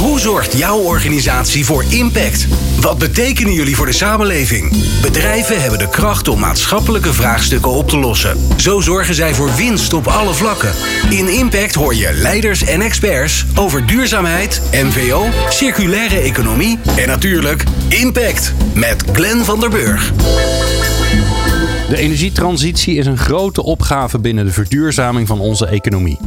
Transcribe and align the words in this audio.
Hoe 0.00 0.20
zorgt 0.20 0.58
jouw 0.58 0.78
organisatie 0.78 1.64
voor 1.64 1.84
impact? 1.88 2.46
Wat 2.80 2.98
betekenen 2.98 3.52
jullie 3.52 3.76
voor 3.76 3.86
de 3.86 3.92
samenleving? 3.92 4.72
Bedrijven 5.02 5.60
hebben 5.60 5.78
de 5.78 5.88
kracht 5.88 6.28
om 6.28 6.38
maatschappelijke 6.38 7.12
vraagstukken 7.12 7.70
op 7.70 7.88
te 7.88 7.98
lossen. 7.98 8.38
Zo 8.56 8.80
zorgen 8.80 9.14
zij 9.14 9.34
voor 9.34 9.54
winst 9.56 9.92
op 9.92 10.06
alle 10.06 10.34
vlakken. 10.34 10.72
In 11.10 11.28
Impact 11.28 11.74
hoor 11.74 11.94
je 11.94 12.12
leiders 12.12 12.64
en 12.64 12.80
experts 12.80 13.46
over 13.54 13.86
duurzaamheid, 13.86 14.62
MVO, 14.72 15.26
circulaire 15.48 16.18
economie 16.18 16.78
en 16.96 17.08
natuurlijk 17.08 17.64
Impact 17.88 18.52
met 18.74 19.04
Glenn 19.12 19.44
van 19.44 19.60
der 19.60 19.70
Burg. 19.70 20.12
De 21.88 21.96
energietransitie 21.96 22.96
is 22.96 23.06
een 23.06 23.18
grote 23.18 23.62
opgave 23.62 24.18
binnen 24.18 24.44
de 24.44 24.52
verduurzaming 24.52 25.26
van 25.26 25.40
onze 25.40 25.66
economie. 25.66 26.18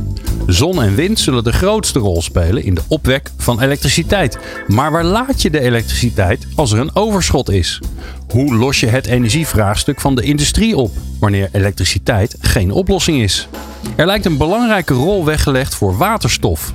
Zon 0.48 0.82
en 0.82 0.96
wind 0.96 1.20
zullen 1.20 1.44
de 1.44 1.54
grootste 1.54 2.00
rol 2.00 2.22
spelen 2.22 2.64
in 2.64 2.74
de 2.74 2.82
opwek 2.88 3.32
van 3.38 3.62
elektriciteit. 3.62 4.38
Maar 4.68 4.92
waar 4.92 5.04
laat 5.04 5.42
je 5.42 5.50
de 5.50 5.60
elektriciteit 5.60 6.48
als 6.56 6.72
er 6.72 6.80
een 6.80 6.96
overschot 6.96 7.50
is? 7.50 7.82
Hoe 8.28 8.56
los 8.56 8.80
je 8.80 8.88
het 8.88 9.06
energievraagstuk 9.06 10.02
van 10.02 10.16
de 10.16 10.22
industrie 10.22 10.78
op 10.78 10.92
wanneer 11.20 11.50
elektriciteit 11.52 12.36
geen 12.40 12.72
oplossing 12.72 13.22
is? 13.22 13.48
Er 13.96 14.06
lijkt 14.06 14.26
een 14.26 14.38
belangrijke 14.38 14.94
rol 14.94 15.26
weggelegd 15.26 15.76
voor 15.76 15.98
waterstof. 15.98 16.74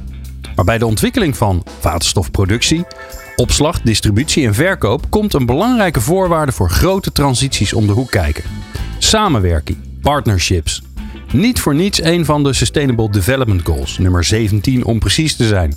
Maar 0.57 0.65
bij 0.65 0.79
de 0.79 0.87
ontwikkeling 0.87 1.37
van 1.37 1.65
waterstofproductie, 1.81 2.85
opslag, 3.37 3.81
distributie 3.81 4.47
en 4.47 4.55
verkoop 4.55 5.11
komt 5.11 5.35
een 5.35 5.47
belangrijke 5.47 6.01
voorwaarde 6.01 6.53
voor 6.53 6.71
grote 6.71 7.13
transities 7.13 7.73
om 7.73 7.87
de 7.87 7.93
hoek 7.93 8.11
kijken. 8.11 8.45
Samenwerking, 8.99 9.79
partnerships. 10.01 10.83
Niet 11.33 11.61
voor 11.61 11.75
niets 11.75 12.03
een 12.03 12.25
van 12.25 12.43
de 12.43 12.53
Sustainable 12.53 13.11
Development 13.11 13.63
Goals, 13.65 13.99
nummer 13.99 14.25
17 14.25 14.85
om 14.85 14.99
precies 14.99 15.37
te 15.37 15.47
zijn. 15.47 15.75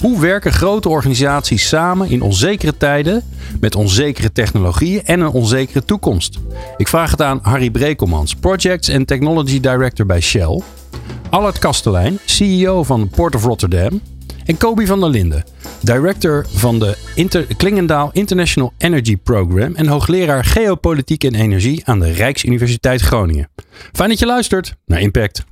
Hoe 0.00 0.20
werken 0.20 0.52
grote 0.52 0.88
organisaties 0.88 1.68
samen 1.68 2.10
in 2.10 2.22
onzekere 2.22 2.76
tijden 2.76 3.22
met 3.60 3.74
onzekere 3.74 4.32
technologieën 4.32 5.04
en 5.04 5.20
een 5.20 5.30
onzekere 5.30 5.84
toekomst? 5.84 6.38
Ik 6.76 6.88
vraag 6.88 7.10
het 7.10 7.22
aan 7.22 7.38
Harry 7.42 7.70
Brekelmans, 7.70 8.34
Projects 8.34 8.90
and 8.90 9.06
Technology 9.06 9.60
Director 9.60 10.06
bij 10.06 10.20
Shell. 10.20 10.62
Allard 11.30 11.58
Kastelein, 11.58 12.18
CEO 12.24 12.82
van 12.82 13.08
Port 13.08 13.34
of 13.34 13.44
Rotterdam. 13.44 14.00
En 14.48 14.56
Kobi 14.56 14.86
van 14.86 15.00
der 15.00 15.08
Linden, 15.08 15.44
director 15.80 16.46
van 16.54 16.78
de 16.78 16.96
Inter 17.14 17.46
Klingendaal 17.56 18.10
International 18.12 18.72
Energy 18.78 19.16
Program 19.16 19.74
en 19.74 19.86
hoogleraar 19.86 20.44
geopolitiek 20.44 21.24
en 21.24 21.34
energie 21.34 21.82
aan 21.84 22.00
de 22.00 22.12
Rijksuniversiteit 22.12 23.00
Groningen. 23.00 23.48
Fijn 23.92 24.08
dat 24.08 24.18
je 24.18 24.26
luistert 24.26 24.74
naar 24.86 25.00
Impact. 25.00 25.44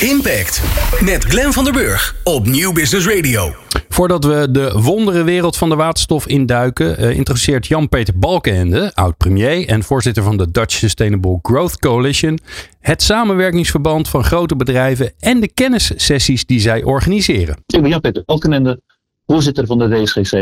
Impact 0.00 0.62
met 1.00 1.24
Glenn 1.24 1.52
van 1.52 1.64
der 1.64 1.72
Burg 1.72 2.16
op 2.24 2.46
Nieuw 2.46 2.72
Business 2.72 3.06
Radio. 3.06 3.54
Voordat 3.98 4.24
we 4.24 4.48
de 4.50 4.80
wondere 4.82 5.22
wereld 5.22 5.56
van 5.56 5.68
de 5.68 5.74
waterstof 5.74 6.26
induiken, 6.26 7.00
uh, 7.00 7.16
introduceert 7.16 7.66
Jan-Peter 7.66 8.18
Balkenende, 8.18 8.94
oud-premier 8.94 9.68
en 9.68 9.82
voorzitter 9.82 10.22
van 10.22 10.36
de 10.36 10.50
Dutch 10.50 10.74
Sustainable 10.74 11.38
Growth 11.42 11.78
Coalition, 11.78 12.38
het 12.80 13.02
samenwerkingsverband 13.02 14.08
van 14.08 14.24
grote 14.24 14.56
bedrijven 14.56 15.12
en 15.18 15.40
de 15.40 15.52
kennissessies 15.52 16.46
die 16.46 16.60
zij 16.60 16.82
organiseren. 16.82 17.56
Ik 17.66 17.80
ben 17.80 17.90
Jan-Peter 17.90 18.22
Balkenende, 18.24 18.80
voorzitter 19.26 19.66
van 19.66 19.78
de 19.78 19.88
DSGC 19.88 20.32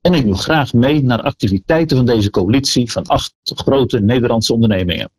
en 0.00 0.14
ik 0.14 0.24
doe 0.24 0.38
graag 0.38 0.72
mee 0.72 1.02
naar 1.02 1.22
activiteiten 1.22 1.96
van 1.96 2.06
deze 2.06 2.30
coalitie 2.30 2.92
van 2.92 3.06
acht 3.06 3.34
grote 3.42 4.00
Nederlandse 4.00 4.52
ondernemingen. 4.52 5.10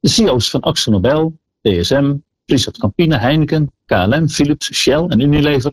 De 0.00 0.08
CEO's 0.08 0.50
van 0.50 0.60
Axel 0.60 0.92
Nobel, 0.92 1.38
DSM, 1.60 2.14
Friesland 2.46 2.78
Campina, 2.78 3.18
Heineken, 3.18 3.72
KLM, 3.86 4.28
Philips, 4.28 4.72
Shell 4.72 5.04
en 5.08 5.20
Unilever 5.20 5.72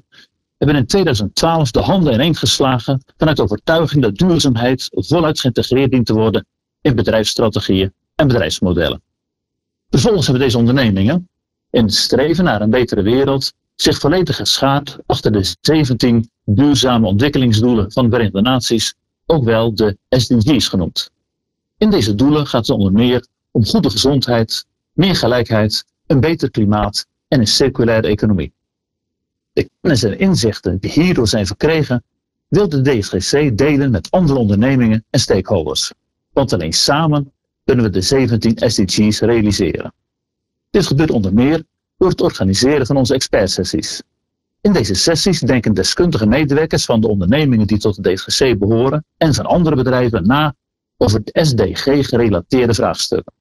hebben 0.61 0.81
in 0.81 0.87
2012 0.87 1.71
de 1.71 1.79
handen 1.79 2.13
ineengeslagen 2.13 3.03
vanuit 3.17 3.39
overtuiging 3.39 4.01
dat 4.01 4.17
duurzaamheid 4.17 4.87
voluit 4.91 5.39
geïntegreerd 5.39 5.91
dient 5.91 6.05
te 6.05 6.13
worden 6.13 6.45
in 6.81 6.95
bedrijfsstrategieën 6.95 7.93
en 8.15 8.27
bedrijfsmodellen. 8.27 9.01
Vervolgens 9.89 10.25
hebben 10.25 10.43
deze 10.43 10.57
ondernemingen, 10.57 11.29
in 11.69 11.83
het 11.83 11.93
streven 11.93 12.43
naar 12.43 12.61
een 12.61 12.69
betere 12.69 13.01
wereld, 13.01 13.53
zich 13.75 13.99
volledig 13.99 14.35
geschaard 14.35 14.97
achter 15.05 15.31
de 15.31 15.55
17 15.61 16.29
duurzame 16.45 17.07
ontwikkelingsdoelen 17.07 17.91
van 17.91 18.03
de 18.03 18.09
Verenigde 18.09 18.41
Naties, 18.41 18.93
ook 19.25 19.43
wel 19.43 19.75
de 19.75 19.97
SDG's 20.09 20.67
genoemd. 20.67 21.09
In 21.77 21.89
deze 21.89 22.15
doelen 22.15 22.47
gaat 22.47 22.67
het 22.67 22.77
onder 22.77 22.91
meer 22.91 23.27
om 23.51 23.65
goede 23.65 23.89
gezondheid, 23.89 24.65
meer 24.93 25.15
gelijkheid, 25.15 25.85
een 26.07 26.19
beter 26.19 26.51
klimaat 26.51 27.07
en 27.27 27.39
een 27.39 27.47
circulaire 27.47 28.07
economie. 28.07 28.53
De 29.53 29.69
kennis 29.81 30.03
en 30.03 30.19
inzichten 30.19 30.77
die 30.79 30.91
hierdoor 30.91 31.27
zijn 31.27 31.45
verkregen, 31.45 32.03
wil 32.47 32.69
de 32.69 32.81
DSGC 32.81 33.57
delen 33.57 33.91
met 33.91 34.11
andere 34.11 34.39
ondernemingen 34.39 35.05
en 35.09 35.19
stakeholders. 35.19 35.91
Want 36.33 36.53
alleen 36.53 36.73
samen 36.73 37.31
kunnen 37.63 37.85
we 37.85 37.91
de 37.91 38.01
17 38.01 38.57
SDG's 38.69 39.19
realiseren. 39.19 39.93
Dit 40.69 40.87
gebeurt 40.87 41.11
onder 41.11 41.33
meer 41.33 41.63
door 41.97 42.09
het 42.09 42.21
organiseren 42.21 42.85
van 42.85 42.97
onze 42.97 43.13
expertsessies. 43.13 44.01
In 44.61 44.73
deze 44.73 44.93
sessies 44.93 45.39
denken 45.39 45.73
deskundige 45.73 46.25
medewerkers 46.25 46.85
van 46.85 47.01
de 47.01 47.07
ondernemingen 47.07 47.67
die 47.67 47.77
tot 47.77 48.03
de 48.03 48.13
DSGC 48.13 48.59
behoren 48.59 49.05
en 49.17 49.33
van 49.33 49.45
andere 49.45 49.75
bedrijven 49.75 50.27
na 50.27 50.55
over 50.97 51.23
de 51.23 51.45
SDG-gerelateerde 51.45 52.73
vraagstukken. 52.73 53.33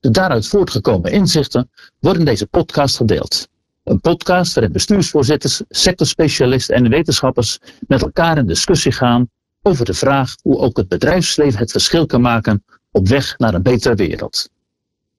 De 0.00 0.10
daaruit 0.10 0.46
voortgekomen 0.46 1.12
inzichten 1.12 1.70
worden 1.98 2.20
in 2.20 2.28
deze 2.28 2.46
podcast 2.46 2.96
gedeeld. 2.96 3.48
Een 3.88 4.00
podcast 4.00 4.54
waarin 4.54 4.72
bestuursvoorzitters, 4.72 5.62
sectorspecialisten 5.68 6.74
en 6.74 6.88
wetenschappers 6.88 7.58
met 7.86 8.02
elkaar 8.02 8.38
in 8.38 8.46
discussie 8.46 8.92
gaan 8.92 9.28
over 9.62 9.84
de 9.84 9.94
vraag 9.94 10.34
hoe 10.42 10.58
ook 10.58 10.76
het 10.76 10.88
bedrijfsleven 10.88 11.58
het 11.58 11.70
verschil 11.70 12.06
kan 12.06 12.20
maken 12.20 12.64
op 12.90 13.08
weg 13.08 13.38
naar 13.38 13.54
een 13.54 13.62
betere 13.62 13.94
wereld. 13.94 14.48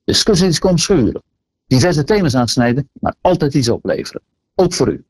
Discussies 0.04 0.60
komen 0.60 0.80
schuren, 0.80 1.24
diverse 1.68 2.04
thema's 2.04 2.36
aansnijden, 2.36 2.90
maar 2.94 3.16
altijd 3.22 3.54
iets 3.54 3.70
opleveren. 3.70 4.22
Ook 4.56 4.74
voor 4.74 4.90
u. 4.90 5.04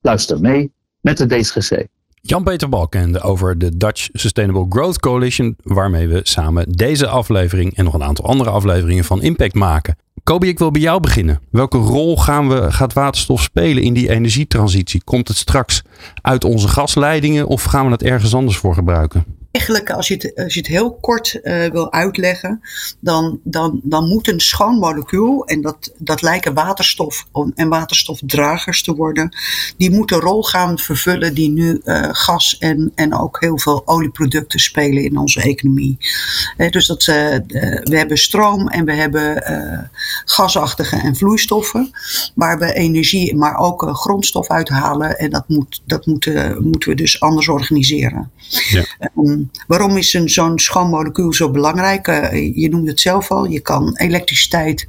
Luister 0.00 0.40
mee 0.40 0.72
met 1.00 1.16
de 1.16 1.26
DSGC. 1.26 1.86
Jan-Peter 2.20 2.68
Balkende 2.68 3.20
over 3.20 3.58
de 3.58 3.76
Dutch 3.76 4.08
Sustainable 4.12 4.66
Growth 4.68 4.98
Coalition, 4.98 5.56
waarmee 5.62 6.08
we 6.08 6.20
samen 6.22 6.72
deze 6.72 7.06
aflevering 7.06 7.76
en 7.76 7.84
nog 7.84 7.94
een 7.94 8.02
aantal 8.02 8.24
andere 8.24 8.50
afleveringen 8.50 9.04
van 9.04 9.22
Impact 9.22 9.54
maken. 9.54 9.96
Kobi, 10.22 10.48
ik 10.48 10.58
wil 10.58 10.70
bij 10.70 10.80
jou 10.80 11.00
beginnen. 11.00 11.40
Welke 11.50 11.78
rol 11.78 12.16
gaan 12.16 12.48
we, 12.48 12.72
gaat 12.72 12.92
waterstof 12.92 13.42
spelen 13.42 13.82
in 13.82 13.94
die 13.94 14.08
energietransitie? 14.08 15.04
Komt 15.04 15.28
het 15.28 15.36
straks 15.36 15.82
uit 16.22 16.44
onze 16.44 16.68
gasleidingen 16.68 17.46
of 17.46 17.62
gaan 17.62 17.84
we 17.84 17.92
het 17.92 18.02
ergens 18.02 18.34
anders 18.34 18.56
voor 18.56 18.74
gebruiken? 18.74 19.37
Eigenlijk, 19.58 19.90
als 19.90 20.08
je 20.08 20.14
het, 20.14 20.32
als 20.36 20.54
je 20.54 20.60
het 20.60 20.68
heel 20.68 20.94
kort 20.94 21.40
uh, 21.42 21.66
wil 21.66 21.92
uitleggen, 21.92 22.60
dan, 23.00 23.40
dan, 23.44 23.80
dan 23.82 24.08
moet 24.08 24.28
een 24.28 24.40
schoon 24.40 24.78
molecuul, 24.78 25.46
en 25.46 25.60
dat, 25.60 25.92
dat 25.98 26.22
lijken 26.22 26.54
waterstof 26.54 27.26
en 27.54 27.68
waterstofdragers 27.68 28.82
te 28.82 28.94
worden, 28.94 29.36
die 29.76 29.90
moet 29.90 30.12
een 30.12 30.20
rol 30.20 30.42
gaan 30.42 30.78
vervullen 30.78 31.34
die 31.34 31.50
nu 31.50 31.80
uh, 31.84 32.08
gas 32.12 32.58
en, 32.58 32.92
en 32.94 33.14
ook 33.14 33.40
heel 33.40 33.58
veel 33.58 33.82
olieproducten 33.86 34.60
spelen 34.60 35.04
in 35.04 35.18
onze 35.18 35.42
economie. 35.42 35.96
Dus 36.70 36.86
dat, 36.86 37.04
we 37.04 37.96
hebben 37.96 38.18
stroom 38.18 38.68
en 38.68 38.84
we 38.84 38.92
hebben 38.92 39.42
gasachtige 40.24 40.96
en 40.96 41.16
vloeistoffen, 41.16 41.90
waar 42.34 42.58
we 42.58 42.72
energie, 42.72 43.36
maar 43.36 43.56
ook 43.56 43.88
grondstof 43.92 44.48
uithalen. 44.48 45.18
En 45.18 45.30
dat, 45.30 45.48
moet, 45.48 45.82
dat 45.84 46.06
moeten, 46.06 46.68
moeten 46.68 46.88
we 46.88 46.94
dus 46.94 47.20
anders 47.20 47.48
organiseren. 47.48 48.30
Ja. 48.68 48.84
Um, 49.16 49.47
waarom 49.66 49.96
is 49.96 50.14
een, 50.14 50.28
zo'n 50.28 50.58
schoon 50.58 50.88
molecuul 50.88 51.32
zo 51.32 51.50
belangrijk? 51.50 52.08
Uh, 52.08 52.56
je 52.56 52.68
noemde 52.68 52.90
het 52.90 53.00
zelf 53.00 53.30
al, 53.30 53.44
je 53.44 53.60
kan 53.60 53.96
elektriciteit 53.96 54.86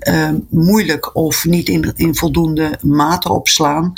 uh, 0.00 0.30
moeilijk 0.48 1.16
of 1.16 1.44
niet 1.44 1.68
in, 1.68 1.92
in 1.96 2.14
voldoende 2.14 2.78
mate 2.82 3.32
opslaan. 3.32 3.92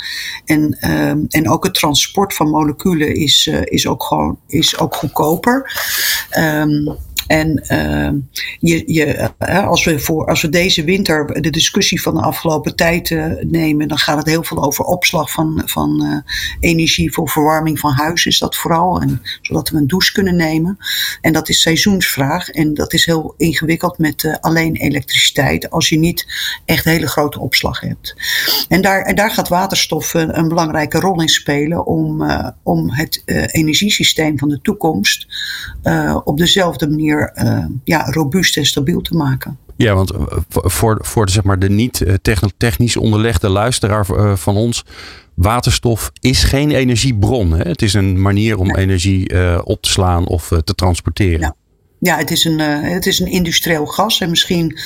En, 0.45 0.77
uh, 0.81 1.09
en 1.09 1.49
ook 1.49 1.63
het 1.63 1.73
transport 1.73 2.33
van 2.33 2.49
moleculen 2.49 3.15
is, 3.15 3.47
is, 3.63 3.87
ook, 3.87 4.03
gewoon, 4.03 4.39
is 4.47 4.79
ook 4.79 4.95
goedkoper. 4.95 5.71
Um, 6.37 6.97
en 7.27 7.63
uh, 7.71 8.09
je, 8.59 8.83
je, 8.85 9.31
uh, 9.39 9.67
als, 9.67 9.85
we 9.85 9.99
voor, 9.99 10.27
als 10.27 10.41
we 10.41 10.49
deze 10.49 10.83
winter 10.83 11.41
de 11.41 11.49
discussie 11.49 12.01
van 12.01 12.13
de 12.13 12.21
afgelopen 12.21 12.75
tijd 12.75 13.09
uh, 13.09 13.25
nemen, 13.41 13.87
dan 13.87 13.97
gaat 13.97 14.17
het 14.17 14.25
heel 14.25 14.43
veel 14.43 14.63
over 14.63 14.85
opslag 14.85 15.31
van, 15.31 15.61
van 15.65 16.23
energie 16.59 17.13
voor 17.13 17.29
verwarming 17.29 17.79
van 17.79 17.91
huis, 17.91 18.25
is 18.25 18.39
dat 18.39 18.55
vooral. 18.55 19.01
En, 19.01 19.21
zodat 19.41 19.69
we 19.69 19.77
een 19.77 19.87
douche 19.87 20.11
kunnen 20.11 20.35
nemen. 20.35 20.77
En 21.21 21.33
dat 21.33 21.49
is 21.49 21.61
seizoensvraag. 21.61 22.49
En 22.49 22.73
dat 22.73 22.93
is 22.93 23.05
heel 23.05 23.33
ingewikkeld 23.37 23.97
met 23.97 24.37
alleen 24.41 24.75
elektriciteit, 24.75 25.69
als 25.69 25.89
je 25.89 25.99
niet 25.99 26.27
echt 26.65 26.85
hele 26.85 27.07
grote 27.07 27.39
opslag 27.39 27.79
hebt. 27.79 28.15
En 28.69 28.81
daar, 28.81 29.15
daar 29.15 29.31
gaat 29.31 29.47
waterstof 29.47 30.13
een, 30.13 30.37
een 30.37 30.47
belangrijke 30.47 30.99
rol 30.99 31.21
in 31.21 31.29
spelen 31.29 31.85
om, 31.85 32.25
om 32.63 32.91
het 32.91 33.21
energiesysteem 33.51 34.37
van 34.39 34.49
de 34.49 34.61
toekomst 34.61 35.27
op 36.23 36.37
dezelfde 36.37 36.89
manier 36.89 37.14
uh, 37.35 37.65
ja, 37.83 38.05
robuust 38.11 38.57
en 38.57 38.65
stabiel 38.65 39.01
te 39.01 39.15
maken. 39.15 39.57
Ja, 39.75 39.93
want 39.93 40.11
eh, 40.11 40.19
voor, 40.49 40.97
voor 41.01 41.25
de, 41.25 41.31
zeg 41.31 41.43
maar, 41.43 41.59
de 41.59 41.69
niet 41.69 42.01
eh, 42.01 42.13
technisch 42.57 42.97
onderlegde 42.97 43.49
luisteraar 43.49 44.05
van 44.37 44.55
ons. 44.55 44.85
waterstof 45.33 46.11
is 46.19 46.43
geen 46.43 46.71
energiebron. 46.71 47.51
Hè? 47.51 47.63
Het 47.63 47.81
is 47.81 47.93
een 47.93 48.21
manier 48.21 48.57
om 48.57 48.75
energie 48.75 49.33
uh, 49.33 49.61
op 49.63 49.81
te 49.81 49.89
slaan 49.89 50.27
of 50.27 50.51
uh, 50.51 50.59
te 50.59 50.75
transporteren. 50.75 51.39
Ja. 51.39 51.55
Ja, 52.05 52.17
het 52.17 52.31
is 52.31 52.43
een, 52.43 52.59
uh, 52.59 52.91
het 52.93 53.05
is 53.05 53.19
een 53.19 53.27
industrieel 53.27 53.85
gas. 53.85 54.21
En 54.21 54.29
misschien 54.29 54.79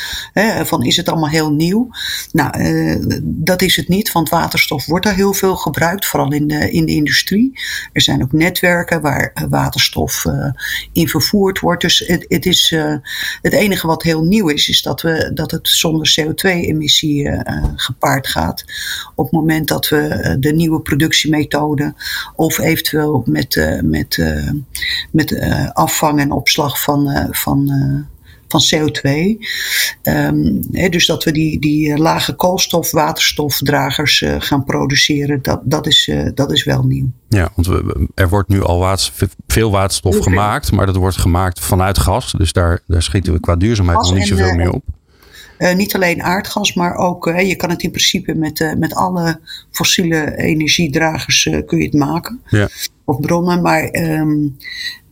van 0.64 0.84
is 0.84 0.98
het 0.98 1.10
allemaal 1.10 1.30
heel 1.30 1.52
nieuw. 1.52 1.90
Nou, 2.32 2.60
uh, 2.60 3.20
dat 3.24 3.62
is 3.62 3.76
het 3.76 3.88
niet, 3.88 4.12
want 4.12 4.30
waterstof 4.30 4.86
wordt 4.86 5.06
er 5.06 5.14
heel 5.14 5.34
veel 5.34 5.56
gebruikt, 5.56 6.06
vooral 6.06 6.32
in 6.32 6.48
de, 6.48 6.72
in 6.72 6.86
de 6.86 6.92
industrie. 6.92 7.60
Er 7.94 8.02
zijn 8.02 8.24
ook 8.24 8.32
netwerken 8.32 9.02
waar 9.02 9.32
uh, 9.34 9.44
waterstof 9.50 10.26
in 10.94 11.08
vervoerd 11.08 11.60
wordt. 11.60 11.82
Dus 11.82 12.00
het, 12.08 12.26
het, 12.28 12.46
is, 12.46 12.76
het 13.42 13.54
enige 13.54 13.88
wat 13.88 14.04
heel 14.04 14.24
nieuw 14.24 14.48
is, 14.48 14.70
is 14.70 14.82
dat, 14.82 15.02
we, 15.02 15.32
dat 15.34 15.52
het 15.52 15.68
zonder 15.68 16.16
CO2-emissie 16.20 17.44
gepaard 17.76 18.28
gaat. 18.28 18.64
Op 19.16 19.26
het 19.26 19.34
moment 19.34 19.68
dat 19.68 19.90
we 19.90 20.36
de 20.40 20.54
nieuwe 20.54 20.82
productiemethode 20.82 21.94
of 22.36 22.60
eventueel 22.60 23.24
met, 23.26 23.80
met, 23.84 24.18
met 25.12 25.40
afvang 25.74 26.20
en 26.20 26.32
opslag 26.32 26.82
van 26.82 27.09
van, 27.32 27.32
van, 27.32 28.08
van 28.50 28.62
CO2. 28.62 29.12
Um, 30.04 30.62
dus 30.70 31.06
dat 31.06 31.24
we 31.24 31.32
die, 31.32 31.60
die 31.60 31.98
lage 31.98 32.34
koolstof, 32.34 32.92
waterstofdragers 32.92 34.22
uh, 34.22 34.36
gaan 34.40 34.64
produceren, 34.64 35.42
dat, 35.42 35.62
dat, 35.64 35.88
is, 35.88 36.08
uh, 36.08 36.30
dat 36.34 36.52
is 36.52 36.64
wel 36.64 36.84
nieuw. 36.84 37.12
Ja, 37.28 37.52
want 37.56 37.68
we, 37.68 38.08
er 38.16 38.30
wordt 38.30 38.50
nu 38.50 38.64
al 38.64 38.80
waterstof, 38.80 39.36
veel 39.48 39.72
waterstof 39.72 40.18
gemaakt, 40.18 40.72
maar 40.72 40.86
dat 40.86 40.96
wordt 40.96 41.18
gemaakt 41.18 41.60
vanuit 41.60 41.98
gas. 41.98 42.32
Dus 42.32 42.54
daar, 42.54 42.80
daar 42.88 43.04
schieten 43.04 43.34
we 43.34 43.40
qua 43.40 43.56
duurzaamheid 43.56 43.98
gas 43.98 44.10
nog 44.10 44.18
niet 44.18 44.28
zoveel 44.28 44.56
meer 44.56 44.72
op. 44.72 44.84
Uh, 45.60 45.74
niet 45.76 45.96
alleen 45.96 46.24
aardgas, 46.24 46.74
maar 46.74 46.96
ook, 46.96 47.28
uh, 47.28 47.48
je 47.48 47.56
kan 47.56 47.70
het 47.70 47.84
in 47.84 47.92
principe 47.92 48.34
met, 48.34 48.60
uh, 48.60 48.74
met 48.74 48.96
alle 48.96 49.40
fossiele 49.72 50.38
energiedragers 50.38 51.50
kun 51.66 51.78
je 51.78 51.84
het 51.84 51.94
maken. 51.94 52.42
Ja. 52.50 52.68
Of 53.10 53.20
bronnen, 53.20 53.62
maar 53.62 53.84
um, 53.94 54.58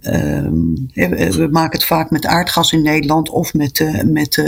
um, 0.02 0.90
we 0.94 1.48
maken 1.52 1.78
het 1.78 1.88
vaak 1.88 2.10
met 2.10 2.26
aardgas 2.26 2.72
in 2.72 2.82
Nederland 2.82 3.30
of 3.30 3.54
met, 3.54 4.04
met 4.06 4.44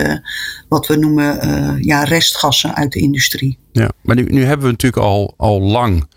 wat 0.68 0.88
we 0.88 0.96
noemen 0.96 1.38
ja, 1.84 2.04
restgassen 2.04 2.76
uit 2.76 2.92
de 2.92 3.00
industrie. 3.00 3.58
Ja, 3.72 3.90
maar 4.04 4.16
nu, 4.16 4.24
nu 4.24 4.44
hebben 4.44 4.66
we 4.66 4.72
natuurlijk 4.72 5.04
al, 5.04 5.34
al 5.38 5.62
lang 5.62 6.08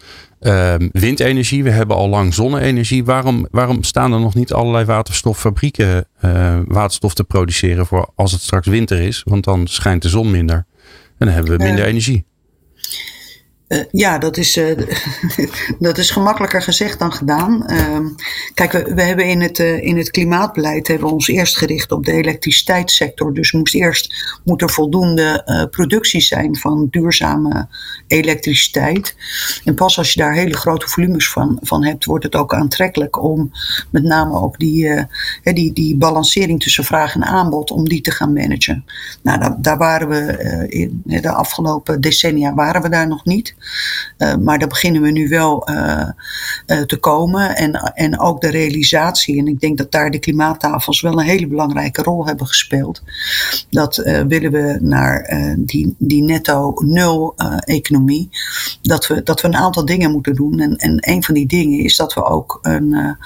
uh, 0.41 0.75
windenergie, 0.93 1.65
we 1.65 1.71
hebben 1.71 1.97
al 1.97 2.09
lang 2.09 2.35
zonne-energie. 2.35 3.05
Waarom, 3.05 3.47
waarom 3.51 3.83
staan 3.83 4.13
er 4.13 4.21
nog 4.21 4.35
niet 4.35 4.53
allerlei 4.53 4.85
waterstoffabrieken 4.85 6.07
waterstof 6.67 7.15
te 7.15 7.25
produceren 7.25 7.87
voor 7.87 8.11
als 8.15 8.33
het 8.33 8.41
straks 8.41 8.67
winter 8.67 9.01
is? 9.01 9.23
Want 9.25 9.45
dan 9.45 9.67
schijnt 9.67 10.03
de 10.03 10.09
zon 10.09 10.31
minder 10.31 10.57
en 11.19 11.27
dan 11.27 11.29
hebben 11.29 11.59
we 11.59 11.65
minder 11.65 11.85
energie. 11.85 12.25
Uh, 13.73 13.81
ja, 13.91 14.19
dat 14.19 14.37
is, 14.37 14.57
uh, 14.57 14.79
dat 15.79 15.99
is 15.99 16.11
gemakkelijker 16.11 16.63
gezegd 16.63 16.99
dan 16.99 17.13
gedaan. 17.13 17.65
Uh, 17.67 17.99
kijk, 18.55 18.73
we, 18.73 18.95
we 18.95 19.03
hebben 19.03 19.27
in 19.27 19.41
het, 19.41 19.59
uh, 19.59 19.83
in 19.83 19.97
het 19.97 20.11
klimaatbeleid 20.11 20.89
hebben 20.89 21.07
we 21.07 21.13
ons 21.13 21.29
eerst 21.29 21.57
gericht 21.57 21.93
op 21.93 22.05
de 22.05 22.13
elektriciteitssector. 22.13 23.35
Dus 23.35 23.53
moest 23.53 23.75
eerst 23.75 24.15
moet 24.45 24.63
er 24.63 24.71
voldoende 24.71 25.69
productie 25.71 26.21
zijn 26.21 26.57
van 26.57 26.87
duurzame 26.91 27.69
elektriciteit. 28.07 29.17
En 29.65 29.75
pas 29.75 29.99
als 29.99 30.13
je 30.13 30.21
daar 30.21 30.35
hele 30.35 30.57
grote 30.57 30.89
volumes 30.89 31.29
van, 31.29 31.59
van 31.63 31.85
hebt, 31.85 32.05
wordt 32.05 32.25
het 32.25 32.37
ook 32.37 32.55
aantrekkelijk 32.55 33.23
om 33.23 33.51
met 33.91 34.03
name 34.03 34.41
ook 34.41 34.59
die, 34.59 35.07
die, 35.43 35.73
die 35.73 35.97
balancering 35.97 36.63
tussen 36.63 36.85
vraag 36.85 37.15
en 37.15 37.25
aanbod, 37.25 37.71
om 37.71 37.89
die 37.89 38.01
te 38.01 38.11
gaan 38.11 38.33
managen. 38.33 38.85
Nou, 39.23 39.41
daar, 39.41 39.57
daar 39.61 39.79
waren 39.79 40.09
we 40.09 40.67
in 40.69 41.03
de 41.05 41.33
afgelopen 41.33 42.01
decennia 42.01 42.55
waren 42.55 42.83
we 42.83 42.89
daar 42.89 43.09
nog 43.09 43.25
niet. 43.25 43.55
Uh, 44.19 44.35
maar 44.35 44.59
daar 44.59 44.69
beginnen 44.69 45.03
we 45.03 45.11
nu 45.11 45.29
wel 45.29 45.71
uh, 45.71 46.09
uh, 46.67 46.81
te 46.81 46.97
komen. 46.97 47.57
En, 47.57 47.73
en 47.95 48.21
ook 48.21 48.41
de 48.41 48.51
realisatie, 48.51 49.39
en 49.39 49.47
ik 49.47 49.61
denk 49.61 49.79
dat 49.79 49.93
daar 49.93 50.11
de 50.11 50.19
klimaattafels 50.19 51.01
wel 51.01 51.13
een 51.13 51.27
hele 51.27 51.47
belangrijke 51.47 52.03
rol 52.03 52.27
hebben 52.27 52.47
gespeeld. 52.47 53.03
Dat 53.71 53.97
willen 54.29 54.53
we 54.53 54.79
naar 54.81 55.37
die, 55.59 55.95
die 55.99 56.23
netto 56.23 56.73
nul 56.77 57.35
economie, 57.65 58.29
dat 58.83 59.07
we, 59.07 59.23
dat 59.23 59.41
we 59.41 59.49
een 59.49 59.57
aantal 59.57 59.85
dingen 59.85 60.11
moeten 60.11 60.35
doen. 60.35 60.61
En, 60.61 60.77
en 60.77 60.97
een 61.01 61.25
van 61.25 61.35
die 61.35 61.47
dingen 61.47 61.79
is 61.79 61.97
dat 61.97 62.15
we 62.15 62.25
ook 62.25 62.59
een, 62.63 63.17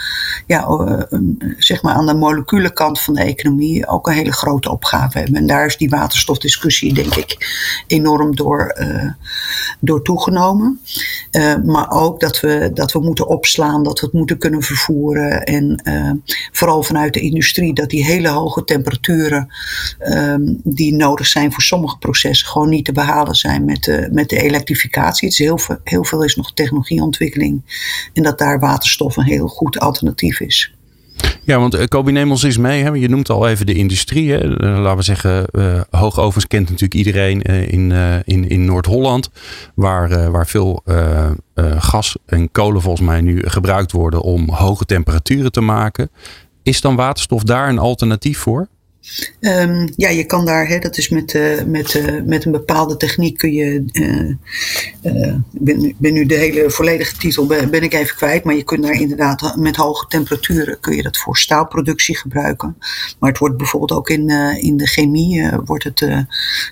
ja, 0.47 0.67
een, 1.09 1.55
zeg 1.59 1.83
maar 1.83 1.95
aan 1.95 2.07
de 2.07 2.15
molecule 2.15 2.73
kant 2.73 3.01
van 3.01 3.15
de 3.15 3.23
economie 3.23 3.87
ook 3.87 4.07
een 4.07 4.15
hele 4.15 4.33
grote 4.33 4.71
opgave 4.71 5.19
hebben. 5.19 5.37
En 5.37 5.47
daar 5.47 5.67
is 5.67 5.77
die 5.77 5.91
waterstofdiscussie, 5.91 6.95
denk 6.95 7.15
ik, 7.15 7.37
enorm 7.87 8.37
door, 8.37 8.77
door 9.81 10.03
toegenomen 10.27 10.45
genomen. 10.47 10.81
Uh, 11.31 11.65
maar 11.65 11.91
ook 11.91 12.21
dat 12.21 12.41
we, 12.41 12.71
dat 12.75 12.93
we 12.93 13.01
moeten 13.01 13.29
opslaan, 13.29 13.83
dat 13.83 14.01
we 14.01 14.07
het 14.07 14.15
moeten 14.15 14.39
kunnen 14.39 14.63
vervoeren. 14.63 15.43
En 15.43 15.81
uh, 15.85 16.11
vooral 16.53 16.83
vanuit 16.83 17.15
de 17.15 17.21
industrie, 17.21 17.75
dat 17.75 17.91
die 17.91 18.05
hele 18.05 18.29
hoge 18.29 18.65
temperaturen 18.65 19.49
um, 20.09 20.61
die 20.65 20.95
nodig 20.95 21.27
zijn 21.27 21.53
voor 21.53 21.63
sommige 21.63 21.99
processen 21.99 22.49
gewoon 22.49 22.69
niet 22.69 22.85
te 22.85 22.93
behalen 22.93 23.35
zijn 23.35 23.65
met 23.65 23.83
de, 23.83 24.09
met 24.13 24.29
de 24.29 24.43
elektrificatie. 24.43 25.29
Het 25.29 25.39
is 25.39 25.45
heel, 25.45 25.59
veel, 25.59 25.79
heel 25.85 26.05
veel 26.05 26.25
is 26.25 26.37
nog 26.37 26.53
technologieontwikkeling. 26.55 27.63
En 28.13 28.23
dat 28.23 28.39
daar 28.39 28.59
waterstof 28.59 29.17
een 29.17 29.25
heel 29.25 29.49
goed 29.49 29.79
alternatief 29.79 30.41
is. 30.41 30.75
Ja, 31.43 31.59
want 31.59 31.75
uh, 31.75 31.85
Kobi, 31.85 32.13
neem 32.13 32.31
ons 32.31 32.43
eens 32.43 32.59
mee. 32.59 32.83
Hè? 32.83 32.91
Je 32.91 33.09
noemt 33.09 33.31
al 33.31 33.49
even 33.49 33.67
de 33.67 33.75
industrie. 33.75 34.33
Hè? 34.33 34.45
Uh, 34.45 34.79
laten 34.79 34.97
we 34.97 35.03
zeggen, 35.03 35.47
uh, 35.53 35.81
hoogovens 35.91 36.47
kent 36.47 36.65
natuurlijk 36.65 36.95
iedereen 36.95 37.43
in, 37.43 37.93
in, 38.25 38.49
in 38.49 38.65
Noord-Holland. 38.65 39.31
Waar, 39.75 40.31
waar 40.31 40.47
veel 40.47 40.83
gas 41.79 42.17
en 42.27 42.51
kolen 42.51 42.83
volgens 42.83 43.07
mij 43.07 43.21
nu 43.21 43.43
gebruikt 43.49 43.93
worden 43.93 44.23
om 44.23 44.51
hoge 44.51 44.85
temperaturen 44.85 45.53
te 45.53 45.61
maken. 45.61 46.11
Is 46.63 46.81
dan 46.81 46.97
waterstof 46.97 47.43
daar 47.43 47.69
een 47.69 47.79
alternatief 47.79 48.39
voor? 48.39 48.69
Um, 49.41 49.89
ja, 49.97 50.09
je 50.09 50.25
kan 50.25 50.45
daar, 50.45 50.69
hè, 50.69 50.79
dat 50.79 50.97
is 50.97 51.09
met, 51.09 51.35
uh, 51.35 51.63
met, 51.63 51.95
uh, 51.95 52.23
met 52.25 52.45
een 52.45 52.53
bepaalde 52.53 52.97
techniek 52.97 53.39
kun 53.39 53.53
je. 53.53 53.85
Uh, 53.93 55.35
ik 55.53 55.61
ben, 55.61 55.95
ben, 55.99 56.13
nu 56.13 56.27
de 56.27 56.35
hele 56.35 56.71
volledige 56.71 57.17
titel 57.17 57.47
ben, 57.47 57.83
ik 57.83 57.95
even 57.95 58.17
kwijt, 58.17 58.45
maar 58.45 58.55
je 58.55 58.63
kunt 58.63 58.83
daar 58.83 59.01
inderdaad 59.01 59.57
met 59.57 59.77
hoge 59.77 60.07
temperaturen 60.07 60.81
kun 60.81 60.97
je 60.97 61.03
dat 61.03 61.17
voor 61.17 61.37
staalproductie 61.37 62.17
gebruiken. 62.17 62.77
Maar 63.19 63.31
het 63.31 63.39
wordt 63.39 63.57
bijvoorbeeld 63.57 63.93
ook 63.93 64.09
in, 64.11 64.29
in 64.61 64.77
de 64.77 64.87
chemie, 64.87 65.51
wordt 65.65 65.85
het, 65.85 65.99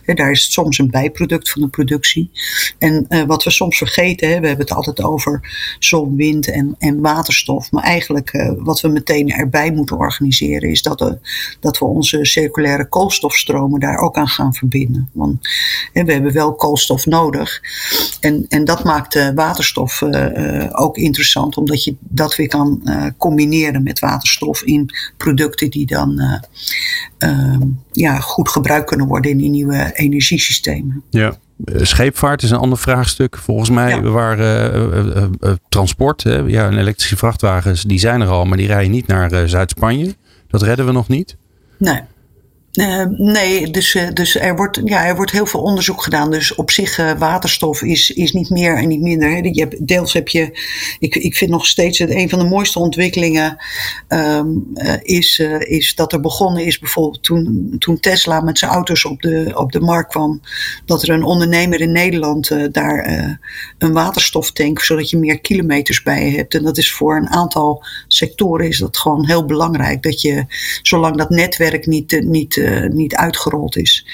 daar 0.05 0.31
is 0.31 0.43
het 0.43 0.53
soms 0.53 0.79
een 0.79 0.91
bijproduct 0.91 1.51
van 1.51 1.63
de 1.63 1.69
productie. 1.69 2.31
En 2.79 3.07
wat 3.27 3.45
we 3.45 3.51
soms 3.51 3.79
vergeten, 3.79 4.29
hè, 4.29 4.41
we 4.41 4.47
hebben 4.47 4.67
het 4.67 4.77
altijd 4.77 5.03
over 5.03 5.41
zon, 5.79 6.17
wind 6.17 6.51
en, 6.51 6.75
en 6.79 7.01
waterstof, 7.01 7.71
maar 7.71 7.85
eigenlijk 7.85 8.55
wat 8.59 8.81
we 8.81 8.88
meteen 8.88 9.31
erbij 9.31 9.73
moeten 9.73 9.97
organiseren 9.97 10.71
is 10.71 10.83
dat, 10.83 11.19
dat 11.61 11.79
we 11.79 11.85
onze 11.85 12.24
circulaire 12.26 12.88
koolstofstromen 12.88 13.81
daar 13.81 13.99
ook 13.99 14.16
aan 14.16 14.28
gaan 14.28 14.54
verbinden. 14.54 15.09
Want 15.12 15.49
hè, 15.93 16.04
we 16.04 16.12
hebben 16.12 16.33
wel 16.33 16.54
koolstof 16.54 17.07
nodig. 17.07 17.61
En, 18.21 18.47
en 18.49 18.64
dat 18.64 18.85
maakt 18.85 19.14
uh, 19.14 19.28
waterstof 19.35 20.00
uh, 20.00 20.66
ook 20.71 20.97
interessant, 20.97 21.57
omdat 21.57 21.85
je 21.85 21.97
dat 22.00 22.37
weer 22.37 22.49
kan 22.49 22.83
combineren 23.19 23.83
met 23.83 23.99
waterstof 23.99 24.62
in 24.62 24.90
producten 25.16 25.71
die 25.71 25.87
dan 25.87 26.40
ehm, 27.19 27.61
ja, 27.93 28.19
goed 28.21 28.49
gebruikt 28.49 28.87
kunnen 28.87 29.07
worden 29.07 29.31
in 29.31 29.37
die 29.37 29.50
nieuwe 29.50 29.90
energiesystemen. 29.95 31.02
Ja. 31.11 31.37
Scheepvaart 31.66 32.43
is 32.43 32.50
een 32.50 32.57
ander 32.59 32.78
vraagstuk. 32.78 33.37
Volgens 33.37 33.71
mij 33.71 33.90
ja. 33.90 34.00
waar 34.00 34.38
transport, 35.69 36.23
ja, 36.47 36.71
elektrische 36.71 37.16
vrachtwagens, 37.16 37.83
die 37.83 37.99
zijn 37.99 38.21
er 38.21 38.28
al, 38.28 38.45
maar 38.45 38.57
die 38.57 38.66
rijden 38.66 38.90
niet 38.90 39.07
naar 39.07 39.49
Zuid-Spanje. 39.49 40.14
Dat 40.54 40.62
redden 40.62 40.87
we 40.87 40.93
nog 40.93 41.09
niet. 41.09 41.37
Nee. 41.78 42.00
Uh, 42.75 43.04
nee, 43.09 43.71
dus, 43.71 43.95
uh, 43.95 44.09
dus 44.12 44.37
er, 44.37 44.57
wordt, 44.57 44.81
ja, 44.85 45.07
er 45.07 45.16
wordt 45.16 45.31
heel 45.31 45.47
veel 45.47 45.61
onderzoek 45.61 46.02
gedaan. 46.02 46.31
Dus 46.31 46.54
op 46.54 46.71
zich, 46.71 46.99
uh, 46.99 47.12
waterstof 47.19 47.83
is, 47.83 48.11
is 48.11 48.33
niet 48.33 48.50
meer 48.50 48.76
en 48.76 48.88
niet 48.88 49.00
minder. 49.00 49.31
Hè. 49.31 49.37
Je 49.37 49.61
hebt, 49.61 49.87
deels 49.87 50.12
heb 50.12 50.28
je, 50.28 50.59
ik, 50.99 51.14
ik 51.14 51.37
vind 51.37 51.50
nog 51.50 51.66
steeds 51.66 51.99
het, 51.99 52.11
een 52.11 52.28
van 52.28 52.38
de 52.38 52.45
mooiste 52.45 52.78
ontwikkelingen 52.78 53.57
um, 54.09 54.73
is, 55.02 55.38
is 55.59 55.95
dat 55.95 56.12
er 56.12 56.21
begonnen 56.21 56.64
is 56.64 56.78
bijvoorbeeld 56.78 57.23
toen, 57.23 57.75
toen 57.78 58.00
Tesla 58.00 58.40
met 58.40 58.59
zijn 58.59 58.71
auto's 58.71 59.04
op 59.04 59.23
de, 59.23 59.52
op 59.54 59.73
de 59.73 59.81
markt 59.81 60.11
kwam. 60.11 60.40
Dat 60.85 61.02
er 61.02 61.11
een 61.11 61.25
ondernemer 61.25 61.81
in 61.81 61.93
Nederland 61.93 62.73
daar 62.73 63.09
een 63.78 63.93
waterstoftank, 63.93 64.81
zodat 64.81 65.11
je 65.11 65.16
meer 65.16 65.40
kilometers 65.40 66.02
bij 66.02 66.31
hebt. 66.31 66.54
En 66.54 66.62
dat 66.62 66.78
is 66.78 66.93
voor 66.93 67.16
een 67.16 67.28
aantal 67.28 67.85
sectoren 68.09 68.69
is 68.69 68.78
dat 68.78 68.97
gewoon 68.97 69.26
heel 69.26 69.45
belangrijk. 69.45 70.02
Dat 70.02 70.21
je, 70.21 70.45
zolang 70.83 71.16
dat 71.16 71.31
netwerk 71.31 71.87
niet, 71.87 72.25
niet 72.25 72.62
niet 72.92 73.14
uitgerold 73.14 73.76
is. 73.76 74.06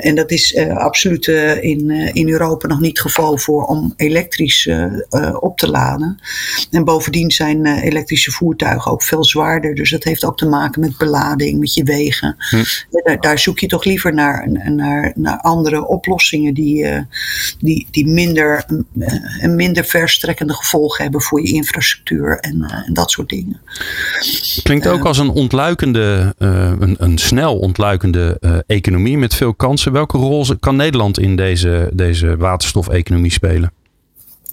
en 0.00 0.14
dat 0.14 0.30
is 0.30 0.56
absoluut 0.58 1.26
in, 1.60 1.90
in 1.90 2.28
Europa 2.28 2.66
nog 2.66 2.80
niet 2.80 2.98
het 2.98 3.00
geval 3.00 3.38
voor 3.38 3.64
om 3.64 3.94
elektrisch 3.96 4.68
op 5.40 5.58
te 5.58 5.70
laden. 5.70 6.18
En 6.70 6.84
bovendien 6.84 7.30
zijn 7.30 7.66
elektrische 7.66 8.30
voertuigen 8.30 8.90
ook 8.90 9.02
veel 9.02 9.24
zwaarder. 9.24 9.74
Dus 9.74 9.90
dat 9.90 10.04
heeft 10.04 10.24
ook 10.24 10.36
te 10.36 10.46
maken 10.46 10.80
met 10.80 10.96
belading, 10.96 11.58
met 11.58 11.74
je 11.74 11.84
wegen. 11.84 12.36
Hm. 12.38 12.62
Daar, 12.90 13.20
daar, 13.20 13.38
zoek 13.38 13.58
je 13.58 13.66
toch 13.66 13.84
liever 13.84 14.14
naar, 14.14 14.48
naar, 14.70 15.12
naar 15.14 15.40
andere 15.40 15.86
oplossingen 15.86 16.54
die, 16.54 17.06
die, 17.58 17.88
die 17.90 18.06
minder, 18.06 18.64
en 19.40 19.54
minder 19.54 19.84
verstrekkende 19.84 20.54
gevolgen 20.54 21.02
hebben 21.02 21.22
voor 21.22 21.40
je 21.40 21.52
infrastructuur 21.52 22.38
en, 22.38 22.84
en 22.86 22.92
dat 22.92 23.10
soort 23.10 23.28
dingen. 23.28 23.60
Klinkt 24.62 24.86
ook 24.86 25.04
als 25.04 25.18
een 25.18 25.30
ontluikende, 25.30 26.34
een, 26.38 26.96
een 26.98 27.18
snel 27.18 27.55
ontluikende 27.58 28.36
uh, 28.40 28.56
economie 28.66 29.18
met 29.18 29.34
veel 29.34 29.54
kansen. 29.54 29.92
Welke 29.92 30.18
rol 30.18 30.46
kan 30.60 30.76
Nederland 30.76 31.18
in 31.18 31.36
deze, 31.36 31.90
deze 31.92 32.36
waterstofeconomie 32.36 33.32
spelen? 33.32 33.72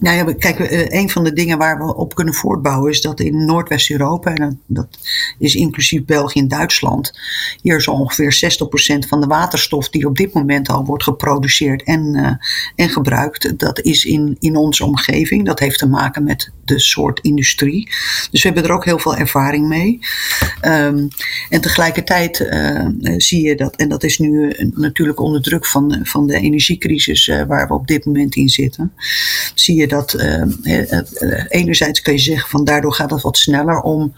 Nou 0.03 0.15
ja, 0.15 0.33
kijk, 0.33 0.59
eh, 0.59 0.99
een 0.99 1.09
van 1.09 1.23
de 1.23 1.33
dingen 1.33 1.57
waar 1.57 1.77
we 1.77 1.95
op 1.95 2.15
kunnen 2.15 2.33
voortbouwen 2.33 2.91
is 2.91 3.01
dat 3.01 3.19
in 3.19 3.45
Noordwest-Europa, 3.45 4.33
en 4.33 4.61
dat 4.67 4.87
is 5.39 5.55
inclusief 5.55 6.05
België 6.05 6.39
en 6.39 6.47
Duitsland, 6.47 7.19
hier 7.61 7.75
is 7.75 7.87
ongeveer 7.87 8.33
60% 8.33 9.07
van 9.07 9.21
de 9.21 9.27
waterstof 9.27 9.89
die 9.89 10.07
op 10.07 10.17
dit 10.17 10.33
moment 10.33 10.69
al 10.69 10.85
wordt 10.85 11.03
geproduceerd 11.03 11.83
en, 11.83 12.15
uh, 12.15 12.31
en 12.75 12.89
gebruikt, 12.89 13.59
dat 13.59 13.79
is 13.79 14.05
in, 14.05 14.35
in 14.39 14.55
onze 14.55 14.85
omgeving. 14.85 15.45
Dat 15.45 15.59
heeft 15.59 15.79
te 15.79 15.87
maken 15.87 16.23
met 16.23 16.51
de 16.65 16.79
soort 16.79 17.19
industrie. 17.19 17.89
Dus 18.31 18.43
we 18.43 18.49
hebben 18.49 18.63
er 18.63 18.75
ook 18.75 18.85
heel 18.85 18.99
veel 18.99 19.15
ervaring 19.15 19.67
mee. 19.67 19.99
Um, 20.61 21.07
en 21.49 21.61
tegelijkertijd 21.61 22.39
uh, 22.39 22.87
zie 23.17 23.47
je 23.47 23.55
dat, 23.55 23.75
en 23.75 23.89
dat 23.89 24.03
is 24.03 24.19
nu 24.19 24.53
natuurlijk 24.75 25.19
onder 25.19 25.41
druk 25.41 25.65
van, 25.65 25.99
van 26.03 26.27
de 26.27 26.39
energiecrisis 26.39 27.27
waar 27.47 27.67
we 27.67 27.73
op 27.73 27.87
dit 27.87 28.05
moment 28.05 28.35
in 28.35 28.49
zitten, 28.49 28.93
zie 29.53 29.75
je 29.75 29.91
dat 29.93 30.13
uh, 30.13 31.43
enerzijds 31.47 32.01
kun 32.01 32.13
je 32.13 32.19
zeggen 32.19 32.49
van 32.49 32.63
daardoor 32.63 32.93
gaat 32.93 33.11
het 33.11 33.21
wat 33.21 33.37
sneller 33.37 33.81
om 33.81 34.13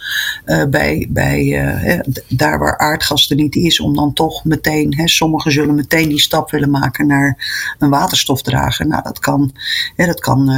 bij, 0.70 1.08
bij 1.10 2.04
daar 2.28 2.60
waar 2.60 2.78
aardgas 2.78 3.30
er 3.30 3.36
niet 3.36 3.56
is, 3.56 3.80
om 3.80 3.96
dan 3.96 4.14
toch 4.14 4.44
meteen, 4.44 4.96
hè, 4.96 5.08
sommigen 5.08 5.52
zullen 5.52 5.76
meteen 5.76 6.10
die 6.10 6.20
stap 6.20 6.52
willen 6.52 6.70
maken 6.70 7.08
naar 7.08 7.38
een 7.80 7.90
waterstofdrager. 7.90 8.88
Nou, 8.88 9.04
dat 9.04 9.20
kan, 9.20 9.52
hè, 9.96 10.06
dat 10.06 10.20
kan 10.20 10.50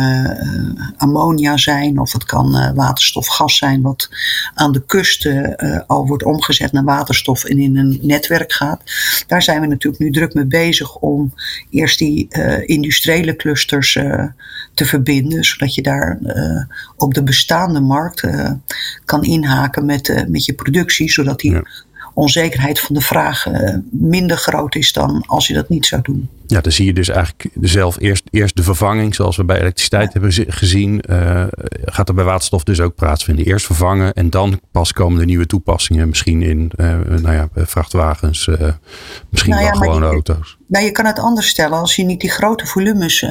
ammonia 0.98 1.58
zijn 1.58 2.00
of 2.00 2.14
het 2.14 2.24
kan 2.24 2.74
waterstofgas 2.76 3.58
zijn, 3.58 3.82
wat 3.82 4.10
aan 4.54 4.72
de 4.72 4.86
kust 4.86 5.30
al 5.88 6.08
wordt 6.08 6.24
omgezet 6.24 6.72
naar 6.72 6.84
waterstof 6.84 7.44
en 7.44 7.58
in 7.58 7.78
een 7.78 8.00
netwerk 8.02 8.52
gaat. 8.52 8.82
Daar 9.28 9.42
zijn 9.42 9.62
we 9.62 9.68
natuurlijk 9.68 10.04
nu 10.04 10.12
druk 10.12 10.34
mee 10.34 10.46
bezig 10.46 10.96
om 10.96 11.34
eerst 11.70 12.00
die 12.00 12.28
industriële 12.66 13.36
clusters 13.36 14.00
te 14.74 14.86
verbinden, 15.08 15.44
zodat 15.44 15.76
je 15.76 15.82
daar 15.82 16.20
uh, 16.24 16.64
op 16.96 17.14
de 17.14 17.24
bestaande 17.24 17.80
markt 17.80 18.24
uh, 18.24 18.52
kan 19.06 19.24
inhaken 19.24 19.86
met, 19.86 20.08
uh, 20.08 20.26
met 20.28 20.46
je 20.46 20.54
productie, 20.54 21.12
zodat 21.12 21.40
die 21.40 21.52
ja 21.52 21.64
onzekerheid 22.14 22.80
van 22.80 22.96
de 22.96 23.02
vraag 23.02 23.46
minder 23.92 24.38
groot 24.38 24.76
is 24.76 24.94
dan 24.94 25.24
als 25.26 25.48
je 25.48 25.54
dat 25.54 25.70
niet 25.70 25.86
zou 25.86 26.02
doen. 26.02 26.30
Ja, 26.48 26.62
dan 26.62 26.72
zie 26.72 26.86
je 26.86 26.94
dus 26.94 27.10
eigenlijk 27.10 27.50
zelf 27.62 28.00
eerst, 28.00 28.24
eerst 28.32 28.56
de 28.56 28.64
vervanging, 28.64 29.16
zoals 29.16 29.38
we 29.38 29.44
bij 29.44 29.60
elektriciteit 29.60 30.14
hebben 30.14 30.32
gezien, 30.34 31.04
gaat 31.86 32.10
er 32.10 32.16
bij 32.16 32.24
waterstof 32.24 32.64
dus 32.64 32.80
ook 32.80 32.96
plaatsvinden. 32.96 33.46
Eerst 33.46 33.66
vervangen 33.66 34.14
en 34.14 34.30
dan 34.30 34.60
pas 34.72 34.92
komen 34.92 35.20
de 35.20 35.26
nieuwe 35.26 35.46
toepassingen, 35.46 36.08
misschien 36.08 36.42
in 36.42 36.72
nou 37.22 37.32
ja, 37.32 37.50
vrachtwagens, 37.54 38.50
misschien 39.30 39.54
nou 39.54 39.64
ja, 39.64 39.72
wel 39.72 39.80
gewone 39.80 40.06
auto's. 40.06 40.57
Nou, 40.68 40.86
je 40.86 40.92
kan 40.92 41.06
het 41.06 41.20
anders 41.20 41.48
stellen. 41.48 41.80
Als 41.80 41.96
je 41.96 42.04
niet 42.04 42.22
die 42.22 42.30
grote 42.30 42.66
volumes 42.66 43.26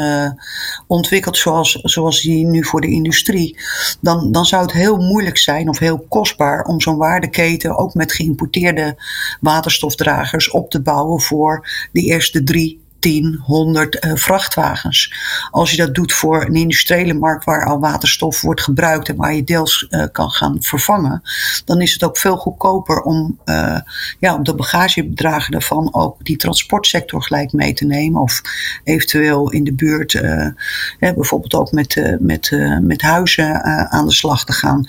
ontwikkelt 0.86 1.36
zoals, 1.36 1.72
zoals 1.72 2.22
die 2.22 2.46
nu 2.46 2.64
voor 2.64 2.80
de 2.80 2.90
industrie, 2.90 3.58
dan, 4.00 4.32
dan 4.32 4.46
zou 4.46 4.62
het 4.62 4.72
heel 4.72 4.96
moeilijk 4.96 5.38
zijn 5.38 5.68
of 5.68 5.78
heel 5.78 6.06
kostbaar 6.08 6.64
om 6.64 6.80
zo'n 6.80 6.96
waardeketen 6.96 7.78
ook 7.78 7.94
met 7.94 8.12
geïmporteerde 8.12 8.96
waterstofdragers 9.40 10.50
op 10.50 10.70
te 10.70 10.82
bouwen 10.82 11.20
voor 11.20 11.68
de 11.92 12.00
eerste 12.00 12.42
drie 12.42 12.84
10, 13.06 13.40
100 13.42 14.04
uh, 14.04 14.14
vrachtwagens. 14.14 15.14
Als 15.50 15.70
je 15.70 15.76
dat 15.76 15.94
doet 15.94 16.12
voor 16.12 16.44
een 16.44 16.54
industriële 16.54 17.14
markt 17.14 17.44
waar 17.44 17.66
al 17.66 17.78
waterstof 17.78 18.40
wordt 18.40 18.60
gebruikt 18.60 19.08
en 19.08 19.16
waar 19.16 19.34
je 19.34 19.44
deels 19.44 19.86
uh, 19.90 20.04
kan 20.12 20.30
gaan 20.30 20.56
vervangen, 20.60 21.22
dan 21.64 21.80
is 21.80 21.92
het 21.92 22.04
ook 22.04 22.18
veel 22.18 22.36
goedkoper 22.36 23.02
om 23.02 23.38
uh, 23.44 23.78
ja, 24.18 24.34
op 24.34 24.44
de 24.44 24.54
bagagebedragen 24.54 25.52
daarvan 25.52 25.94
ook 25.94 26.24
die 26.24 26.36
transportsector 26.36 27.22
gelijk 27.22 27.52
mee 27.52 27.72
te 27.72 27.84
nemen. 27.84 28.20
Of 28.20 28.42
eventueel 28.84 29.50
in 29.50 29.64
de 29.64 29.74
buurt 29.74 30.20
bijvoorbeeld 30.98 31.54
ook 31.54 31.72
met, 31.72 32.16
met, 32.20 32.50
met 32.80 33.02
huizen 33.02 33.62
aan 33.90 34.06
de 34.06 34.12
slag 34.12 34.44
te 34.44 34.52
gaan. 34.52 34.84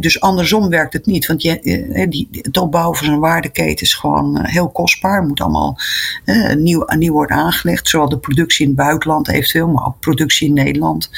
dus 0.00 0.20
andersom 0.20 0.68
werkt 0.68 0.92
het 0.92 1.06
niet, 1.06 1.26
want 1.26 1.42
je, 1.42 2.06
die, 2.08 2.28
het 2.30 2.56
opbouwen 2.56 2.96
van 2.96 3.06
zo'n 3.06 3.18
waardeketen 3.18 3.86
is 3.86 3.94
gewoon 3.94 4.46
heel 4.46 4.70
kostbaar. 4.70 5.18
Het 5.18 5.28
moet 5.28 5.40
allemaal 5.40 5.78
nieuw, 6.56 6.84
nieuw 6.96 7.12
worden 7.12 7.36
aangelegd. 7.38 7.88
Zowel 7.88 8.08
de 8.08 8.18
productie 8.18 8.62
in 8.62 8.72
het 8.72 8.80
buitenland 8.86 9.28
eventueel, 9.28 9.68
maar 9.68 9.86
ook 9.86 10.00
productie 10.00 10.48
in 10.48 10.54
Nederland. 10.54 11.10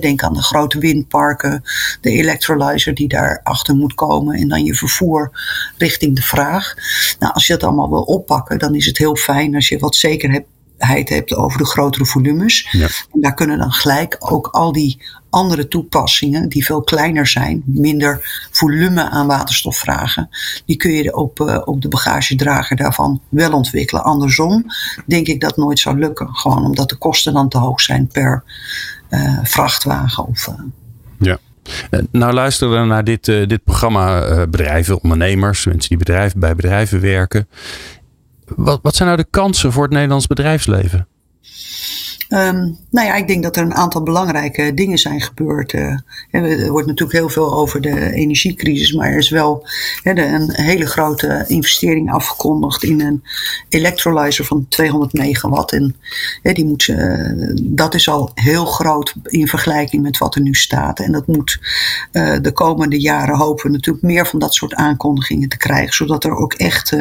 Denk 0.00 0.22
aan 0.22 0.34
de 0.34 0.42
grote 0.42 0.78
windparken, 0.78 1.62
de 2.00 2.10
electrolyzer 2.10 2.94
die 2.94 3.08
daarachter 3.08 3.74
moet 3.74 3.94
komen. 3.94 4.36
En 4.36 4.48
dan 4.48 4.64
je 4.64 4.74
vervoer 4.74 5.30
richting 5.78 6.16
de 6.16 6.22
vraag. 6.22 6.74
Nou, 7.18 7.32
als 7.32 7.46
je 7.46 7.52
dat 7.52 7.62
allemaal 7.62 7.90
wil 7.90 8.02
oppakken, 8.02 8.58
dan 8.58 8.74
is 8.74 8.86
het 8.86 8.98
heel 8.98 9.16
fijn 9.16 9.54
als 9.54 9.68
je 9.68 9.78
wat 9.78 9.96
zekerheid 9.96 11.08
hebt 11.08 11.34
over 11.34 11.58
de 11.58 11.66
grotere 11.66 12.06
volumes. 12.06 12.68
Ja. 12.70 12.88
En 13.12 13.20
daar 13.20 13.34
kunnen 13.34 13.58
dan 13.58 13.72
gelijk 13.72 14.16
ook 14.18 14.46
al 14.46 14.72
die 14.72 15.02
andere 15.34 15.68
toepassingen 15.68 16.48
die 16.48 16.64
veel 16.64 16.82
kleiner 16.82 17.26
zijn, 17.26 17.62
minder 17.64 18.46
volume 18.50 19.10
aan 19.10 19.26
waterstof 19.26 19.76
vragen, 19.76 20.28
die 20.66 20.76
kun 20.76 20.92
je 20.92 21.16
op, 21.16 21.40
uh, 21.40 21.62
op 21.64 21.82
de 21.82 21.88
bagagedrager 21.88 22.76
daarvan 22.76 23.20
wel 23.28 23.52
ontwikkelen. 23.52 24.04
Andersom 24.04 24.64
denk 25.06 25.26
ik 25.26 25.40
dat 25.40 25.56
nooit 25.56 25.78
zou 25.78 25.98
lukken, 25.98 26.34
gewoon 26.34 26.64
omdat 26.64 26.88
de 26.88 26.96
kosten 26.96 27.32
dan 27.32 27.48
te 27.48 27.58
hoog 27.58 27.80
zijn 27.80 28.06
per 28.06 28.44
uh, 29.10 29.38
vrachtwagen. 29.42 30.26
Of, 30.26 30.46
uh. 30.46 30.54
Ja. 31.18 31.38
Nou 32.10 32.32
luisteren 32.32 32.80
we 32.80 32.86
naar 32.86 33.04
dit, 33.04 33.24
dit 33.24 33.64
programma 33.64 34.46
bedrijven, 34.46 35.02
ondernemers, 35.02 35.66
mensen 35.66 35.88
die 35.88 35.98
bedrijven, 35.98 36.40
bij 36.40 36.54
bedrijven 36.54 37.00
werken. 37.00 37.48
Wat, 38.46 38.78
wat 38.82 38.94
zijn 38.94 39.08
nou 39.08 39.22
de 39.22 39.28
kansen 39.30 39.72
voor 39.72 39.82
het 39.82 39.92
Nederlands 39.92 40.26
bedrijfsleven? 40.26 41.06
Um, 42.34 42.78
nou 42.90 43.06
ja, 43.06 43.14
ik 43.14 43.26
denk 43.26 43.42
dat 43.42 43.56
er 43.56 43.62
een 43.62 43.74
aantal 43.74 44.02
belangrijke 44.02 44.74
dingen 44.74 44.98
zijn 44.98 45.20
gebeurd. 45.20 45.72
Uh, 45.72 45.96
er 46.30 46.70
wordt 46.70 46.86
natuurlijk 46.86 47.18
heel 47.18 47.28
veel 47.28 47.54
over 47.54 47.80
de 47.80 48.12
energiecrisis, 48.12 48.92
maar 48.92 49.10
er 49.10 49.18
is 49.18 49.30
wel 49.30 49.66
een 50.02 50.50
hele 50.52 50.86
grote 50.86 51.44
investering 51.46 52.12
afgekondigd 52.12 52.82
in 52.82 53.00
een 53.00 53.22
electrolyzer 53.68 54.44
van 54.44 54.66
200 54.68 55.12
megawatt. 55.12 55.72
En 55.72 55.96
die 56.42 56.64
moet, 56.64 56.86
uh, 56.86 57.52
dat 57.62 57.94
is 57.94 58.08
al 58.08 58.30
heel 58.34 58.66
groot 58.66 59.14
in 59.24 59.48
vergelijking 59.48 60.02
met 60.02 60.18
wat 60.18 60.34
er 60.34 60.40
nu 60.40 60.54
staat. 60.54 61.00
En 61.00 61.12
dat 61.12 61.26
moet 61.26 61.58
uh, 62.12 62.36
de 62.40 62.52
komende 62.52 63.00
jaren 63.00 63.36
hopen 63.36 63.66
we 63.66 63.72
natuurlijk 63.72 64.04
meer 64.04 64.26
van 64.26 64.38
dat 64.38 64.54
soort 64.54 64.74
aankondigingen 64.74 65.48
te 65.48 65.56
krijgen, 65.56 65.94
zodat 65.94 66.24
er 66.24 66.36
ook 66.36 66.52
echt 66.52 66.96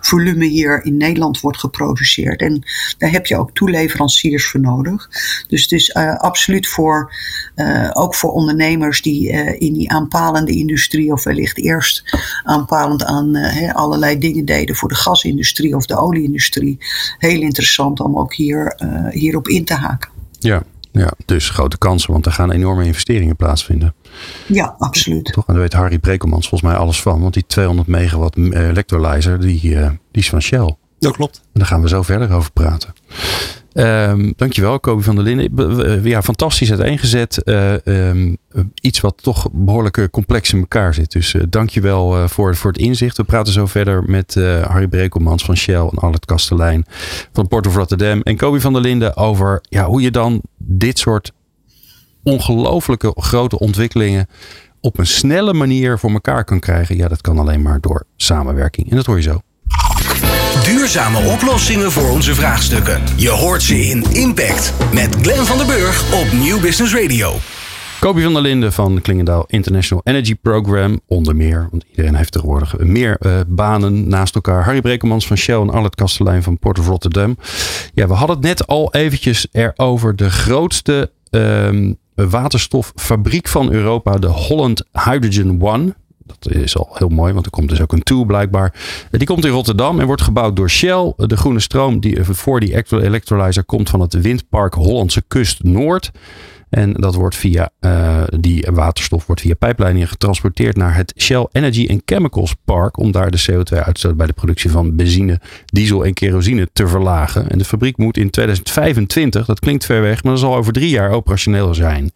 volume 0.00 0.44
hier 0.44 0.84
in 0.84 0.96
Nederland 0.96 1.40
wordt 1.40 1.58
geproduceerd. 1.58 2.40
En 2.40 2.62
daar 2.98 3.10
heb 3.10 3.26
je 3.26 3.38
ook 3.38 3.52
toeleveranciers 3.52 4.46
voor 4.46 4.60
nodig. 4.60 4.70
Dus 5.48 5.62
het 5.62 5.72
is 5.72 5.88
uh, 5.88 6.16
absoluut 6.16 6.68
voor, 6.68 7.14
uh, 7.56 7.90
ook 7.92 8.14
voor 8.14 8.32
ondernemers 8.32 9.02
die 9.02 9.32
uh, 9.32 9.60
in 9.60 9.72
die 9.72 9.90
aanpalende 9.90 10.52
industrie, 10.52 11.12
of 11.12 11.24
wellicht 11.24 11.58
eerst 11.58 12.02
aanpalend 12.44 13.04
aan 13.04 13.34
he, 13.34 13.74
allerlei 13.74 14.18
dingen 14.18 14.44
deden 14.44 14.76
voor 14.76 14.88
de 14.88 14.94
gasindustrie 14.94 15.76
of 15.76 15.86
de 15.86 15.98
olieindustrie, 15.98 16.78
heel 17.18 17.40
interessant 17.40 18.00
om 18.00 18.18
ook 18.18 18.34
hier, 18.34 18.76
hierop 19.10 19.48
in 19.48 19.64
te 19.64 19.74
haken. 19.74 20.10
Ja, 20.38 20.62
ja, 20.92 21.12
dus 21.24 21.50
grote 21.50 21.78
kansen, 21.78 22.12
want 22.12 22.26
er 22.26 22.32
gaan 22.32 22.50
enorme 22.50 22.84
investeringen 22.84 23.36
plaatsvinden. 23.36 23.94
Ja, 24.46 24.74
absoluut. 24.78 25.32
Toch? 25.32 25.46
En 25.46 25.52
daar 25.52 25.62
weet 25.62 25.72
Harry 25.72 25.98
Brekelmans 25.98 26.48
volgens 26.48 26.70
mij 26.70 26.80
alles 26.80 27.02
van. 27.02 27.20
Want 27.20 27.34
die 27.34 27.46
200 27.46 27.88
megawatt 27.88 28.36
electrolyzer, 28.36 29.40
die, 29.40 29.60
die 29.60 29.98
is 30.10 30.28
van 30.28 30.42
Shell. 30.42 30.76
Dat 31.02 31.16
klopt. 31.16 31.36
En 31.36 31.60
daar 31.60 31.66
gaan 31.66 31.82
we 31.82 31.88
zo 31.88 32.02
verder 32.02 32.32
over 32.32 32.52
praten. 32.52 32.92
Um, 33.74 34.32
dankjewel, 34.36 34.80
Kobi 34.80 35.02
van 35.02 35.14
der 35.14 35.24
Linden. 35.24 36.02
Ja, 36.04 36.22
fantastisch 36.22 36.70
uiteengezet. 36.70 37.40
Uh, 37.44 38.32
iets 38.80 39.00
wat 39.00 39.22
toch 39.22 39.48
behoorlijk 39.52 39.96
eh, 39.96 40.04
complex 40.10 40.52
in 40.52 40.58
elkaar 40.58 40.94
zit. 40.94 41.12
Dus 41.12 41.34
dankjewel 41.48 42.28
voor, 42.28 42.56
voor 42.56 42.70
het 42.70 42.80
inzicht. 42.80 43.16
We 43.16 43.24
praten 43.24 43.52
zo 43.52 43.66
verder 43.66 44.02
met 44.02 44.34
Harry 44.66 44.88
Brekelmans 44.88 45.44
van 45.44 45.56
Shell 45.56 45.80
en 45.80 45.98
Albert 45.98 46.24
Kastelein 46.24 46.84
van 47.32 47.48
Port 47.48 47.66
of 47.66 47.74
Rotterdam. 47.74 48.20
En 48.20 48.36
Kobi 48.36 48.60
van 48.60 48.72
der 48.72 48.82
Linden 48.82 49.16
over 49.16 49.60
ja, 49.68 49.84
hoe 49.84 50.02
je 50.02 50.10
dan 50.10 50.40
dit 50.58 50.98
soort 50.98 51.32
ongelooflijke 52.22 53.12
grote 53.16 53.58
ontwikkelingen 53.58 54.26
op 54.80 54.98
een 54.98 55.06
snelle 55.06 55.52
manier 55.52 55.98
voor 55.98 56.10
elkaar 56.10 56.44
kan 56.44 56.60
krijgen. 56.60 56.96
Ja, 56.96 57.08
dat 57.08 57.20
kan 57.20 57.38
alleen 57.38 57.62
maar 57.62 57.80
door 57.80 58.04
samenwerking. 58.16 58.90
En 58.90 58.96
dat 58.96 59.06
hoor 59.06 59.16
je 59.16 59.22
zo. 59.22 59.40
Duurzame 60.64 61.18
oplossingen 61.18 61.92
voor 61.92 62.10
onze 62.10 62.34
vraagstukken. 62.34 63.02
Je 63.16 63.30
hoort 63.30 63.62
ze 63.62 63.80
in 63.80 64.04
Impact 64.12 64.74
met 64.92 65.16
Glenn 65.22 65.46
van 65.46 65.56
der 65.56 65.66
Burg 65.66 66.12
op 66.12 66.32
Nieuw 66.32 66.60
Business 66.60 66.94
Radio. 66.94 67.32
Kobi 68.00 68.22
van 68.22 68.32
der 68.32 68.42
Linden 68.42 68.72
van 68.72 69.00
Klingendaal 69.00 69.44
International 69.46 70.02
Energy 70.04 70.34
Program. 70.34 71.00
Onder 71.06 71.36
meer, 71.36 71.68
want 71.70 71.84
iedereen 71.90 72.14
heeft 72.14 72.32
tegenwoordig 72.32 72.78
meer 72.78 73.16
uh, 73.20 73.40
banen 73.46 74.08
naast 74.08 74.34
elkaar. 74.34 74.64
Harry 74.64 74.80
Brekemans 74.80 75.26
van 75.26 75.36
Shell 75.36 75.60
en 75.60 75.70
Arlet 75.70 75.94
Kastelein 75.94 76.42
van 76.42 76.58
Port 76.58 76.78
of 76.78 76.86
Rotterdam. 76.86 77.36
Ja, 77.94 78.06
we 78.06 78.14
hadden 78.14 78.36
het 78.36 78.44
net 78.44 78.66
al 78.66 78.94
eventjes 78.94 79.46
erover. 79.52 80.16
De 80.16 80.30
grootste 80.30 81.10
um, 81.30 81.98
waterstoffabriek 82.14 83.48
van 83.48 83.72
Europa, 83.72 84.18
de 84.18 84.26
Holland 84.26 84.84
Hydrogen 84.92 85.62
One. 85.62 85.94
Dat 86.38 86.52
is 86.52 86.76
al 86.76 86.88
heel 86.92 87.08
mooi, 87.08 87.32
want 87.32 87.44
er 87.44 87.50
komt 87.50 87.68
dus 87.68 87.80
ook 87.80 87.92
een 87.92 88.02
tool 88.02 88.24
blijkbaar. 88.24 88.74
Die 89.10 89.26
komt 89.26 89.44
in 89.44 89.50
Rotterdam 89.50 90.00
en 90.00 90.06
wordt 90.06 90.22
gebouwd 90.22 90.56
door 90.56 90.70
Shell. 90.70 91.12
De 91.16 91.36
groene 91.36 91.60
stroom 91.60 92.00
die 92.00 92.24
voor 92.24 92.60
die 92.60 92.84
electrolyzer 92.90 93.64
komt 93.64 93.90
van 93.90 94.00
het 94.00 94.20
windpark 94.20 94.74
Hollandse 94.74 95.22
Kust 95.28 95.62
Noord. 95.62 96.10
En 96.72 96.92
dat 96.92 97.14
wordt 97.14 97.36
via 97.36 97.70
uh, 97.80 98.22
die 98.36 98.66
waterstof 98.70 99.26
wordt 99.26 99.40
via 99.40 99.54
pijpleidingen 99.54 100.08
getransporteerd 100.08 100.76
naar 100.76 100.96
het 100.96 101.14
Shell 101.16 101.46
Energy 101.52 101.86
and 101.90 102.02
Chemicals 102.04 102.54
Park. 102.64 102.98
Om 102.98 103.12
daar 103.12 103.30
de 103.30 103.44
CO2-uitstoot 103.50 104.16
bij 104.16 104.26
de 104.26 104.32
productie 104.32 104.70
van 104.70 104.96
benzine, 104.96 105.40
diesel 105.66 106.04
en 106.04 106.14
kerosine 106.14 106.68
te 106.72 106.86
verlagen. 106.88 107.50
En 107.50 107.58
de 107.58 107.64
fabriek 107.64 107.96
moet 107.96 108.16
in 108.16 108.30
2025, 108.30 109.46
dat 109.46 109.60
klinkt 109.60 109.84
ver 109.84 110.02
weg, 110.02 110.22
maar 110.22 110.32
dat 110.32 110.40
zal 110.40 110.56
over 110.56 110.72
drie 110.72 110.88
jaar 110.88 111.10
operationeel 111.10 111.74
zijn. 111.74 112.10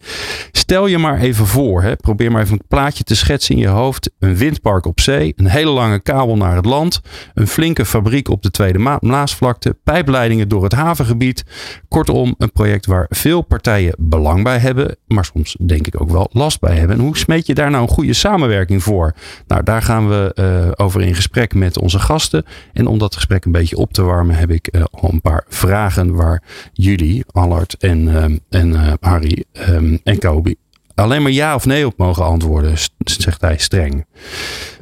Stel 0.51 0.87
je 0.87 0.97
maar 0.97 1.19
even 1.19 1.47
voor, 1.47 1.81
hè, 1.81 1.95
probeer 1.95 2.31
maar 2.31 2.41
even 2.41 2.53
een 2.53 2.67
plaatje 2.67 3.03
te 3.03 3.15
schetsen 3.15 3.55
in 3.55 3.61
je 3.61 3.67
hoofd. 3.67 4.11
Een 4.19 4.35
windpark 4.35 4.85
op 4.85 4.99
zee, 4.99 5.33
een 5.35 5.47
hele 5.47 5.71
lange 5.71 5.99
kabel 5.99 6.37
naar 6.37 6.55
het 6.55 6.65
land, 6.65 7.01
een 7.33 7.47
flinke 7.47 7.85
fabriek 7.85 8.29
op 8.29 8.41
de 8.41 8.51
Tweede 8.51 8.99
Maasvlakte, 8.99 9.77
pijpleidingen 9.83 10.47
door 10.47 10.63
het 10.63 10.73
havengebied. 10.73 11.43
Kortom, 11.87 12.35
een 12.37 12.51
project 12.51 12.85
waar 12.85 13.05
veel 13.09 13.41
partijen 13.41 13.95
belang 13.97 14.43
bij 14.43 14.46
hebben, 14.55 14.97
maar 15.07 15.25
soms 15.25 15.57
denk 15.65 15.87
ik 15.87 16.01
ook 16.01 16.09
wel 16.09 16.29
last 16.31 16.59
bij 16.59 16.77
hebben. 16.77 16.97
En 16.97 17.03
hoe 17.03 17.17
smeet 17.17 17.47
je 17.47 17.53
daar 17.53 17.69
nou 17.69 17.81
een 17.83 17.89
goede 17.89 18.13
samenwerking 18.13 18.83
voor? 18.83 19.13
Nou, 19.47 19.63
daar 19.63 19.81
gaan 19.81 20.09
we 20.09 20.31
uh, 20.35 20.85
over 20.85 21.01
in 21.01 21.15
gesprek 21.15 21.53
met 21.53 21.79
onze 21.79 21.99
gasten. 21.99 22.45
En 22.73 22.87
om 22.87 22.97
dat 22.97 23.15
gesprek 23.15 23.45
een 23.45 23.51
beetje 23.51 23.77
op 23.77 23.93
te 23.93 24.01
warmen, 24.01 24.35
heb 24.35 24.49
ik 24.49 24.69
uh, 24.71 24.83
al 24.91 25.11
een 25.11 25.21
paar 25.21 25.45
vragen 25.47 26.15
waar 26.15 26.43
jullie, 26.73 27.25
Allard 27.31 27.77
en, 27.77 28.07
uh, 28.07 28.23
en 28.49 28.69
uh, 28.69 28.93
Harry 28.99 29.43
um, 29.69 29.99
en 30.03 30.19
Kobi, 30.19 30.55
alleen 30.95 31.21
maar 31.21 31.31
ja 31.31 31.55
of 31.55 31.65
nee 31.65 31.85
op 31.85 31.97
mogen 31.97 32.25
antwoorden, 32.25 32.77
zegt 32.97 33.41
hij 33.41 33.57
streng. 33.57 34.05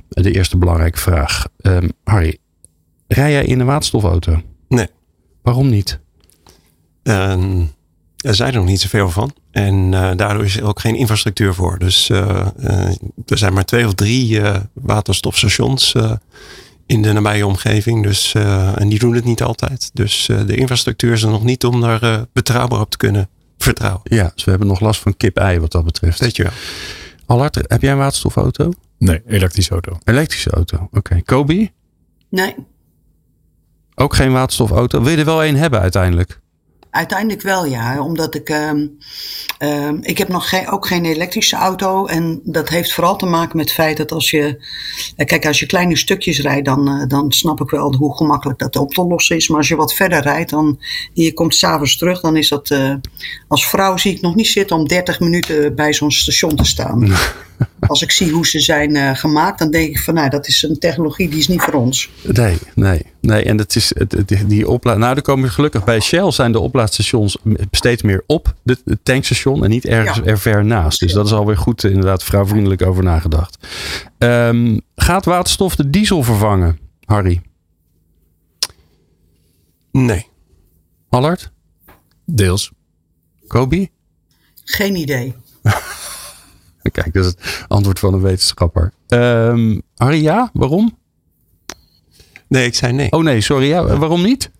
De 0.09 0.31
eerste 0.31 0.57
belangrijke 0.57 0.99
vraag. 0.99 1.47
Um, 1.61 1.91
Harry, 2.03 2.37
rij 3.07 3.31
jij 3.31 3.45
in 3.45 3.59
een 3.59 3.65
waterstofauto? 3.65 4.41
Nee. 4.67 4.87
Waarom 5.41 5.69
niet? 5.69 5.99
Er 7.03 8.35
zijn 8.35 8.53
er 8.53 8.59
nog 8.59 8.65
niet 8.65 8.81
zoveel 8.81 9.09
van. 9.09 9.33
En 9.55 9.91
uh, 9.91 10.11
daardoor 10.15 10.43
is 10.43 10.57
er 10.57 10.63
ook 10.63 10.79
geen 10.79 10.95
infrastructuur 10.95 11.53
voor. 11.53 11.79
Dus 11.79 12.09
uh, 12.09 12.47
uh, 12.59 12.87
er 13.25 13.37
zijn 13.37 13.53
maar 13.53 13.65
twee 13.65 13.85
of 13.85 13.93
drie 13.93 14.41
waterstofstations 14.73 15.95
in 16.85 17.01
de 17.01 17.11
nabije 17.11 17.45
omgeving. 17.45 18.03
Dus, 18.03 18.33
en 18.75 18.89
die 18.89 18.99
doen 18.99 19.15
het 19.15 19.25
niet 19.25 19.43
altijd. 19.43 19.89
Dus 19.93 20.25
de 20.25 20.55
infrastructuur 20.55 21.13
is 21.13 21.23
er 21.23 21.29
nog 21.29 21.43
niet 21.43 21.65
om 21.65 21.81
daar 21.81 22.25
betrouwbaar 22.33 22.79
op 22.79 22.89
te 22.89 22.97
kunnen 22.97 23.29
vertrouwen. 23.57 24.01
Ja, 24.03 24.31
dus 24.35 24.43
we 24.43 24.49
hebben 24.49 24.67
nog 24.67 24.79
last 24.79 25.01
van 25.01 25.17
kip-ei 25.17 25.59
wat 25.59 25.71
dat 25.71 25.85
betreft. 25.85 26.19
Weet 26.19 26.35
je 26.35 26.43
wel. 26.43 26.51
Allard, 27.25 27.55
heb 27.55 27.81
jij 27.81 27.91
een 27.91 27.97
waterstofauto? 27.97 28.71
Nee, 28.97 29.21
elektrische 29.27 29.71
auto. 29.71 29.97
Elektrische 30.03 30.49
auto, 30.49 30.77
oké. 30.77 30.97
Okay. 30.97 31.21
Kobi? 31.21 31.71
Nee. 32.29 32.55
Ook 33.95 34.15
geen 34.15 34.31
waterstofauto. 34.31 35.01
Wil 35.01 35.11
je 35.11 35.17
er 35.17 35.25
wel 35.25 35.45
een 35.45 35.57
hebben 35.57 35.79
uiteindelijk? 35.79 36.43
Uiteindelijk 36.95 37.41
wel, 37.41 37.65
ja. 37.65 38.01
Omdat 38.01 38.35
ik. 38.35 38.49
Um, 38.49 38.97
um, 39.59 39.99
ik 40.01 40.17
heb 40.17 40.27
nog 40.27 40.49
geen, 40.49 40.69
ook 40.69 40.87
geen 40.87 41.05
elektrische 41.05 41.55
auto. 41.55 42.05
En 42.05 42.41
dat 42.43 42.69
heeft 42.69 42.93
vooral 42.93 43.15
te 43.15 43.25
maken 43.25 43.57
met 43.57 43.65
het 43.65 43.75
feit 43.75 43.97
dat 43.97 44.11
als 44.11 44.29
je. 44.29 44.65
Kijk, 45.15 45.45
als 45.45 45.59
je 45.59 45.65
kleine 45.65 45.97
stukjes 45.97 46.41
rijdt, 46.41 46.65
dan, 46.65 46.89
uh, 46.89 47.07
dan 47.07 47.31
snap 47.31 47.61
ik 47.61 47.69
wel 47.69 47.95
hoe 47.95 48.15
gemakkelijk 48.15 48.59
dat 48.59 48.75
op 48.75 48.93
te 48.93 49.03
lossen 49.03 49.35
is. 49.35 49.47
Maar 49.47 49.57
als 49.57 49.67
je 49.67 49.75
wat 49.75 49.93
verder 49.93 50.21
rijdt, 50.21 50.49
dan. 50.49 50.79
Je 51.13 51.33
komt 51.33 51.55
s'avonds 51.55 51.97
terug, 51.97 52.21
dan 52.21 52.37
is 52.37 52.49
dat. 52.49 52.69
Uh, 52.69 52.93
als 53.47 53.67
vrouw 53.67 53.97
zie 53.97 54.15
ik 54.15 54.21
nog 54.21 54.35
niet 54.35 54.47
zitten 54.47 54.75
om 54.75 54.87
30 54.87 55.19
minuten 55.19 55.75
bij 55.75 55.93
zo'n 55.93 56.11
station 56.11 56.55
te 56.55 56.65
staan. 56.65 57.07
als 57.79 58.01
ik 58.01 58.11
zie 58.11 58.31
hoe 58.31 58.47
ze 58.47 58.59
zijn 58.59 58.95
uh, 58.95 59.15
gemaakt, 59.15 59.59
dan 59.59 59.71
denk 59.71 59.89
ik 59.89 59.99
van 59.99 60.13
nou, 60.13 60.29
dat 60.29 60.47
is 60.47 60.63
een 60.63 60.79
technologie 60.79 61.29
die 61.29 61.39
is 61.39 61.47
niet 61.47 61.61
voor 61.61 61.73
ons. 61.73 62.09
Nee, 62.21 62.57
nee, 62.75 63.01
nee. 63.21 63.43
En 63.43 63.57
dat 63.57 63.75
is 63.75 63.91
het, 63.97 64.33
die 64.47 64.69
opla 64.69 64.95
Nou, 64.95 65.15
er 65.15 65.21
komen 65.21 65.49
gelukkig 65.51 65.83
bij 65.83 65.99
Shell 65.99 66.31
zijn 66.31 66.51
de 66.51 66.59
oplaadstations 66.59 67.37
steeds 67.71 68.01
meer 68.01 68.23
op 68.27 68.53
het 68.63 68.81
tankstation 69.03 69.63
en 69.63 69.69
niet 69.69 69.85
ergens 69.85 70.17
ja. 70.17 70.23
er 70.23 70.39
ver 70.39 70.65
naast. 70.65 70.99
Dus 70.99 71.13
dat 71.13 71.25
is 71.25 71.31
alweer 71.31 71.57
goed, 71.57 71.83
inderdaad, 71.83 72.23
vrouwvriendelijk 72.23 72.81
over 72.81 73.03
nagedacht. 73.03 73.57
Um, 74.17 74.81
gaat 74.95 75.25
waterstof 75.25 75.75
de 75.75 75.89
diesel 75.89 76.23
vervangen, 76.23 76.79
Harry? 77.05 77.41
Nee. 79.91 80.27
Allard? 81.09 81.51
Deels. 82.25 82.71
Kobi? 83.47 83.89
Geen 84.63 84.95
idee. 84.95 85.35
Kijk, 86.91 87.13
dat 87.13 87.25
is 87.25 87.29
het 87.29 87.65
antwoord 87.67 87.99
van 87.99 88.13
een 88.13 88.21
wetenschapper. 88.21 88.91
Um, 89.07 89.81
Harry, 89.95 90.23
ja? 90.23 90.49
Waarom? 90.53 90.97
Nee, 92.47 92.65
ik 92.65 92.75
zei 92.75 92.93
nee. 92.93 93.11
Oh 93.11 93.23
nee, 93.23 93.41
sorry. 93.41 93.67
Ja, 93.67 93.97
waarom 93.97 94.21
niet? 94.21 94.51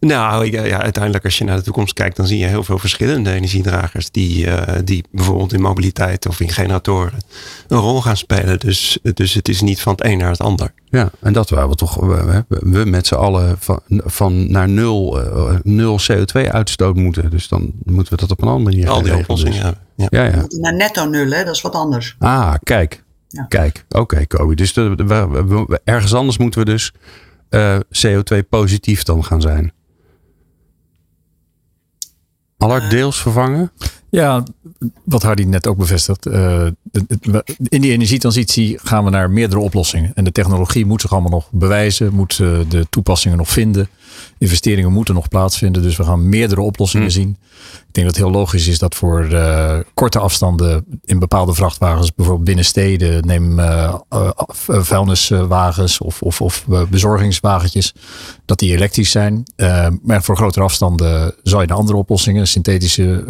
Nou, 0.00 0.50
ja, 0.50 0.64
ja, 0.64 0.82
uiteindelijk 0.82 1.24
als 1.24 1.38
je 1.38 1.44
naar 1.44 1.56
de 1.56 1.62
toekomst 1.62 1.92
kijkt, 1.92 2.16
dan 2.16 2.26
zie 2.26 2.38
je 2.38 2.46
heel 2.46 2.64
veel 2.64 2.78
verschillende 2.78 3.32
energiedragers 3.32 4.10
die, 4.10 4.46
uh, 4.46 4.62
die 4.84 5.04
bijvoorbeeld 5.10 5.52
in 5.52 5.60
mobiliteit 5.60 6.26
of 6.26 6.40
in 6.40 6.48
generatoren 6.48 7.18
een 7.68 7.78
rol 7.78 8.02
gaan 8.02 8.16
spelen. 8.16 8.58
Dus, 8.58 8.98
dus 9.14 9.34
het 9.34 9.48
is 9.48 9.60
niet 9.60 9.80
van 9.80 9.92
het 9.92 10.04
een 10.04 10.18
naar 10.18 10.30
het 10.30 10.40
ander. 10.40 10.72
Ja, 10.84 11.10
en 11.20 11.32
dat 11.32 11.50
waren 11.50 11.68
we 11.68 11.74
toch, 11.74 11.94
we, 11.94 12.44
we 12.48 12.84
met 12.84 13.06
z'n 13.06 13.14
allen 13.14 13.56
van, 13.58 13.80
van 13.88 14.50
naar 14.50 14.68
nul, 14.68 15.22
uh, 15.22 15.58
nul 15.62 15.98
CO2-uitstoot 16.12 16.96
moeten. 16.96 17.30
Dus 17.30 17.48
dan 17.48 17.72
moeten 17.84 18.12
we 18.12 18.20
dat 18.20 18.30
op 18.30 18.42
een 18.42 18.48
andere 18.48 18.70
manier 18.70 18.90
Al 18.90 19.02
die 19.02 19.16
oplossingen 19.16 19.52
dus. 19.52 19.62
hebben. 19.62 19.82
Ja. 19.96 20.06
Ja, 20.10 20.24
ja. 20.24 20.44
Naar 20.48 20.74
netto 20.74 21.04
nul, 21.04 21.30
hè? 21.30 21.44
dat 21.44 21.54
is 21.54 21.60
wat 21.60 21.74
anders. 21.74 22.16
Ah, 22.18 22.54
kijk. 22.62 23.02
Ja. 23.28 23.44
Kijk, 23.48 23.84
oké, 23.88 24.00
okay, 24.00 24.26
Kobe. 24.26 24.54
Dus 24.54 24.72
de, 24.72 24.94
we, 24.94 25.44
we, 25.46 25.80
ergens 25.84 26.14
anders 26.14 26.38
moeten 26.38 26.60
we 26.60 26.66
dus 26.66 26.92
uh, 27.50 27.76
CO2 28.06 28.48
positief 28.48 29.02
dan 29.02 29.24
gaan 29.24 29.40
zijn. 29.40 29.72
Allard 32.60 32.90
deels 32.90 33.16
vervangen? 33.16 33.70
Ja, 34.10 34.42
wat 35.04 35.22
Hardy 35.22 35.42
net 35.42 35.66
ook 35.66 35.76
bevestigt. 35.76 36.26
Uh, 36.26 36.66
in 37.68 37.80
die 37.80 37.92
energietransitie 37.92 38.78
gaan 38.82 39.04
we 39.04 39.10
naar 39.10 39.30
meerdere 39.30 39.60
oplossingen. 39.60 40.12
En 40.14 40.24
de 40.24 40.32
technologie 40.32 40.86
moet 40.86 41.00
zich 41.00 41.12
allemaal 41.12 41.30
nog 41.30 41.48
bewijzen, 41.50 42.14
moet 42.14 42.38
uh, 42.38 42.58
de 42.68 42.86
toepassingen 42.90 43.38
nog 43.38 43.48
vinden. 43.48 43.88
Investeringen 44.38 44.92
moeten 44.92 45.14
nog 45.14 45.28
plaatsvinden. 45.28 45.82
Dus 45.82 45.96
we 45.96 46.04
gaan 46.04 46.28
meerdere 46.28 46.60
oplossingen 46.60 47.06
mm. 47.06 47.12
zien. 47.12 47.36
Ik 47.90 47.96
denk 47.96 48.06
dat 48.06 48.16
het 48.16 48.24
heel 48.24 48.34
logisch 48.34 48.66
is 48.66 48.78
dat 48.78 48.94
voor 48.94 49.28
uh, 49.32 49.78
korte 49.94 50.18
afstanden 50.18 50.84
in 51.04 51.18
bepaalde 51.18 51.54
vrachtwagens, 51.54 52.14
bijvoorbeeld 52.14 52.46
binnen 52.46 52.64
steden, 52.64 53.26
neem 53.26 53.58
uh, 53.58 53.94
uh, 54.14 54.30
vuilniswagens 54.66 56.00
of, 56.00 56.22
of, 56.22 56.40
of 56.40 56.66
bezorgingswagentjes, 56.90 57.94
dat 58.44 58.58
die 58.58 58.72
elektrisch 58.72 59.10
zijn. 59.10 59.44
maar 60.02 60.22
voor 60.22 60.36
grotere 60.36 60.64
afstanden 60.64 61.34
zou 61.42 61.62
je 61.62 61.68
naar 61.68 61.76
andere 61.76 61.98
oplossingen, 61.98 62.46
synthetische 62.46 63.24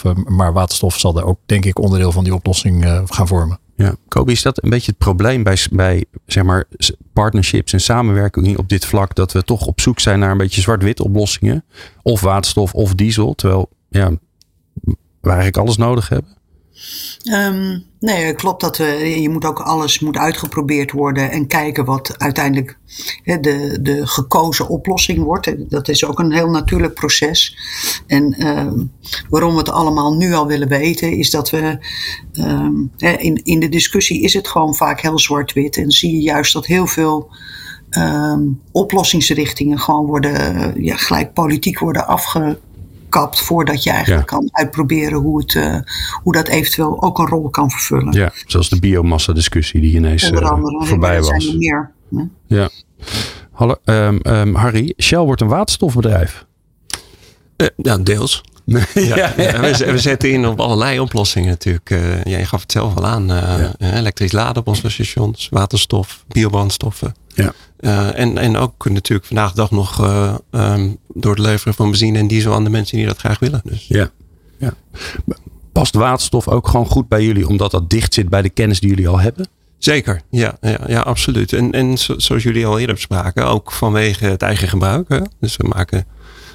brandstoffen, 0.00 0.34
maar 0.36 0.52
waterstof 0.52 0.98
zal 0.98 1.12
daar 1.12 1.24
ook 1.24 1.38
denk 1.46 1.64
ik 1.64 1.78
onderdeel 1.78 2.12
van 2.12 2.24
die 2.24 2.34
oplossing 2.34 2.84
gaan 3.04 3.26
vormen. 3.26 3.58
Ja, 3.76 3.94
Kobi, 4.08 4.32
is 4.32 4.42
dat 4.42 4.62
een 4.62 4.70
beetje 4.70 4.90
het 4.90 4.98
probleem 4.98 5.42
bij, 5.42 5.58
bij 5.70 6.04
zeg 6.26 6.44
maar, 6.44 6.64
partnerships 7.12 7.72
en 7.72 7.80
samenwerking 7.80 8.58
op 8.58 8.68
dit 8.68 8.86
vlak? 8.86 9.14
Dat 9.14 9.32
we 9.32 9.42
toch 9.42 9.66
op 9.66 9.80
zoek 9.80 10.00
zijn 10.00 10.18
naar 10.18 10.30
een 10.30 10.36
beetje 10.36 10.60
zwart-wit 10.60 11.00
oplossingen. 11.00 11.64
Of 12.02 12.20
waterstof 12.20 12.74
of 12.74 12.94
diesel. 12.94 13.34
Terwijl 13.34 13.70
ja, 13.88 14.10
we 15.20 15.28
eigenlijk 15.28 15.56
alles 15.56 15.76
nodig 15.76 16.08
hebben. 16.08 16.36
Um, 17.32 17.84
nee, 17.98 18.34
klopt 18.34 18.60
dat 18.60 18.76
we, 18.76 18.84
je 19.20 19.28
moet 19.28 19.44
ook 19.44 19.60
alles 19.60 20.00
moet 20.00 20.16
uitgeprobeerd 20.16 20.92
worden 20.92 21.30
en 21.30 21.46
kijken 21.46 21.84
wat 21.84 22.18
uiteindelijk 22.18 22.78
de, 23.24 23.78
de 23.82 24.06
gekozen 24.06 24.68
oplossing 24.68 25.22
wordt. 25.22 25.70
Dat 25.70 25.88
is 25.88 26.04
ook 26.04 26.18
een 26.18 26.32
heel 26.32 26.50
natuurlijk 26.50 26.94
proces. 26.94 27.56
En 28.06 28.48
um, 28.48 28.92
waarom 29.28 29.52
we 29.52 29.58
het 29.58 29.70
allemaal 29.70 30.14
nu 30.14 30.32
al 30.32 30.46
willen 30.46 30.68
weten, 30.68 31.12
is 31.12 31.30
dat 31.30 31.50
we 31.50 31.78
um, 32.32 32.92
in, 32.96 33.40
in 33.44 33.60
de 33.60 33.68
discussie 33.68 34.22
is 34.22 34.34
het 34.34 34.48
gewoon 34.48 34.74
vaak 34.74 35.00
heel 35.00 35.18
zwart-wit. 35.18 35.76
En 35.76 35.90
zie 35.90 36.12
je 36.12 36.20
juist 36.20 36.52
dat 36.52 36.66
heel 36.66 36.86
veel 36.86 37.30
oplossingsrichtingen 38.72 39.78
gewoon 39.78 40.06
worden, 40.06 40.72
ja, 40.84 40.96
gelijk 40.96 41.32
politiek 41.32 41.78
worden 41.78 42.06
afge 42.06 42.58
kapt 43.10 43.40
voordat 43.40 43.82
je 43.82 43.90
eigenlijk 43.90 44.30
ja. 44.30 44.36
kan 44.36 44.48
uitproberen 44.52 45.18
hoe, 45.18 45.40
het, 45.40 45.54
uh, 45.54 45.76
hoe 46.22 46.32
dat 46.32 46.48
eventueel 46.48 47.02
ook 47.02 47.18
een 47.18 47.26
rol 47.26 47.48
kan 47.48 47.70
vervullen. 47.70 48.12
Ja, 48.12 48.32
zoals 48.46 48.68
de 48.68 48.78
biomassa 48.78 49.32
discussie 49.32 49.80
die 49.80 49.94
ineens 49.94 50.30
uh, 50.30 50.58
voorbij 50.78 51.16
was. 51.16 51.26
Zijn 51.26 51.52
er 51.52 51.56
meer, 51.56 51.90
hè? 52.14 52.22
Ja. 52.46 52.68
Hallo, 53.52 53.74
ehm, 53.84 54.16
ehm, 54.16 54.54
Harry, 54.54 54.94
Shell 54.96 55.18
wordt 55.18 55.40
een 55.40 55.48
waterstofbedrijf. 55.48 56.46
Uh, 57.56 57.66
ja, 57.76 57.98
deels. 57.98 58.42
ja, 58.94 59.16
ja. 59.36 59.60
We, 59.60 59.84
we, 59.92 59.98
zetten 59.98 60.30
in 60.32 60.46
op 60.46 60.60
allerlei 60.60 61.00
oplossingen 61.00 61.48
natuurlijk. 61.48 61.90
Uh, 61.90 62.24
je 62.24 62.44
gaf 62.44 62.60
het 62.60 62.72
zelf 62.72 62.96
al 62.96 63.06
aan. 63.06 63.30
Uh, 63.30 63.68
elektrisch 63.78 64.32
laden 64.32 64.56
op 64.56 64.68
onze 64.68 64.90
stations, 64.90 65.48
waterstof, 65.50 66.24
biobrandstoffen. 66.28 67.14
Ja. 67.28 67.52
En, 67.80 68.38
en 68.38 68.56
ook 68.56 68.88
natuurlijk 68.88 69.26
vandaag 69.26 69.50
de 69.50 69.56
dag 69.56 69.70
nog 69.70 69.98
um, 70.50 70.96
door 71.14 71.34
het 71.34 71.40
leveren 71.40 71.74
van 71.74 71.90
benzine 71.90 72.18
en 72.18 72.26
diesel 72.26 72.54
aan 72.54 72.64
de 72.64 72.70
mensen 72.70 72.96
die 72.96 73.06
dat 73.06 73.18
graag 73.18 73.38
willen. 73.38 73.60
Dus. 73.64 73.86
Ja. 73.88 74.10
ja. 74.58 74.74
Past 75.72 75.94
waterstof 75.94 76.48
ook 76.48 76.68
gewoon 76.68 76.86
goed 76.86 77.08
bij 77.08 77.24
jullie, 77.24 77.48
omdat 77.48 77.70
dat 77.70 77.90
dicht 77.90 78.14
zit 78.14 78.28
bij 78.28 78.42
de 78.42 78.50
kennis 78.50 78.80
die 78.80 78.88
jullie 78.88 79.08
al 79.08 79.20
hebben? 79.20 79.46
Zeker, 79.78 80.22
ja, 80.30 80.56
ja, 80.60 80.78
ja 80.86 81.00
absoluut. 81.00 81.52
En, 81.52 81.72
en 81.72 81.98
zoals 81.98 82.42
jullie 82.42 82.66
al 82.66 82.78
eerder 82.78 82.94
bespraken, 82.94 83.46
ook 83.46 83.72
vanwege 83.72 84.24
het 84.24 84.42
eigen 84.42 84.68
gebruik. 84.68 85.08
Hè? 85.08 85.20
Dus 85.40 85.56
we 85.56 85.68
maken 85.68 86.06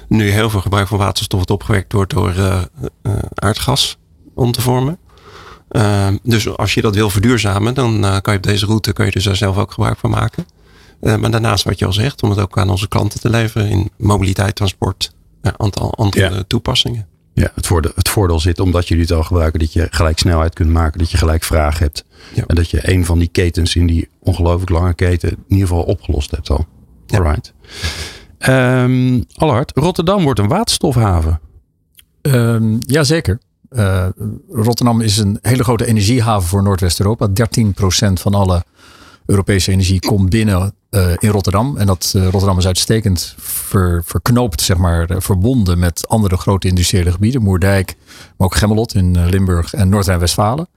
nu 0.08 0.30
heel 0.30 0.50
veel 0.50 0.60
gebruik 0.60 0.88
van 0.88 0.98
waterstof 0.98 1.40
dat 1.40 1.50
opgewekt 1.50 1.92
wordt 1.92 2.12
door 2.12 2.34
uh, 2.36 2.62
uh, 3.02 3.12
aardgas 3.34 3.98
om 4.34 4.52
te 4.52 4.60
vormen. 4.60 4.98
Uh, 5.70 6.08
dus 6.22 6.56
als 6.56 6.74
je 6.74 6.80
dat 6.80 6.94
wil 6.94 7.10
verduurzamen, 7.10 7.74
dan 7.74 8.00
kan 8.00 8.32
je 8.32 8.38
op 8.38 8.42
deze 8.46 8.66
route 8.66 8.92
kan 8.92 9.06
je 9.06 9.12
dus 9.12 9.24
daar 9.24 9.36
zelf 9.36 9.56
ook 9.56 9.72
gebruik 9.72 9.98
van 9.98 10.10
maken. 10.10 10.46
Maar 11.00 11.30
daarnaast 11.30 11.64
wat 11.64 11.78
je 11.78 11.86
al 11.86 11.92
zegt, 11.92 12.22
om 12.22 12.30
het 12.30 12.38
ook 12.38 12.58
aan 12.58 12.70
onze 12.70 12.88
klanten 12.88 13.20
te 13.20 13.30
leveren 13.30 13.68
in 13.68 13.90
mobiliteit, 13.96 14.54
transport, 14.54 15.12
aantal 15.56 15.94
andere 15.94 16.46
toepassingen. 16.46 17.06
Ja, 17.32 17.50
het 17.54 17.66
voordeel, 17.66 17.92
het 17.94 18.08
voordeel 18.08 18.40
zit 18.40 18.60
omdat 18.60 18.88
jullie 18.88 19.02
het 19.02 19.12
al 19.12 19.22
gebruiken 19.22 19.60
dat 19.60 19.72
je 19.72 19.86
gelijk 19.90 20.18
snelheid 20.18 20.54
kunt 20.54 20.70
maken, 20.70 20.98
dat 20.98 21.10
je 21.10 21.16
gelijk 21.16 21.42
vraag 21.42 21.78
hebt. 21.78 22.04
En 22.46 22.54
dat 22.54 22.70
je 22.70 22.92
een 22.92 23.04
van 23.04 23.18
die 23.18 23.28
ketens 23.28 23.76
in 23.76 23.86
die 23.86 24.08
ongelooflijk 24.18 24.70
lange 24.70 24.94
keten 24.94 25.28
in 25.30 25.44
ieder 25.48 25.66
geval 25.66 25.82
opgelost 25.82 26.30
hebt 26.30 26.50
al. 26.50 26.66
Ja. 27.06 27.18
Alright. 27.18 27.52
Um, 28.48 29.24
Allard, 29.34 29.72
Rotterdam 29.74 30.22
wordt 30.22 30.38
een 30.38 30.48
waterstofhaven. 30.48 31.40
Um, 32.22 32.78
jazeker. 32.80 33.38
Uh, 33.70 34.06
Rotterdam 34.50 35.00
is 35.00 35.16
een 35.16 35.38
hele 35.42 35.64
grote 35.64 35.86
energiehaven 35.86 36.48
voor 36.48 36.62
Noordwest-Europa. 36.62 37.28
13% 37.28 37.32
van 38.12 38.34
alle 38.34 38.64
Europese 39.26 39.72
energie 39.72 40.00
komt 40.00 40.30
binnen 40.30 40.74
uh, 40.90 41.10
in 41.18 41.30
Rotterdam. 41.30 41.76
En 41.76 41.86
dat 41.86 42.12
uh, 42.16 42.22
Rotterdam 42.22 42.58
is 42.58 42.66
uitstekend 42.66 43.34
ver, 43.38 44.02
verknoopt, 44.04 44.60
zeg 44.60 44.76
maar, 44.76 45.08
verbonden 45.18 45.78
met 45.78 46.08
andere 46.08 46.36
grote 46.36 46.68
industriële 46.68 47.12
gebieden. 47.12 47.42
Moerdijk, 47.42 47.96
maar 48.36 48.46
ook 48.46 48.54
Gemmelot 48.54 48.94
in 48.94 49.28
Limburg 49.28 49.74
en 49.74 49.88
Noord-Rijn-Westfalen. 49.88 50.68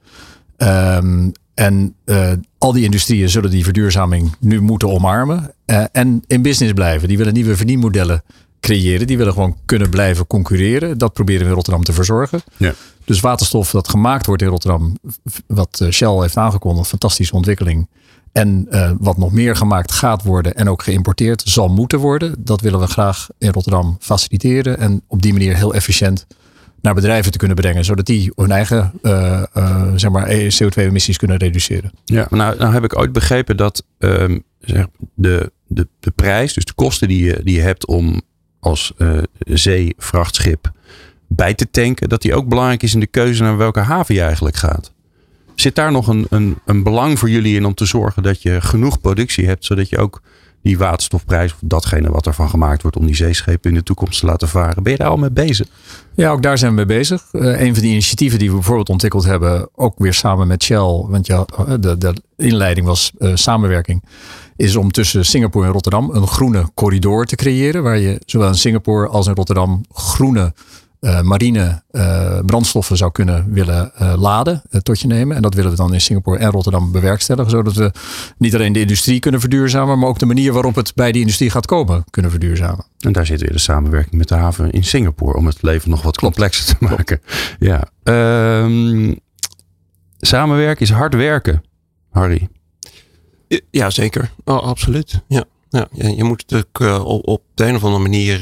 Um, 0.57 1.31
en 1.53 1.95
uh, 2.05 2.31
al 2.57 2.71
die 2.71 2.83
industrieën 2.83 3.29
zullen 3.29 3.49
die 3.49 3.63
verduurzaming 3.63 4.35
nu 4.39 4.61
moeten 4.61 4.89
omarmen. 4.89 5.53
En 5.91 6.23
in 6.27 6.41
business 6.41 6.73
blijven. 6.73 7.07
Die 7.07 7.17
willen 7.17 7.33
nieuwe 7.33 7.55
verdienmodellen 7.55 8.23
creëren. 8.59 9.07
Die 9.07 9.17
willen 9.17 9.33
gewoon 9.33 9.57
kunnen 9.65 9.89
blijven 9.89 10.27
concurreren. 10.27 10.97
Dat 10.97 11.13
proberen 11.13 11.41
we 11.41 11.47
in 11.47 11.53
Rotterdam 11.53 11.83
te 11.83 11.93
verzorgen. 11.93 12.41
Ja. 12.57 12.73
Dus 13.05 13.19
waterstof 13.19 13.71
dat 13.71 13.89
gemaakt 13.89 14.25
wordt 14.25 14.41
in 14.41 14.47
Rotterdam. 14.47 14.97
Wat 15.47 15.79
eh, 15.81 15.89
Shell 15.89 16.21
heeft 16.21 16.37
aangekondigd. 16.37 16.89
Fantastische 16.89 17.35
ontwikkeling. 17.35 17.87
En 18.31 18.67
uh, 18.69 18.91
wat 18.99 19.17
nog 19.17 19.31
meer 19.31 19.55
gemaakt 19.55 19.91
gaat 19.91 20.23
worden 20.23 20.55
en 20.55 20.69
ook 20.69 20.83
geïmporteerd 20.83 21.41
zal 21.45 21.67
moeten 21.67 21.99
worden. 21.99 22.35
Dat 22.37 22.61
willen 22.61 22.79
we 22.79 22.87
graag 22.87 23.27
in 23.37 23.51
Rotterdam 23.51 23.97
faciliteren. 23.99 24.77
En 24.77 25.01
op 25.07 25.21
die 25.21 25.33
manier 25.33 25.55
heel 25.55 25.73
efficiënt 25.73 26.27
naar 26.81 26.93
bedrijven 26.93 27.31
te 27.31 27.37
kunnen 27.37 27.55
brengen, 27.57 27.85
zodat 27.85 28.05
die 28.05 28.31
hun 28.35 28.51
eigen 28.51 28.91
uh, 29.01 29.43
uh, 29.57 29.91
zeg 29.95 30.11
maar 30.11 30.29
CO2-emissies 30.29 31.17
kunnen 31.17 31.37
reduceren. 31.37 31.91
Ja, 32.05 32.27
nou, 32.29 32.57
nou 32.57 32.73
heb 32.73 32.83
ik 32.83 32.97
ooit 32.97 33.11
begrepen 33.11 33.57
dat 33.57 33.83
um, 33.97 34.43
zeg, 34.59 34.87
de, 35.13 35.51
de, 35.67 35.87
de 35.99 36.11
prijs, 36.11 36.53
dus 36.53 36.65
de 36.65 36.73
kosten 36.73 37.07
die 37.07 37.25
je, 37.25 37.41
die 37.43 37.55
je 37.55 37.61
hebt 37.61 37.85
om 37.85 38.21
als 38.59 38.93
zeevrachtschip 39.37 40.71
bij 41.27 41.53
te 41.53 41.69
tanken, 41.71 42.09
dat 42.09 42.21
die 42.21 42.35
ook 42.35 42.47
belangrijk 42.47 42.83
is 42.83 42.93
in 42.93 42.99
de 42.99 43.07
keuze 43.07 43.43
naar 43.43 43.57
welke 43.57 43.79
haven 43.79 44.15
je 44.15 44.21
eigenlijk 44.21 44.55
gaat. 44.55 44.91
Zit 45.59 45.75
daar 45.75 45.91
nog 45.91 46.07
een, 46.07 46.25
een, 46.29 46.57
een 46.65 46.83
belang 46.83 47.19
voor 47.19 47.29
jullie 47.29 47.55
in 47.55 47.65
om 47.65 47.73
te 47.73 47.85
zorgen 47.85 48.23
dat 48.23 48.41
je 48.41 48.61
genoeg 48.61 49.01
productie 49.01 49.45
hebt, 49.45 49.65
zodat 49.65 49.89
je 49.89 49.97
ook 49.97 50.21
die 50.61 50.77
waterstofprijs, 50.77 51.53
of 51.53 51.57
datgene 51.61 52.11
wat 52.11 52.25
ervan 52.25 52.49
gemaakt 52.49 52.81
wordt 52.81 52.97
om 52.97 53.05
die 53.05 53.15
zeeschepen 53.15 53.69
in 53.69 53.75
de 53.75 53.83
toekomst 53.83 54.19
te 54.19 54.25
laten 54.25 54.47
varen. 54.47 54.83
Ben 54.83 54.91
je 54.91 54.97
daar 54.97 55.07
al 55.07 55.17
mee 55.17 55.31
bezig? 55.31 55.67
Ja, 56.15 56.31
ook 56.31 56.43
daar 56.43 56.57
zijn 56.57 56.71
we 56.71 56.77
mee 56.77 56.85
bezig. 56.85 57.23
Uh, 57.31 57.61
een 57.61 57.73
van 57.73 57.83
die 57.83 57.91
initiatieven 57.91 58.39
die 58.39 58.49
we 58.49 58.55
bijvoorbeeld 58.55 58.89
ontwikkeld 58.89 59.23
hebben, 59.23 59.69
ook 59.75 59.93
weer 59.97 60.13
samen 60.13 60.47
met 60.47 60.63
Shell, 60.63 61.05
want 61.07 61.27
ja, 61.27 61.45
eh, 61.57 61.73
de, 61.79 61.97
de 61.97 62.13
inleiding 62.37 62.85
was 62.85 63.11
uh, 63.19 63.35
samenwerking, 63.35 64.03
is 64.55 64.75
om 64.75 64.91
tussen 64.91 65.25
Singapore 65.25 65.65
en 65.65 65.71
Rotterdam 65.71 66.09
een 66.09 66.27
groene 66.27 66.69
corridor 66.73 67.25
te 67.25 67.35
creëren, 67.35 67.83
waar 67.83 67.97
je 67.97 68.21
zowel 68.25 68.47
in 68.47 68.55
Singapore 68.55 69.07
als 69.07 69.27
in 69.27 69.35
Rotterdam 69.35 69.85
groene 69.93 70.53
uh, 71.01 71.21
marine 71.21 71.83
uh, 71.91 72.39
brandstoffen 72.45 72.97
zou 72.97 73.11
kunnen 73.11 73.53
willen 73.53 73.91
uh, 74.01 74.13
laden, 74.17 74.61
tot 74.83 74.99
je 74.99 75.07
nemen. 75.07 75.35
En 75.35 75.41
dat 75.41 75.53
willen 75.53 75.71
we 75.71 75.77
dan 75.77 75.93
in 75.93 76.01
Singapore 76.01 76.37
en 76.37 76.51
Rotterdam 76.51 76.91
bewerkstelligen. 76.91 77.51
Zodat 77.51 77.73
we 77.73 77.91
niet 78.37 78.55
alleen 78.55 78.73
de 78.73 78.79
industrie 78.79 79.19
kunnen 79.19 79.39
verduurzamen, 79.39 79.99
maar 79.99 80.09
ook 80.09 80.19
de 80.19 80.25
manier 80.25 80.53
waarop 80.53 80.75
het 80.75 80.95
bij 80.95 81.11
die 81.11 81.21
industrie 81.21 81.49
gaat 81.49 81.65
komen 81.65 82.03
kunnen 82.09 82.31
verduurzamen. 82.31 82.85
En 82.99 83.11
daar 83.11 83.25
zit 83.25 83.41
weer 83.41 83.51
de 83.51 83.59
samenwerking 83.59 84.15
met 84.15 84.27
de 84.27 84.35
haven 84.35 84.71
in 84.71 84.83
Singapore 84.83 85.37
om 85.37 85.45
het 85.45 85.61
leven 85.61 85.89
nog 85.89 86.01
wat 86.01 86.17
complexer 86.17 86.65
te 86.65 86.85
maken. 86.85 87.21
Ja. 87.59 87.83
Um, 88.63 89.19
samenwerken 90.19 90.85
is 90.85 90.91
hard 90.91 91.13
werken, 91.13 91.63
Harry. 92.09 92.47
Ja, 93.71 93.89
zeker. 93.89 94.31
Oh, 94.43 94.63
absoluut. 94.63 95.21
Ja. 95.27 95.43
Ja, 95.71 95.87
je 95.91 96.23
moet 96.23 96.43
natuurlijk 96.47 97.03
op, 97.05 97.27
op 97.27 97.41
de 97.53 97.65
een 97.65 97.75
of 97.75 97.83
andere 97.83 98.01
manier 98.01 98.39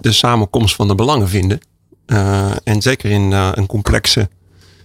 de 0.00 0.12
samenkomst 0.12 0.74
van 0.74 0.88
de 0.88 0.94
belangen 0.94 1.28
vinden. 1.28 1.60
Uh, 2.06 2.50
en 2.64 2.82
zeker 2.82 3.10
in 3.10 3.30
uh, 3.30 3.48
een 3.52 3.66
complexe 3.66 4.28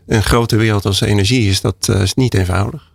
en 0.07 0.23
grote 0.23 0.55
wereld 0.55 0.85
als 0.85 1.01
energie 1.01 1.49
is 1.49 1.61
dat 1.61 1.87
uh, 1.89 2.01
is 2.01 2.13
niet 2.13 2.33
eenvoudig. 2.33 2.87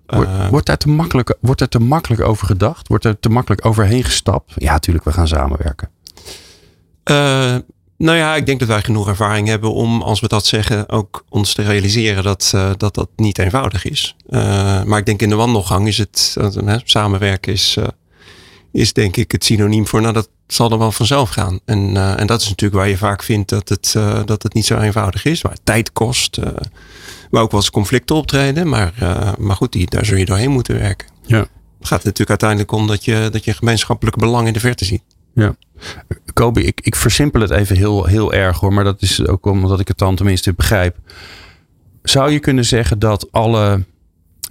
Wordt, 0.50 0.66
daar 0.66 0.76
te 0.76 0.88
makkelijk, 0.88 1.36
wordt 1.40 1.60
er 1.60 1.68
te 1.68 1.78
makkelijk 1.78 2.22
over 2.22 2.46
gedacht? 2.46 2.88
Wordt 2.88 3.04
er 3.04 3.20
te 3.20 3.28
makkelijk 3.28 3.66
overheen 3.66 4.04
gestapt? 4.04 4.52
Ja, 4.56 4.72
natuurlijk, 4.72 5.04
we 5.04 5.12
gaan 5.12 5.28
samenwerken. 5.28 5.90
nou 7.96 8.18
ja, 8.18 8.34
ik 8.34 8.46
denk 8.46 8.58
dat 8.58 8.68
wij 8.68 8.82
genoeg 8.82 9.08
ervaring 9.08 9.48
hebben 9.48 9.72
om, 9.72 10.02
als 10.02 10.20
we 10.20 10.28
dat 10.28 10.46
zeggen, 10.46 10.88
ook 10.88 11.24
ons 11.28 11.54
te 11.54 11.62
realiseren 11.62 12.22
dat 12.22 12.50
dat, 12.76 12.94
dat 12.94 13.08
niet 13.16 13.38
eenvoudig 13.38 13.84
is. 13.84 14.16
maar 14.84 14.98
ik 14.98 15.06
denk 15.06 15.22
in 15.22 15.28
de 15.28 15.34
wandelgang 15.34 15.86
is 15.86 15.98
het, 15.98 16.36
samenwerken 16.84 17.52
is, 17.52 17.78
is 18.74 18.92
denk 18.92 19.16
ik 19.16 19.32
het 19.32 19.44
synoniem 19.44 19.86
voor, 19.86 20.00
nou 20.00 20.12
dat 20.12 20.28
zal 20.46 20.70
er 20.70 20.78
wel 20.78 20.92
vanzelf 20.92 21.30
gaan. 21.30 21.60
En, 21.64 21.94
uh, 21.94 22.20
en 22.20 22.26
dat 22.26 22.40
is 22.40 22.48
natuurlijk 22.48 22.80
waar 22.80 22.88
je 22.88 22.96
vaak 22.96 23.22
vindt 23.22 23.48
dat 23.48 23.68
het, 23.68 23.94
uh, 23.96 24.20
dat 24.24 24.42
het 24.42 24.54
niet 24.54 24.66
zo 24.66 24.78
eenvoudig 24.78 25.24
is. 25.24 25.40
Waar 25.40 25.56
tijd 25.64 25.92
kost. 25.92 26.38
Uh, 26.38 26.44
waar 27.30 27.42
ook 27.42 27.50
wel 27.50 27.60
eens 27.60 27.70
conflicten 27.70 28.16
optreden. 28.16 28.68
Maar, 28.68 28.92
maar 29.38 29.56
goed, 29.56 29.72
die, 29.72 29.90
daar 29.90 30.04
zul 30.04 30.16
je 30.16 30.24
doorheen 30.24 30.50
moeten 30.50 30.78
werken. 30.78 31.08
Ja. 31.22 31.38
Het 31.78 31.88
gaat 31.88 32.04
natuurlijk 32.04 32.28
uiteindelijk 32.28 32.72
om 32.72 32.86
dat 32.86 33.04
je, 33.04 33.28
dat 33.32 33.44
je 33.44 33.54
gemeenschappelijke 33.54 34.18
belang 34.18 34.46
in 34.46 34.52
de 34.52 34.60
verte 34.60 34.84
ziet. 34.84 35.02
Ja. 35.34 35.56
Kobe, 36.32 36.62
ik, 36.62 36.80
ik 36.80 36.96
versimpel 36.96 37.40
het 37.40 37.50
even 37.50 37.76
heel, 37.76 38.04
heel 38.04 38.32
erg 38.32 38.60
hoor. 38.60 38.72
Maar 38.72 38.84
dat 38.84 39.02
is 39.02 39.26
ook 39.26 39.46
omdat 39.46 39.80
ik 39.80 39.88
het 39.88 39.98
dan 39.98 40.16
tenminste 40.16 40.52
begrijp. 40.52 40.96
Zou 42.02 42.30
je 42.30 42.38
kunnen 42.38 42.64
zeggen 42.64 42.98
dat 42.98 43.32
alle 43.32 43.84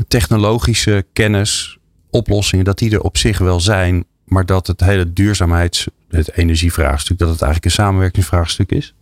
technologische 0.07 1.05
kennis, 1.13 1.77
oplossingen, 2.09 2.65
dat 2.65 2.77
die 2.77 2.91
er 2.91 3.01
op 3.01 3.17
zich 3.17 3.37
wel 3.37 3.59
zijn 3.59 4.05
maar 4.23 4.45
dat 4.45 4.67
het 4.67 4.79
hele 4.79 5.13
duurzaamheids, 5.13 5.87
het 6.09 6.37
energievraagstuk, 6.37 7.17
dat 7.17 7.29
het 7.29 7.41
eigenlijk 7.41 7.65
een 7.65 7.83
samenwerkingsvraagstuk 7.83 8.71
is? 8.71 8.93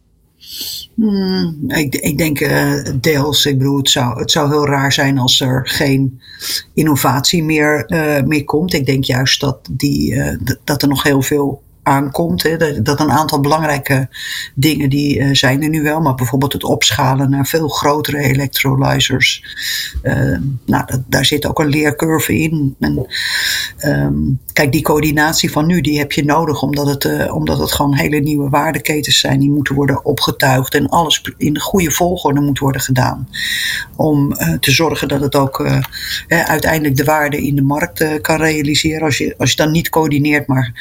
Hmm, 0.96 1.56
ik, 1.68 1.96
ik, 1.96 2.18
denk 2.18 2.40
uh, 2.40 2.86
deels. 3.02 3.46
Ik 3.46 3.58
bedoel, 3.58 3.78
het 3.78 3.90
zou, 3.90 4.20
het 4.20 4.32
zou 4.32 4.50
heel 4.50 4.68
raar 4.68 4.94
zijn 4.94 5.18
als 5.18 5.40
er 5.40 5.68
geen 5.68 6.22
innovatie 6.74 7.44
meer, 7.44 7.86
uh, 7.88 8.24
meer 8.24 8.44
komt. 8.44 8.74
Ik 8.74 8.86
denk 8.86 9.04
juist 9.04 9.40
dat, 9.40 9.70
die, 9.72 10.14
uh, 10.14 10.38
dat 10.64 10.82
er 10.82 10.88
nog 10.88 11.04
heel 11.04 11.22
veel 11.22 11.62
aankomt. 11.92 12.44
Hè. 12.44 12.82
Dat, 12.82 13.00
een 13.00 13.12
aantal 13.12 13.40
belangrijke 13.40 14.10
dingen 14.56 14.90
die 14.90 15.20
uh, 15.20 15.30
zijn 15.34 15.64
er 15.64 15.70
nu 15.70 15.82
wel, 15.82 16.02
maar 16.02 16.16
bijvoorbeeld 16.16 16.54
het 16.54 16.64
opschalen 16.64 17.30
naar 17.30 17.46
veel 17.46 17.68
grotere 17.68 18.20
electrolyzers. 18.20 19.44
Uh, 20.04 20.38
nou, 20.66 20.86
daar 21.08 21.26
zit 21.26 21.46
ook 21.46 21.60
een 21.60 21.70
leercurve 21.70 22.38
in. 22.38 22.76
En, 22.80 23.08
um, 23.86 24.40
kijk, 24.54 24.72
die 24.72 24.82
coördinatie 24.82 25.52
van 25.52 25.66
nu, 25.66 25.82
die 25.82 26.00
heb 26.00 26.12
je 26.12 26.26
nodig 26.26 26.62
omdat 26.62 26.88
het, 26.88 27.04
uh, 27.04 27.36
omdat 27.36 27.60
het 27.60 27.72
gewoon 27.72 27.96
hele 27.96 28.20
nieuwe 28.20 28.50
waardeketens 28.50 29.20
zijn. 29.20 29.40
Die 29.40 29.52
moeten 29.52 29.76
worden 29.76 30.06
opgetuigd 30.06 30.76
en 30.76 30.90
alles 30.90 31.22
in 31.38 31.54
de 31.54 31.60
goede 31.60 31.92
volgorde 31.92 32.42
moet 32.42 32.60
worden 32.60 32.82
gedaan. 32.82 33.28
Om 33.96 34.34
te 34.60 34.72
zorgen 34.72 35.08
dat 35.08 35.22
het 35.22 35.36
ook 35.36 35.70
uiteindelijk 36.28 36.96
de 36.96 37.04
waarde 37.04 37.46
in 37.46 37.56
de 37.56 37.62
markt 37.62 38.22
kan 38.22 38.38
realiseren. 38.38 39.02
Als 39.02 39.18
je, 39.18 39.36
als 39.38 39.50
je 39.50 39.56
dan 39.56 39.72
niet 39.72 39.90
coördineert, 39.90 40.48
maar 40.48 40.74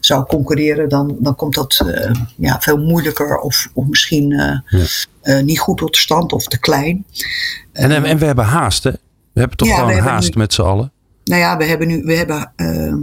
zou 0.00 0.26
concurreren, 0.26 0.88
dan, 0.88 1.16
dan 1.20 1.34
komt 1.34 1.54
dat 1.54 1.82
uh, 1.84 2.10
ja, 2.36 2.60
veel 2.60 2.78
moeilijker 2.78 3.38
of, 3.38 3.68
of 3.74 3.86
misschien 3.86 4.30
uh, 4.30 4.58
ja. 4.66 4.86
uh, 5.22 5.42
niet 5.42 5.58
goed 5.58 5.78
tot 5.78 5.96
stand 5.96 6.32
of 6.32 6.46
te 6.46 6.58
klein. 6.58 7.04
En, 7.72 8.04
en 8.04 8.18
we 8.18 8.24
hebben 8.24 8.44
haast, 8.44 8.84
hè? 8.84 8.90
We 9.32 9.40
hebben 9.40 9.56
toch 9.56 9.68
ja, 9.68 9.76
gewoon 9.76 9.98
haast 9.98 10.34
met 10.34 10.52
z'n 10.52 10.62
allen? 10.62 10.92
nou 11.24 11.40
ja, 11.40 11.56
we 11.56 11.64
hebben 11.64 11.88
nu, 11.88 12.02
we 12.02 12.14
hebben, 12.14 12.52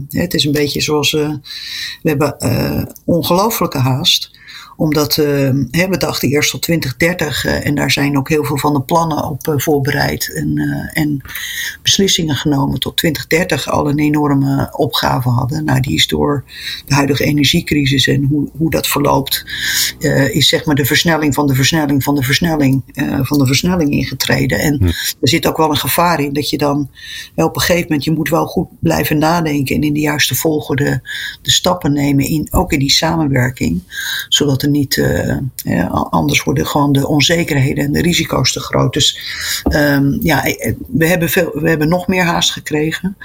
het 0.10 0.34
is 0.34 0.46
een 0.46 0.52
beetje 0.52 0.82
zoals, 0.82 1.12
we 1.12 1.40
hebben 2.02 2.38
ongelofelijke 3.06 3.78
haast 3.78 4.40
omdat 4.76 5.18
uh, 5.18 5.26
we 5.72 5.98
dachten 5.98 6.30
eerst 6.30 6.52
tot 6.52 6.62
2030 6.62 7.46
uh, 7.46 7.66
en 7.66 7.76
daar 7.76 7.92
zijn 7.92 8.18
ook 8.18 8.30
heel 8.30 8.44
veel 8.44 8.58
van 8.58 8.74
de 8.74 8.82
plannen 8.82 9.24
op 9.24 9.48
uh, 9.48 9.58
voorbereid 9.58 10.34
en, 10.34 10.58
en, 10.94 11.22
beslissingen 11.82 12.36
genomen 12.36 12.80
tot 12.80 12.98
2030 12.98 13.70
al 13.70 13.90
een 13.90 14.00
enorme 14.00 14.70
opgave 14.72 15.30
hadden. 15.30 15.64
Nou, 15.64 15.80
die 15.80 15.96
is 15.96 16.08
door 16.08 16.44
de 16.86 16.94
huidige 16.94 17.24
energiecrisis 17.24 18.08
en 18.08 18.24
hoe, 18.24 18.50
hoe 18.58 18.70
dat 18.72 18.88
verloopt, 18.88 19.46
is 20.32 20.50
zeg 20.50 20.66
maar 20.66 20.76
de 20.76 20.86
versnelling 20.86 21.34
van 21.34 21.48
de 21.48 21.56
versnelling 21.56 22.04
van 22.04 22.16
de 22.16 22.24
versnelling 22.24 22.84
van 23.22 23.38
de 23.38 23.46
versnelling 23.46 23.92
ingetreden. 23.92 24.60
En 24.60 24.78
hm. 24.78 24.86
er 24.86 25.30
zit 25.30 25.48
ook 25.48 25.58
wel 25.58 25.70
een 25.70 25.78
gevaar 25.78 26.20
in 26.20 26.34
dat 26.34 26.50
je 26.50 26.58
dan 26.58 26.90
op 27.36 27.56
een 27.56 27.62
gegeven 27.62 27.84
moment, 27.84 28.04
je 28.04 28.12
moet 28.12 28.30
wel 28.30 28.46
goed 28.46 28.68
blijven 28.80 29.18
nadenken 29.18 29.76
en 29.76 29.84
in 29.84 29.94
de 29.94 30.00
juiste 30.00 30.36
volgorde 30.36 31.02
de 31.42 31.52
stappen 31.52 31.94
nemen, 31.94 32.26
in, 32.26 32.48
ook 32.52 32.72
in 32.72 32.80
die 32.80 32.92
samenwerking, 32.92 33.82
zodat 34.30 34.64
niet. 34.72 34.96
Uh, 34.96 35.92
anders 36.10 36.44
worden 36.44 36.68
gewoon 36.68 36.92
de 36.92 37.08
onzekerheden 37.08 37.86
en 37.86 37.92
de 37.92 38.02
risico's 38.02 38.54
te 38.54 38.60
groot. 38.60 38.94
Dus 38.94 39.20
um, 39.72 40.18
ja, 40.22 40.44
we 40.88 41.08
hebben, 41.08 41.30
veel, 41.30 41.52
we 41.54 41.70
hebben 41.70 41.90
nog 41.90 42.08
meer 42.08 42.24
haast 42.24 42.52
gekregen. 42.52 43.18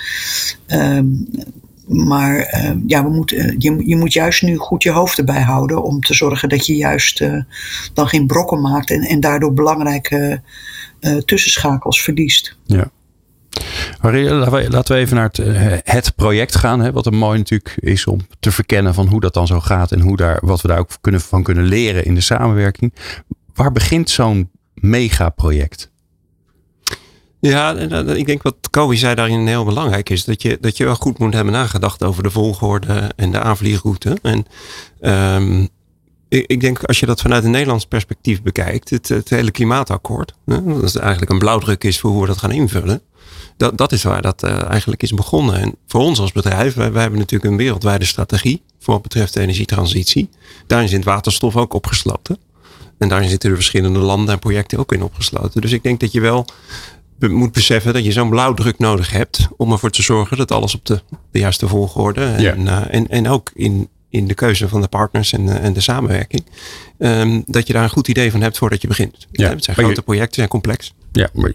Um, 0.66 1.28
maar 1.86 2.36
uh, 2.36 2.70
ja, 2.86 3.04
we 3.04 3.10
moeten, 3.10 3.54
je, 3.58 3.82
je 3.86 3.96
moet 3.96 4.12
juist 4.12 4.42
nu 4.42 4.56
goed 4.56 4.82
je 4.82 4.90
hoofd 4.90 5.18
erbij 5.18 5.42
houden 5.42 5.82
om 5.82 6.00
te 6.00 6.14
zorgen 6.14 6.48
dat 6.48 6.66
je 6.66 6.76
juist 6.76 7.24
dan 7.94 8.08
geen 8.08 8.26
brokken 8.26 8.60
maakt 8.60 8.90
en, 8.90 9.02
en 9.02 9.20
daardoor 9.20 9.52
belangrijke 9.52 10.42
uh, 11.00 11.16
tussenschakels 11.16 12.02
verliest. 12.02 12.56
Ja. 12.64 12.90
Laten 14.00 14.94
we 14.94 15.00
even 15.00 15.16
naar 15.16 15.24
het, 15.24 15.38
eh, 15.38 15.94
het 15.94 16.12
project 16.16 16.56
gaan. 16.56 16.80
Hè, 16.80 16.92
wat 16.92 17.06
een 17.06 17.16
mooi 17.16 17.38
natuurlijk 17.38 17.76
is 17.80 18.06
om 18.06 18.20
te 18.40 18.52
verkennen 18.52 18.94
van 18.94 19.06
hoe 19.06 19.20
dat 19.20 19.34
dan 19.34 19.46
zo 19.46 19.60
gaat. 19.60 19.92
En 19.92 20.00
hoe 20.00 20.16
daar, 20.16 20.38
wat 20.42 20.60
we 20.60 20.68
daar 20.68 20.78
ook 20.78 20.90
kunnen, 21.00 21.20
van 21.20 21.42
kunnen 21.42 21.64
leren 21.64 22.04
in 22.04 22.14
de 22.14 22.20
samenwerking. 22.20 22.94
Waar 23.54 23.72
begint 23.72 24.10
zo'n 24.10 24.50
megaproject? 24.74 25.90
Ja, 27.40 27.74
ik 28.14 28.26
denk 28.26 28.42
wat 28.42 28.56
Kobi 28.70 28.96
zei 28.96 29.14
daarin 29.14 29.46
heel 29.46 29.64
belangrijk 29.64 30.10
is. 30.10 30.24
Dat 30.24 30.42
je, 30.42 30.58
dat 30.60 30.76
je 30.76 30.84
wel 30.84 30.94
goed 30.94 31.18
moet 31.18 31.34
hebben 31.34 31.52
nagedacht 31.52 32.02
over 32.02 32.22
de 32.22 32.30
volgorde 32.30 33.10
en 33.16 33.30
de 33.30 33.40
aanvliegroute. 33.40 34.18
En 34.22 34.46
um, 35.36 35.68
ik, 36.30 36.46
ik, 36.46 36.60
denk 36.60 36.84
als 36.84 37.00
je 37.00 37.06
dat 37.06 37.20
vanuit 37.20 37.44
een 37.44 37.50
Nederlands 37.50 37.86
perspectief 37.86 38.42
bekijkt. 38.42 38.90
Het, 38.90 39.08
het 39.08 39.28
hele 39.28 39.50
klimaatakkoord. 39.50 40.34
Hè, 40.46 40.64
dat 40.64 40.82
is 40.82 40.96
eigenlijk 40.96 41.30
een 41.30 41.38
blauwdruk 41.38 41.84
is 41.84 42.00
voor 42.00 42.10
hoe 42.10 42.20
we 42.20 42.26
dat 42.26 42.38
gaan 42.38 42.52
invullen 42.52 43.02
dat, 43.60 43.78
dat 43.78 43.92
is 43.92 44.02
waar 44.02 44.22
dat 44.22 44.44
uh, 44.44 44.70
eigenlijk 44.70 45.02
is 45.02 45.14
begonnen. 45.14 45.54
En 45.54 45.74
voor 45.86 46.00
ons 46.00 46.20
als 46.20 46.32
bedrijf, 46.32 46.74
wij, 46.74 46.92
wij, 46.92 47.02
hebben 47.02 47.20
natuurlijk 47.20 47.50
een 47.50 47.56
wereldwijde 47.56 48.04
strategie 48.04 48.62
voor 48.78 48.94
wat 48.94 49.02
betreft 49.02 49.34
de 49.34 49.40
energietransitie. 49.40 50.28
Daarin 50.66 50.88
zit 50.88 51.04
waterstof 51.04 51.56
ook 51.56 51.74
opgesloten. 51.74 52.38
En 52.98 53.08
daarin 53.08 53.28
zitten 53.28 53.48
de 53.48 53.54
verschillende 53.54 53.98
landen 53.98 54.34
en 54.34 54.40
projecten 54.40 54.78
ook 54.78 54.92
in 54.92 55.02
opgesloten. 55.02 55.60
Dus 55.60 55.72
ik 55.72 55.82
denk 55.82 56.00
dat 56.00 56.12
je 56.12 56.20
wel 56.20 56.46
moet 57.18 57.52
beseffen 57.52 57.92
dat 57.92 58.04
je 58.04 58.12
zo'n 58.12 58.30
blauwdruk 58.30 58.78
nodig 58.78 59.10
hebt 59.10 59.48
om 59.56 59.72
ervoor 59.72 59.90
te 59.90 60.02
zorgen 60.02 60.36
dat 60.36 60.50
alles 60.50 60.74
op 60.74 60.86
de, 60.86 61.00
de 61.30 61.38
juiste 61.38 61.68
volgorde 61.68 62.24
en, 62.24 62.42
ja. 62.42 62.56
uh, 62.56 62.94
en, 62.94 63.08
en 63.08 63.28
ook 63.28 63.50
in, 63.54 63.88
in 64.10 64.26
de 64.26 64.34
keuze 64.34 64.68
van 64.68 64.80
de 64.80 64.88
partners 64.88 65.32
en, 65.32 65.60
en 65.60 65.72
de 65.72 65.80
samenwerking, 65.80 66.46
um, 66.98 67.42
dat 67.46 67.66
je 67.66 67.72
daar 67.72 67.82
een 67.82 67.90
goed 67.90 68.08
idee 68.08 68.30
van 68.30 68.40
hebt 68.40 68.58
voordat 68.58 68.82
je 68.82 68.88
begint. 68.88 69.26
Ja. 69.32 69.48
Het 69.48 69.64
zijn 69.64 69.76
grote 69.76 70.02
projecten, 70.02 70.34
zijn 70.34 70.48
complex. 70.48 70.94
Ja, 71.12 71.28
maar 71.32 71.52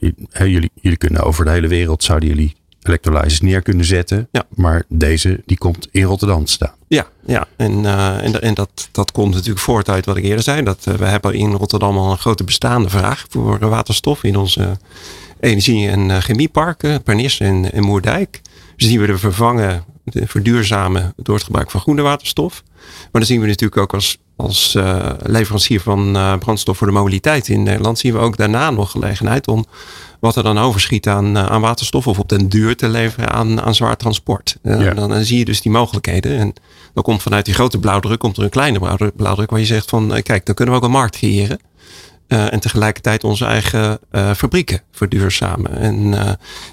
jullie, 0.47 0.71
jullie 0.81 0.97
kunnen 0.97 1.23
over 1.23 1.45
de 1.45 1.51
hele 1.51 1.67
wereld, 1.67 2.03
zouden 2.03 2.29
jullie 2.29 2.55
electrolyzers 2.81 3.41
neer 3.41 3.61
kunnen 3.61 3.85
zetten. 3.85 4.27
Ja. 4.31 4.45
Maar 4.55 4.83
deze, 4.87 5.41
die 5.45 5.57
komt 5.57 5.87
in 5.91 6.03
Rotterdam 6.03 6.45
te 6.45 6.51
staan. 6.51 6.73
Ja, 6.87 7.07
ja. 7.25 7.47
En, 7.55 7.71
uh, 7.83 8.23
en, 8.23 8.41
en 8.41 8.53
dat, 8.53 8.89
dat 8.91 9.11
komt 9.11 9.33
natuurlijk 9.33 9.59
voort 9.59 9.89
uit 9.89 10.05
wat 10.05 10.17
ik 10.17 10.23
eerder 10.23 10.43
zei. 10.43 10.63
Dat, 10.63 10.85
uh, 10.87 10.93
we 10.93 11.05
hebben 11.05 11.33
in 11.33 11.51
Rotterdam 11.51 11.97
al 11.97 12.11
een 12.11 12.17
grote 12.17 12.43
bestaande 12.43 12.89
vraag 12.89 13.25
voor 13.29 13.59
waterstof 13.59 14.23
in 14.23 14.35
onze 14.35 14.77
energie- 15.39 15.87
en 15.87 16.09
uh, 16.09 16.17
chemieparken, 16.17 17.03
Pernis 17.03 17.39
en, 17.39 17.71
en 17.71 17.83
Moerdijk. 17.83 18.41
Dus 18.75 18.87
die 18.87 18.99
we 18.99 19.17
vervangen, 19.17 19.83
verduurzamen 20.05 21.13
door 21.15 21.35
het 21.35 21.43
gebruik 21.43 21.71
van 21.71 21.81
groene 21.81 22.01
waterstof. 22.01 22.63
Maar 22.85 23.09
dan 23.11 23.25
zien 23.25 23.41
we 23.41 23.47
natuurlijk 23.47 23.81
ook 23.81 23.93
als 23.93 24.17
als 24.35 24.75
uh, 24.75 25.09
leverancier 25.23 25.81
van 25.81 26.15
uh, 26.15 26.37
brandstof 26.37 26.77
voor 26.77 26.87
de 26.87 26.93
mobiliteit 26.93 27.47
in 27.47 27.63
Nederland 27.63 27.99
zien 27.99 28.13
we 28.13 28.19
ook 28.19 28.37
daarna 28.37 28.69
nog 28.69 28.91
gelegenheid 28.91 29.47
om 29.47 29.65
wat 30.19 30.35
er 30.35 30.43
dan 30.43 30.57
overschiet 30.57 31.07
aan, 31.07 31.37
uh, 31.37 31.45
aan 31.45 31.61
waterstof 31.61 32.07
of 32.07 32.19
op 32.19 32.29
den 32.29 32.49
duur 32.49 32.75
te 32.75 32.89
leveren 32.89 33.31
aan, 33.31 33.61
aan 33.61 33.75
zwaar 33.75 33.97
transport. 33.97 34.57
Ja. 34.63 34.93
Dan, 34.93 35.09
dan, 35.09 35.23
zie 35.23 35.37
je 35.37 35.45
dus 35.45 35.61
die 35.61 35.71
mogelijkheden. 35.71 36.37
En 36.37 36.53
dan 36.93 37.03
komt 37.03 37.21
vanuit 37.21 37.45
die 37.45 37.53
grote 37.53 37.79
blauwdruk 37.79 38.19
komt 38.19 38.37
er 38.37 38.43
een 38.43 38.49
kleine 38.49 38.79
blauwdruk, 39.15 39.49
waar 39.49 39.59
je 39.59 39.65
zegt 39.65 39.89
van 39.89 40.21
kijk, 40.23 40.45
dan 40.45 40.55
kunnen 40.55 40.73
we 40.73 40.79
ook 40.79 40.85
een 40.85 40.93
markt 40.93 41.17
creëren. 41.17 41.59
en 42.27 42.59
tegelijkertijd 42.59 43.23
onze 43.23 43.45
eigen 43.45 43.99
fabrieken 44.35 44.81
verduurzamen. 44.91 45.77
En, 45.77 46.13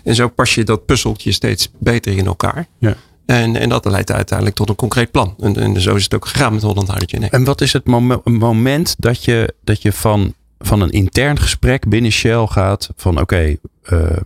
en 0.05 0.14
zo 0.14 0.29
pas 0.29 0.55
je 0.55 0.64
dat 0.64 0.87
puzzeltje 0.87 1.33
steeds 1.33 1.71
beter 1.79 2.16
in 2.16 2.27
elkaar. 2.27 2.66
Ja. 2.79 2.97
En, 3.33 3.57
en 3.57 3.68
dat 3.68 3.85
leidt 3.85 4.12
uiteindelijk 4.12 4.57
tot 4.57 4.68
een 4.68 4.75
concreet 4.75 5.11
plan. 5.11 5.35
En, 5.38 5.81
zo 5.81 5.95
is 5.95 6.03
het 6.03 6.14
ook 6.14 6.27
gegaan 6.27 6.53
met 6.53 6.62
Holland 6.62 6.92
Hydrogen. 6.92 7.31
En 7.31 7.45
wat 7.45 7.61
is 7.61 7.73
het 7.73 7.87
moment 8.25 8.95
dat 8.99 9.25
je, 9.25 9.55
dat 9.64 9.83
je 9.83 9.92
van, 9.92 10.35
van 10.59 10.81
een 10.81 10.90
intern 10.90 11.38
gesprek 11.38 11.88
binnen 11.88 12.11
Shell 12.11 12.47
gaat 12.47 12.90
van 12.97 13.21
oké, 13.21 13.57
uh, 13.92 14.16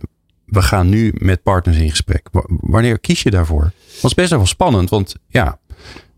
we 0.45 0.61
gaan 0.61 0.89
nu 0.89 1.13
met 1.17 1.43
partners 1.43 1.77
in 1.77 1.89
gesprek. 1.89 2.27
Wanneer 2.47 2.99
kies 2.99 3.23
je 3.23 3.31
daarvoor? 3.31 3.71
Dat 4.01 4.03
is 4.03 4.13
best 4.13 4.29
wel 4.29 4.45
spannend, 4.45 4.89
want 4.89 5.15
ja, 5.27 5.59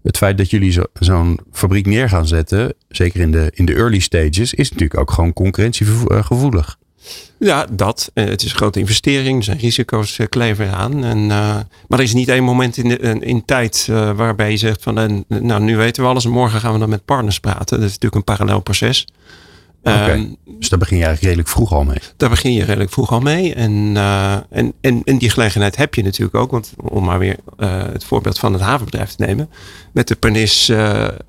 het 0.04 0.18
feit 0.18 0.38
dat 0.38 0.50
jullie 0.50 0.72
zo, 0.72 0.84
zo'n 0.94 1.40
fabriek 1.52 1.86
neer 1.86 2.10
gaan 2.10 2.28
zetten, 2.28 2.74
zeker 2.88 3.20
in 3.20 3.32
de, 3.32 3.52
in 3.54 3.66
de 3.66 3.76
early 3.76 4.00
stages, 4.00 4.54
is 4.54 4.72
natuurlijk 4.72 5.00
ook 5.00 5.12
gewoon 5.12 5.34
concurrentiegevoelig. 5.34 6.78
Ja, 7.40 7.68
dat. 7.72 8.12
Eh, 8.14 8.26
het 8.26 8.44
is 8.44 8.52
een 8.52 8.58
grote 8.58 8.80
investering. 8.80 9.38
Er 9.38 9.44
zijn 9.44 9.58
risico's 9.58 10.18
uh, 10.18 10.28
kleven 10.28 10.72
aan. 10.72 11.04
En, 11.04 11.18
uh, 11.18 11.28
maar 11.88 12.00
er 12.00 12.02
is 12.02 12.14
niet 12.14 12.28
één 12.28 12.44
moment 12.44 12.78
in, 12.78 12.90
de, 12.90 12.98
in 13.20 13.46
tijd 13.46 13.88
waarbij 14.16 14.52
je 14.52 14.58
zegt 14.58 14.84
van 14.84 15.26
nou 15.28 15.62
nu 15.62 15.78
weten 15.78 16.04
we 16.04 16.10
alles 16.10 16.26
en 16.26 16.32
morgen 16.32 16.60
gaan 16.60 16.74
we 16.74 16.80
dan 16.80 16.90
met 16.90 17.06
partners 17.06 17.40
praten. 17.40 17.80
Dat 17.80 17.88
is 17.88 17.94
natuurlijk 17.94 18.16
een 18.16 18.36
parallel 18.36 18.60
proces. 18.60 19.08
Okay. 19.82 20.12
Um, 20.12 20.36
dus 20.46 20.70
daar 20.70 20.80
begin 20.80 20.98
je 20.98 21.04
eigenlijk 21.04 21.36
redelijk 21.36 21.56
vroeg 21.56 21.74
al 21.74 21.84
mee. 21.84 21.98
Daar 22.18 22.30
begin 22.30 22.54
je 22.54 22.64
redelijk 22.64 22.92
vroeg 22.92 23.12
al 23.12 23.20
mee. 23.20 23.54
En, 23.54 23.98
en, 24.50 24.74
en, 24.82 25.02
en 25.04 25.18
die 25.18 25.30
gelegenheid 25.30 25.76
heb 25.76 25.96
je 25.96 26.04
natuurlijk 26.04 26.36
ook. 26.36 26.52
Want 26.52 26.74
om 26.78 27.04
maar 27.04 27.20
weer 27.20 27.38
het 27.92 28.04
voorbeeld 28.04 28.40
van 28.40 28.54
het 28.54 28.62
havenbedrijf 28.62 29.16
te 29.16 29.26
nemen. 29.26 29.50
Met 29.92 30.08
de 30.08 30.16
Pernis 30.16 30.72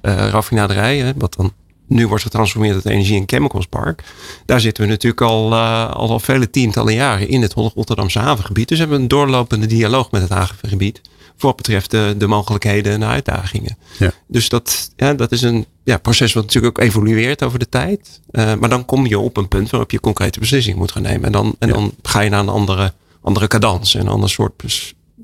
raffinaderij, 0.02 1.12
wat 1.16 1.34
dan 1.34 1.52
nu 1.90 2.06
wordt 2.06 2.22
getransformeerd 2.22 2.74
tot 2.74 2.92
energie- 2.92 3.16
en 3.16 3.22
chemicals 3.26 3.66
park. 3.66 4.04
Daar 4.44 4.60
zitten 4.60 4.84
we 4.84 4.90
natuurlijk 4.90 5.22
al, 5.22 5.52
uh, 5.52 5.90
al, 5.90 6.10
al 6.10 6.20
vele 6.20 6.50
tientallen 6.50 6.94
jaren 6.94 7.28
in 7.28 7.42
het 7.42 7.52
Rotterdamse 7.52 8.18
havengebied. 8.18 8.68
Dus 8.68 8.78
hebben 8.78 8.96
we 8.96 9.02
een 9.02 9.08
doorlopende 9.08 9.66
dialoog 9.66 10.10
met 10.10 10.22
het 10.22 10.30
havengebied. 10.30 11.00
Voor 11.36 11.48
wat 11.48 11.56
betreft 11.56 11.90
de, 11.90 12.14
de 12.18 12.26
mogelijkheden 12.26 12.92
en 12.92 13.00
de 13.00 13.06
uitdagingen. 13.06 13.76
Ja. 13.98 14.12
Dus 14.26 14.48
dat, 14.48 14.90
ja, 14.96 15.14
dat 15.14 15.32
is 15.32 15.42
een 15.42 15.66
ja, 15.84 15.98
proces 15.98 16.32
wat 16.32 16.42
natuurlijk 16.42 16.78
ook 16.78 16.84
evolueert 16.84 17.42
over 17.42 17.58
de 17.58 17.68
tijd. 17.68 18.20
Uh, 18.32 18.54
maar 18.54 18.68
dan 18.68 18.84
kom 18.84 19.06
je 19.06 19.18
op 19.18 19.36
een 19.36 19.48
punt 19.48 19.70
waarop 19.70 19.90
je 19.90 20.00
concrete 20.00 20.38
beslissingen 20.38 20.78
moet 20.78 20.92
gaan 20.92 21.02
nemen. 21.02 21.24
En 21.24 21.32
dan, 21.32 21.56
en 21.58 21.68
ja. 21.68 21.74
dan 21.74 21.92
ga 22.02 22.20
je 22.20 22.30
naar 22.30 22.40
een 22.40 22.48
andere, 22.48 22.92
andere 23.22 23.46
cadans. 23.46 23.94
Een 23.94 24.08
ander 24.08 24.30
soort 24.30 24.62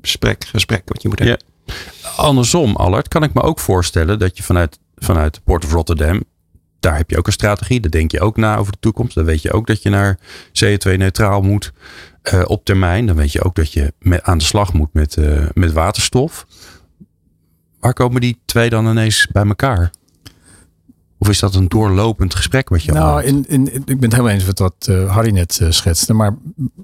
gesprek, 0.01 0.45
gesprek 0.45 0.81
wat 0.85 1.01
je 1.01 1.07
moet 1.07 1.19
hebben. 1.19 1.39
Ja. 1.65 1.73
Andersom, 2.15 2.75
Allard, 2.75 3.07
kan 3.07 3.23
ik 3.23 3.33
me 3.33 3.41
ook 3.41 3.59
voorstellen 3.59 4.19
dat 4.19 4.37
je 4.37 4.43
vanuit, 4.43 4.79
vanuit 4.95 5.41
Port 5.43 5.65
of 5.65 5.71
Rotterdam 5.71 6.23
daar 6.79 6.97
heb 6.97 7.09
je 7.09 7.17
ook 7.17 7.27
een 7.27 7.33
strategie. 7.33 7.79
Daar 7.79 7.91
denk 7.91 8.11
je 8.11 8.19
ook 8.19 8.37
na 8.37 8.57
over 8.57 8.71
de 8.71 8.79
toekomst. 8.79 9.15
Dan 9.15 9.25
weet 9.25 9.41
je 9.41 9.51
ook 9.51 9.67
dat 9.67 9.81
je 9.81 9.89
naar 9.89 10.19
CO2-neutraal 10.63 11.41
moet 11.41 11.71
uh, 12.33 12.43
op 12.45 12.65
termijn. 12.65 13.05
Dan 13.05 13.15
weet 13.15 13.31
je 13.31 13.43
ook 13.43 13.55
dat 13.55 13.73
je 13.73 13.93
met, 13.99 14.23
aan 14.23 14.37
de 14.37 14.43
slag 14.43 14.73
moet 14.73 14.93
met, 14.93 15.15
uh, 15.15 15.45
met 15.53 15.71
waterstof. 15.71 16.45
Waar 17.79 17.93
komen 17.93 18.21
die 18.21 18.39
twee 18.45 18.69
dan 18.69 18.87
ineens 18.87 19.27
bij 19.31 19.45
elkaar? 19.45 19.91
Of 21.19 21.29
is 21.29 21.39
dat 21.39 21.55
een 21.55 21.67
doorlopend 21.67 22.35
gesprek 22.35 22.69
wat 22.69 22.83
je 22.83 22.91
Nou, 22.91 23.23
in, 23.23 23.45
in, 23.47 23.73
ik 23.73 23.85
ben 23.85 24.01
het 24.01 24.11
helemaal 24.11 24.31
eens 24.31 24.45
met 24.45 24.59
wat 24.59 24.87
uh, 24.89 25.13
Harry 25.13 25.31
net 25.31 25.61
schetste. 25.69 26.13
Maar 26.13 26.37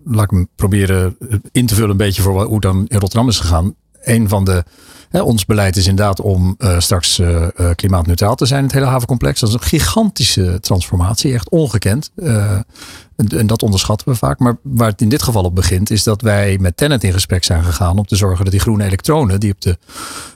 laat 0.06 0.24
ik 0.24 0.30
hem 0.30 0.48
proberen 0.56 1.18
in 1.52 1.66
te 1.66 1.76
vullen 1.76 1.90
een 1.90 1.98
beetje 1.98 2.22
voor 2.22 2.44
hoe 2.44 2.60
dan 2.60 2.78
in 2.88 3.00
Rotterdam 3.00 3.28
is 3.28 3.40
gegaan. 3.40 3.76
Een 4.02 4.30
van 4.30 4.46
de 4.46 4.64
ons 5.22 5.46
beleid 5.46 5.76
is 5.76 5.88
inderdaad 5.88 6.22
om 6.22 6.56
uh, 6.58 6.80
straks 6.80 7.20
uh, 7.20 7.46
klimaatneutraal 7.76 8.36
te 8.36 8.46
zijn 8.46 8.64
het 8.64 8.72
hele 8.72 8.86
havencomplex. 8.86 9.40
Dat 9.40 9.50
is 9.50 9.56
een 9.56 9.62
gigantische 9.62 10.58
transformatie, 10.60 11.34
echt 11.34 11.50
ongekend. 11.50 12.12
En, 13.16 13.28
en, 13.38 13.48
dat 13.48 13.64
onderschatten 13.64 14.08
we 14.08 14.16
vaak. 14.16 14.40
Maar 14.40 14.58
waar 14.62 14.90
het 14.90 15.02
in 15.02 15.10
dit 15.10 15.24
geval 15.24 15.44
op 15.44 15.56
begint, 15.56 15.90
is 15.90 16.04
dat 16.04 16.22
wij 16.22 16.58
met 16.60 16.78
Tennet 16.78 17.04
in 17.04 17.14
gesprek 17.14 17.44
zijn 17.44 17.64
gegaan 17.64 17.98
om 17.98 18.06
te 18.06 18.16
zorgen 18.16 18.44
dat 18.44 18.54
die 18.54 18.62
groene 18.62 18.84
elektronen 18.84 19.40
die 19.40 19.52
op 19.52 19.62
de 19.62 19.78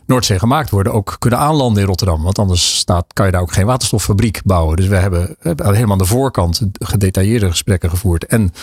Noordzee 0.06 0.40
gemaakt 0.40 0.70
worden, 0.70 0.94
ook 0.94 1.16
kunnen 1.20 1.40
aanlanden 1.40 1.82
in 1.82 1.88
Rotterdam. 1.88 2.24
Want 2.24 2.40
anders 2.40 2.78
staat, 2.78 3.06
kan 3.14 3.26
je 3.26 3.32
daar 3.32 3.42
ook 3.42 3.54
geen 3.54 3.66
waterstoffabriek 3.66 4.42
bouwen. 4.44 4.76
Dus 4.76 4.88
we 4.88 4.96
hebben, 4.96 5.28
we 5.28 5.36
hebben 5.48 5.74
helemaal 5.74 5.92
aan 5.92 5.98
de 5.98 6.06
voorkant 6.06 6.62
gedetailleerde 6.80 7.50
gesprekken 7.50 7.90
gevoerd. 7.90 8.26
En 8.26 8.54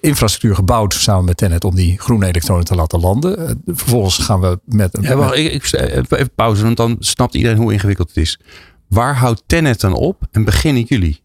infrastructuur 0.00 0.54
gebouwd 0.54 0.94
samen 0.94 1.24
met 1.24 1.36
Tenet 1.36 1.64
om 1.64 1.74
die 1.74 1.98
groene 1.98 2.26
elektronen 2.26 2.64
te 2.64 2.74
laten 2.74 3.00
landen. 3.00 3.62
vervolgens 3.66 4.18
gaan 4.18 4.40
we 4.40 4.60
met. 4.64 4.98
Ja, 5.00 5.16
wacht, 5.16 5.36
ik, 5.36 5.52
ik, 5.52 5.72
even 5.72 6.30
pauze, 6.34 6.62
want 6.62 6.76
dan 6.76 6.96
snapt 6.98 7.34
iedereen 7.34 7.58
hoe 7.58 7.72
ingewikkeld 7.72 8.08
het 8.08 8.16
is. 8.16 8.40
Waar 8.88 9.16
houdt 9.16 9.42
Tenet 9.46 9.80
dan 9.80 9.94
op 9.94 10.26
en 10.30 10.44
beginnen 10.44 10.82
jullie? 10.82 11.22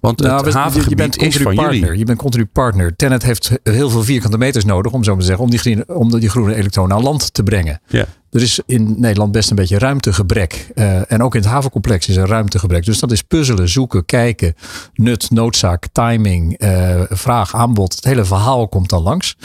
Want 0.00 0.20
nou, 0.20 0.44
het 0.44 0.54
havengebied 0.54 0.88
je 0.90 0.96
bent 0.96 1.16
is 1.22 1.36
van 1.36 1.54
partner. 1.54 1.80
jullie. 1.82 1.98
Je 1.98 2.04
bent 2.04 2.18
continu 2.18 2.46
partner. 2.46 2.96
Tenet 2.96 3.22
heeft 3.22 3.50
heel 3.62 3.90
veel 3.90 4.02
vierkante 4.02 4.38
meters 4.38 4.64
nodig, 4.64 4.92
om 4.92 5.04
zo 5.04 5.10
maar 5.10 5.20
te 5.20 5.26
zeggen, 5.26 5.44
om 5.44 5.50
die, 5.50 5.58
groene- 5.58 5.86
om 5.86 6.20
die 6.20 6.28
groene 6.28 6.54
elektronen 6.54 6.96
aan 6.96 7.02
land 7.02 7.34
te 7.34 7.42
brengen. 7.42 7.80
Ja. 7.86 8.06
Er 8.34 8.42
is 8.42 8.60
in 8.66 8.94
Nederland 8.98 9.32
best 9.32 9.50
een 9.50 9.56
beetje 9.56 9.78
ruimtegebrek. 9.78 10.70
Eh, 10.74 11.12
en 11.12 11.22
ook 11.22 11.34
in 11.34 11.40
het 11.40 11.50
havencomplex 11.50 12.08
is 12.08 12.16
er 12.16 12.26
ruimtegebrek. 12.26 12.84
Dus 12.84 12.98
dat 12.98 13.12
is 13.12 13.22
puzzelen, 13.22 13.68
zoeken, 13.68 14.04
kijken, 14.04 14.54
nut, 14.94 15.30
noodzaak, 15.30 15.86
timing, 15.92 16.58
eh, 16.58 17.00
vraag, 17.08 17.54
aanbod. 17.54 17.94
Het 17.94 18.04
hele 18.04 18.24
verhaal 18.24 18.68
komt 18.68 18.88
dan 18.88 19.02
langs. 19.02 19.36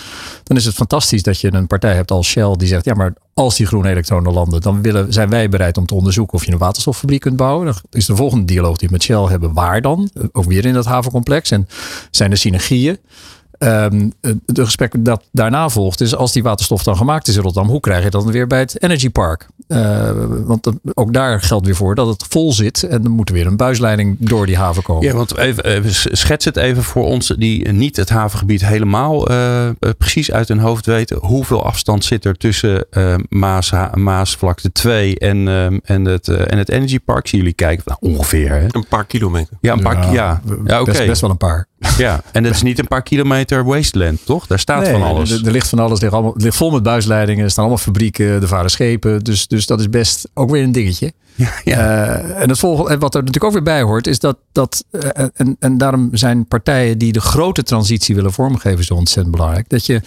Dan 0.44 0.58
is 0.58 0.66
het 0.66 0.76
fantastisch 0.76 1.24
dat 1.24 1.40
je 1.42 1.54
een 1.54 1.68
partij 1.68 1.96
hebt 1.96 2.12
als 2.12 2.28
Shell 2.28 2.56
die 2.58 2.68
zegt: 2.68 2.86
ja, 2.86 2.94
maar 2.94 3.14
als 3.34 3.58
die 3.58 3.66
groene 3.66 3.90
elektronen 3.90 4.34
landen, 4.34 4.62
dan 4.62 4.82
willen, 4.82 5.14
zijn 5.14 5.30
wij 5.30 5.50
bereid 5.50 5.78
om 5.78 5.86
te 5.86 5.96
onderzoeken 5.96 6.34
of 6.34 6.46
je 6.46 6.52
een 6.52 6.58
waterstoffabriek 6.58 7.22
kunt 7.22 7.36
bouwen. 7.36 7.66
Dan 7.66 7.76
is 7.92 8.06
de 8.06 8.16
volgende 8.16 8.46
dialoog 8.46 8.78
die 8.78 8.88
we 8.88 8.94
met 8.94 9.04
Shell 9.04 9.24
hebben. 9.24 9.54
Waar 9.54 9.82
dan? 9.82 10.10
Ook 10.32 10.46
weer 10.46 10.66
in 10.66 10.74
dat 10.74 10.86
havencomplex. 10.86 11.52
En 11.52 11.68
zijn 12.12 12.32
er 12.32 12.38
synergieën? 12.38 12.98
Ehm, 13.60 14.10
de 14.46 14.66
gesprek 14.66 14.94
dat 15.00 15.24
daarna 15.32 15.70
volgt 15.70 16.02
is 16.02 16.16
als 16.16 16.32
die 16.32 16.44
waterstof 16.44 16.84
dan 16.84 16.98
gemaakt 16.98 17.28
is 17.28 17.36
in 17.36 17.42
Rotterdam, 17.42 17.72
hoe 17.72 17.80
krijg 17.80 18.04
je 18.04 18.10
dat 18.10 18.24
dan 18.24 18.32
weer 18.32 18.48
bij 18.48 18.60
het 18.60 18.84
Energy 18.84 19.10
Park? 19.10 19.48
Eh, 19.68 20.12
want 20.46 20.64
dan- 20.64 20.80
ook 20.94 21.14
daar 21.14 21.42
geldt 21.42 21.66
weer 21.66 21.76
voor 21.76 21.96
dat 21.96 22.08
het 22.08 22.26
vol 22.30 22.54
zit 22.54 22.84
en 22.84 23.02
dan 23.02 23.12
moet 23.12 23.30
er 23.30 23.36
weer 23.36 23.48
een 23.48 23.58
buisleiding 23.58 24.16
door 24.20 24.46
die 24.46 24.58
haven 24.58 24.84
komen. 24.84 25.04
Ja, 25.08 25.14
want 25.14 25.38
even, 25.38 25.66
even 25.66 26.18
schets 26.18 26.46
het 26.46 26.58
even 26.58 26.84
voor 26.84 27.04
ons 27.04 27.34
die 27.38 27.72
niet 27.72 27.96
het 27.96 28.10
havengebied 28.10 28.66
helemaal 28.66 29.28
eh, 29.28 29.68
eh, 29.68 29.74
precies 29.98 30.32
uit 30.32 30.48
hun 30.48 30.60
hoofd 30.60 30.86
weten. 30.86 31.18
Hoeveel 31.18 31.64
afstand 31.66 32.04
zit 32.06 32.26
er 32.26 32.38
tussen 32.38 32.86
eh, 32.92 33.16
Maas, 33.30 33.72
Maasvlakte 33.94 34.72
2 34.72 35.18
en, 35.20 35.48
eh, 35.48 35.66
en, 35.96 36.06
het, 36.06 36.28
en 36.28 36.58
het 36.58 36.70
Energy 36.70 37.00
Park? 37.00 37.28
Zien 37.28 37.40
jullie 37.40 37.56
kijken? 37.56 37.84
Nou, 37.86 38.14
ongeveer. 38.14 38.50
Hè? 38.52 38.66
Een 38.72 38.86
paar 38.90 39.06
kilometer. 39.06 39.58
Ja, 39.62 39.74
een 39.74 39.80
paar. 39.82 40.14
Ja, 40.14 40.42
ja, 40.66 40.82
oké. 40.82 40.92
best, 40.92 41.06
best 41.06 41.22
wel 41.22 41.30
een 41.30 41.38
paar. 41.38 41.68
Ja, 41.98 42.22
en 42.32 42.44
dat 42.44 42.54
is 42.54 42.62
niet 42.62 42.80
een 42.80 42.88
paar 42.88 43.04
kilometer 43.04 43.64
wasteland, 43.64 44.26
toch? 44.26 44.48
Daar 44.48 44.60
staat 44.60 44.82
Nee, 44.82 44.92
van 44.92 45.02
alles. 45.02 45.32
Er, 45.32 45.46
er 45.46 45.52
ligt 45.52 45.70
van 45.70 45.80
alles. 45.80 45.98
Er 45.98 46.04
ligt, 46.04 46.14
allemaal, 46.14 46.34
het 46.34 46.42
ligt 46.42 46.56
vol 46.56 46.72
met 46.72 46.84
buisleidingen. 46.84 47.44
Er 47.44 47.52
staan 47.52 47.64
allemaal 47.64 47.84
fabrieken. 47.84 48.26
Er 48.26 48.48
varen 48.48 48.70
schepen. 48.70 49.24
Dus, 49.24 49.48
dus 49.48 49.66
dat 49.66 49.80
is 49.80 49.90
best 49.90 50.30
ook 50.34 50.50
weer 50.50 50.64
een 50.64 50.72
dingetje. 50.72 51.14
Eh, 51.66 52.42
en 52.42 52.50
het 52.50 52.60
volgende, 52.60 52.92
en 52.92 53.00
wat 53.00 53.16
er 53.16 53.20
natuurlijk 53.20 53.46
ook 53.46 53.54
weer 53.54 53.74
bij 53.74 53.82
hoort, 53.82 54.08
is 54.08 54.20
dat. 54.20 54.38
dat 54.52 54.86
eh, 54.92 55.26
en, 55.34 55.56
en 55.60 55.78
daarom 55.78 56.10
zijn 56.12 56.48
partijen 56.48 56.98
die 56.98 57.12
de 57.12 57.22
grote 57.22 57.64
transitie 57.64 58.16
willen 58.16 58.34
vormgeven 58.34 58.84
zo 58.84 58.94
ontzettend 58.94 59.36
belangrijk. 59.36 59.70
Dat 59.70 59.86
je 59.86 60.02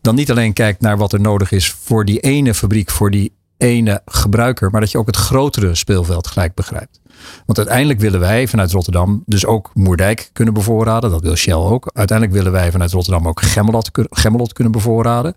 dan 0.00 0.14
niet 0.14 0.30
alleen 0.30 0.52
kijkt 0.52 0.80
naar 0.80 0.96
wat 0.96 1.12
er 1.12 1.20
nodig 1.20 1.52
is 1.52 1.70
voor 1.82 2.04
die 2.04 2.20
ene 2.20 2.54
fabriek, 2.54 2.90
voor 2.90 3.10
die 3.10 3.32
ene 3.56 4.00
gebruiker, 4.06 4.70
maar 4.70 4.80
dat 4.80 4.90
je 4.90 4.98
ook 4.98 5.06
het 5.06 5.16
grotere 5.16 5.74
speelveld 5.74 6.26
gelijk 6.26 6.54
begrijpt. 6.54 7.00
Want 7.46 7.58
uiteindelijk 7.58 8.00
willen 8.00 8.20
wij 8.20 8.48
vanuit 8.48 8.72
Rotterdam 8.72 9.22
dus 9.26 9.46
ook 9.46 9.70
Moerdijk 9.74 10.30
kunnen 10.32 10.54
bevoorraden. 10.54 11.10
Dat 11.10 11.22
wil 11.22 11.34
Shell 11.36 11.54
ook. 11.54 11.90
Uiteindelijk 11.94 12.36
willen 12.36 12.52
wij 12.52 12.70
vanuit 12.70 12.92
Rotterdam 12.92 13.28
ook 13.28 13.42
Gemmelot, 13.42 13.90
kun- 13.90 14.06
Gemmelot 14.10 14.52
kunnen 14.52 14.72
bevoorraden. 14.72 15.34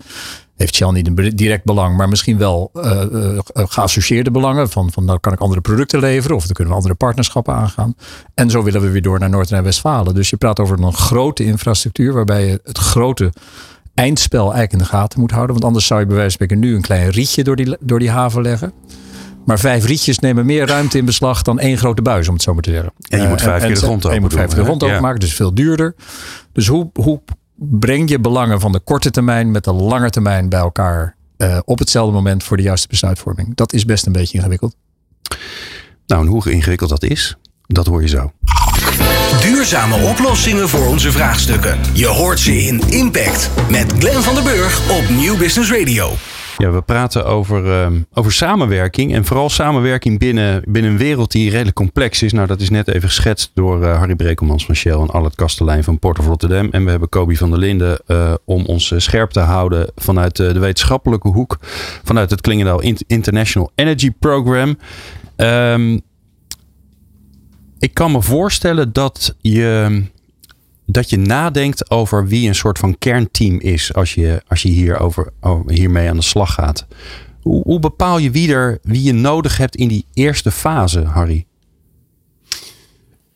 Heeft 0.56 0.76
Shell 0.76 0.92
niet 0.92 1.08
een 1.08 1.32
direct 1.36 1.64
belang, 1.64 1.98
maar 1.98 2.10
misschien 2.10 2.38
wel 2.38 2.70
eh, 2.74 3.02
eh, 3.02 3.40
geassocieerde 3.54 4.32
belangen. 4.32 4.70
Van, 4.70 4.92
van 4.92 5.06
dan 5.06 5.20
kan 5.20 5.34
ik 5.34 5.40
andere 5.40 5.62
producten 5.62 6.00
leveren 6.00 6.36
of 6.36 6.44
dan 6.44 6.54
kunnen 6.54 6.74
we 6.74 6.80
andere 6.80 6.96
partnerschappen 6.98 7.54
aangaan. 7.54 7.96
En 8.34 8.50
zo 8.50 8.64
willen 8.64 8.82
we 8.82 8.90
weer 8.90 9.02
door 9.02 9.20
naar 9.20 9.30
Noord- 9.30 9.52
en 9.52 9.64
Westfalen. 9.64 10.16
Dus 10.16 10.30
je 10.30 10.38
praat 10.38 10.60
over 10.60 10.80
een 10.80 10.94
grote 10.94 11.44
infrastructuur 11.44 12.14
waarbij 12.14 12.46
je 12.48 12.60
het 12.64 12.78
grote 12.78 13.32
eindspel 13.94 14.42
eigenlijk 14.42 14.72
in 14.72 14.78
de 14.78 14.86
gaten 14.86 15.20
moet 15.20 15.32
houden. 15.32 15.54
Want 15.54 15.66
anders 15.66 15.86
zou 15.86 16.00
je 16.00 16.06
bij 16.06 16.16
wijze 16.16 16.38
van 16.38 16.46
spreken 16.48 16.68
nu 16.68 16.76
een 16.76 16.82
klein 16.82 17.10
rietje 17.10 17.44
door 17.44 17.56
die, 17.56 17.78
door 17.80 18.00
die 18.00 18.10
haven 18.10 18.42
leggen. 18.42 18.74
Maar 19.50 19.60
vijf 19.60 19.86
rietjes 19.86 20.20
nemen 20.20 20.46
meer 20.46 20.68
ruimte 20.68 20.98
in 20.98 21.06
beslag 21.06 21.42
dan 21.42 21.60
één 21.60 21.78
grote 21.78 22.02
buis, 22.02 22.28
om 22.28 22.34
het 22.34 22.44
zo 22.44 22.54
maar 22.54 22.62
te 22.64 22.72
zeggen. 22.72 22.94
En 23.10 23.22
je 23.22 23.28
moet 23.28 23.40
Eh, 23.40 23.46
vijf 23.46 23.62
keer 23.64 23.74
de 23.74 23.80
grond 23.82 24.06
en 24.06 24.14
je 24.14 24.20
moet 24.20 24.34
vijf 24.34 24.48
keer 24.48 24.58
de 24.58 24.64
grond 24.64 24.84
openmaken, 24.84 25.20
dus 25.20 25.34
veel 25.34 25.54
duurder. 25.54 25.96
Dus 26.54 26.68
hoe, 26.68 26.90
hoe 26.94 27.22
breng 27.56 28.10
je 28.10 28.20
belangen 28.20 28.60
van 28.60 28.72
de 28.72 28.80
korte 28.80 29.12
termijn 29.12 29.52
met 29.52 29.64
de 29.64 29.74
lange 29.74 30.10
termijn 30.10 30.50
bij 30.50 30.60
elkaar 30.60 31.16
eh, 31.38 31.58
op 31.66 31.80
hetzelfde 31.80 32.14
moment 32.14 32.44
voor 32.44 32.58
de 32.58 32.64
juiste 32.64 32.88
besluitvorming? 32.88 33.56
Dat 33.56 33.74
is 33.74 33.86
best 33.86 34.06
een 34.06 34.12
beetje 34.12 34.38
ingewikkeld. 34.38 34.76
Nou, 36.08 36.22
en 36.22 36.28
hoe 36.28 36.52
ingewikkeld 36.52 36.90
dat 36.90 37.04
is, 37.04 37.38
dat 37.68 37.86
hoor 37.86 38.02
je 38.02 38.08
zo. 38.08 38.32
Duurzame 39.42 39.96
oplossingen 39.96 40.70
voor 40.70 40.88
onze 40.88 41.12
vraagstukken. 41.12 41.80
Je 41.94 42.08
hoort 42.08 42.40
ze 42.40 42.58
in 42.58 42.82
Impact 42.90 43.50
met 43.70 43.94
Glenn 44.00 44.22
van 44.24 44.34
der 44.34 44.44
Burg 44.44 44.90
op 44.90 45.10
Nieuw 45.10 45.38
Business 45.38 45.72
Radio. 45.72 46.12
Ja, 46.60 46.72
we 46.72 46.82
praten 46.82 47.26
over, 47.26 47.72
ehm, 47.72 48.02
over 48.14 48.32
samenwerking. 48.32 49.14
En 49.14 49.26
vooral 49.26 49.50
samenwerking 49.50 50.20
binnen, 50.20 50.62
binnen 50.68 50.92
een 50.92 50.98
wereld 50.98 51.32
die 51.32 51.50
redelijk 51.50 51.76
complex 51.76 52.24
is. 52.24 52.34
Nou, 52.34 52.48
dat 52.48 52.62
is 52.62 52.70
net 52.70 52.88
even 52.88 53.08
geschetst 53.10 53.52
door 53.54 53.84
eh, 53.84 53.98
Harry 53.98 54.16
Brekelmans 54.16 54.66
van 54.66 54.76
Shell 54.76 54.92
en 55.00 55.10
Albert 55.10 55.36
Kastelein 55.36 55.84
van 55.84 56.00
Port 56.00 56.20
of 56.20 56.26
Rotterdam. 56.26 56.68
En 56.72 56.84
we 56.84 56.90
hebben 56.90 57.10
Kobi 57.10 57.38
van 57.38 57.50
der 57.50 57.60
Linden 57.60 58.00
eh, 58.06 58.34
om 58.46 58.66
ons 58.66 58.92
eh, 58.92 59.00
scherp 59.00 59.30
te 59.32 59.40
houden 59.40 59.92
vanuit 59.96 60.36
de 60.36 60.60
wetenschappelijke 60.60 61.28
hoek. 61.28 61.58
Vanuit 62.04 62.30
het 62.30 62.42
Klingendaal 62.42 62.82
Int- 62.82 63.04
International 63.08 63.72
Energy 63.76 64.12
Program. 64.20 64.78
Ehm, 65.36 66.00
ik 67.80 67.94
kan 67.94 68.12
me 68.12 68.22
voorstellen 68.22 68.94
dat 68.94 69.36
je, 69.42 70.02
dat 70.92 71.10
je 71.10 71.18
nadenkt 71.18 71.92
over 71.92 72.28
wie 72.28 72.48
een 72.48 72.56
soort 72.56 72.78
van 72.80 72.98
kernteam 72.98 73.60
is 73.60 73.94
als 73.94 74.14
je, 74.14 74.42
als 74.48 74.62
je 74.62 74.70
hierover, 74.70 75.34
over, 75.42 75.72
hiermee 75.72 76.10
aan 76.10 76.16
de 76.18 76.22
slag 76.24 76.54
gaat. 76.54 76.86
Hoe, 77.42 77.80
bepaal 77.80 78.18
je 78.18 78.32
wie, 78.32 78.54
er, 78.54 78.80
wie 78.84 79.04
je 79.04 79.14
nodig 79.14 79.58
hebt 79.58 79.76
in 79.76 79.88
die 79.88 80.06
eerste 80.14 80.52
fase, 80.52 81.04
Harry? 81.04 81.46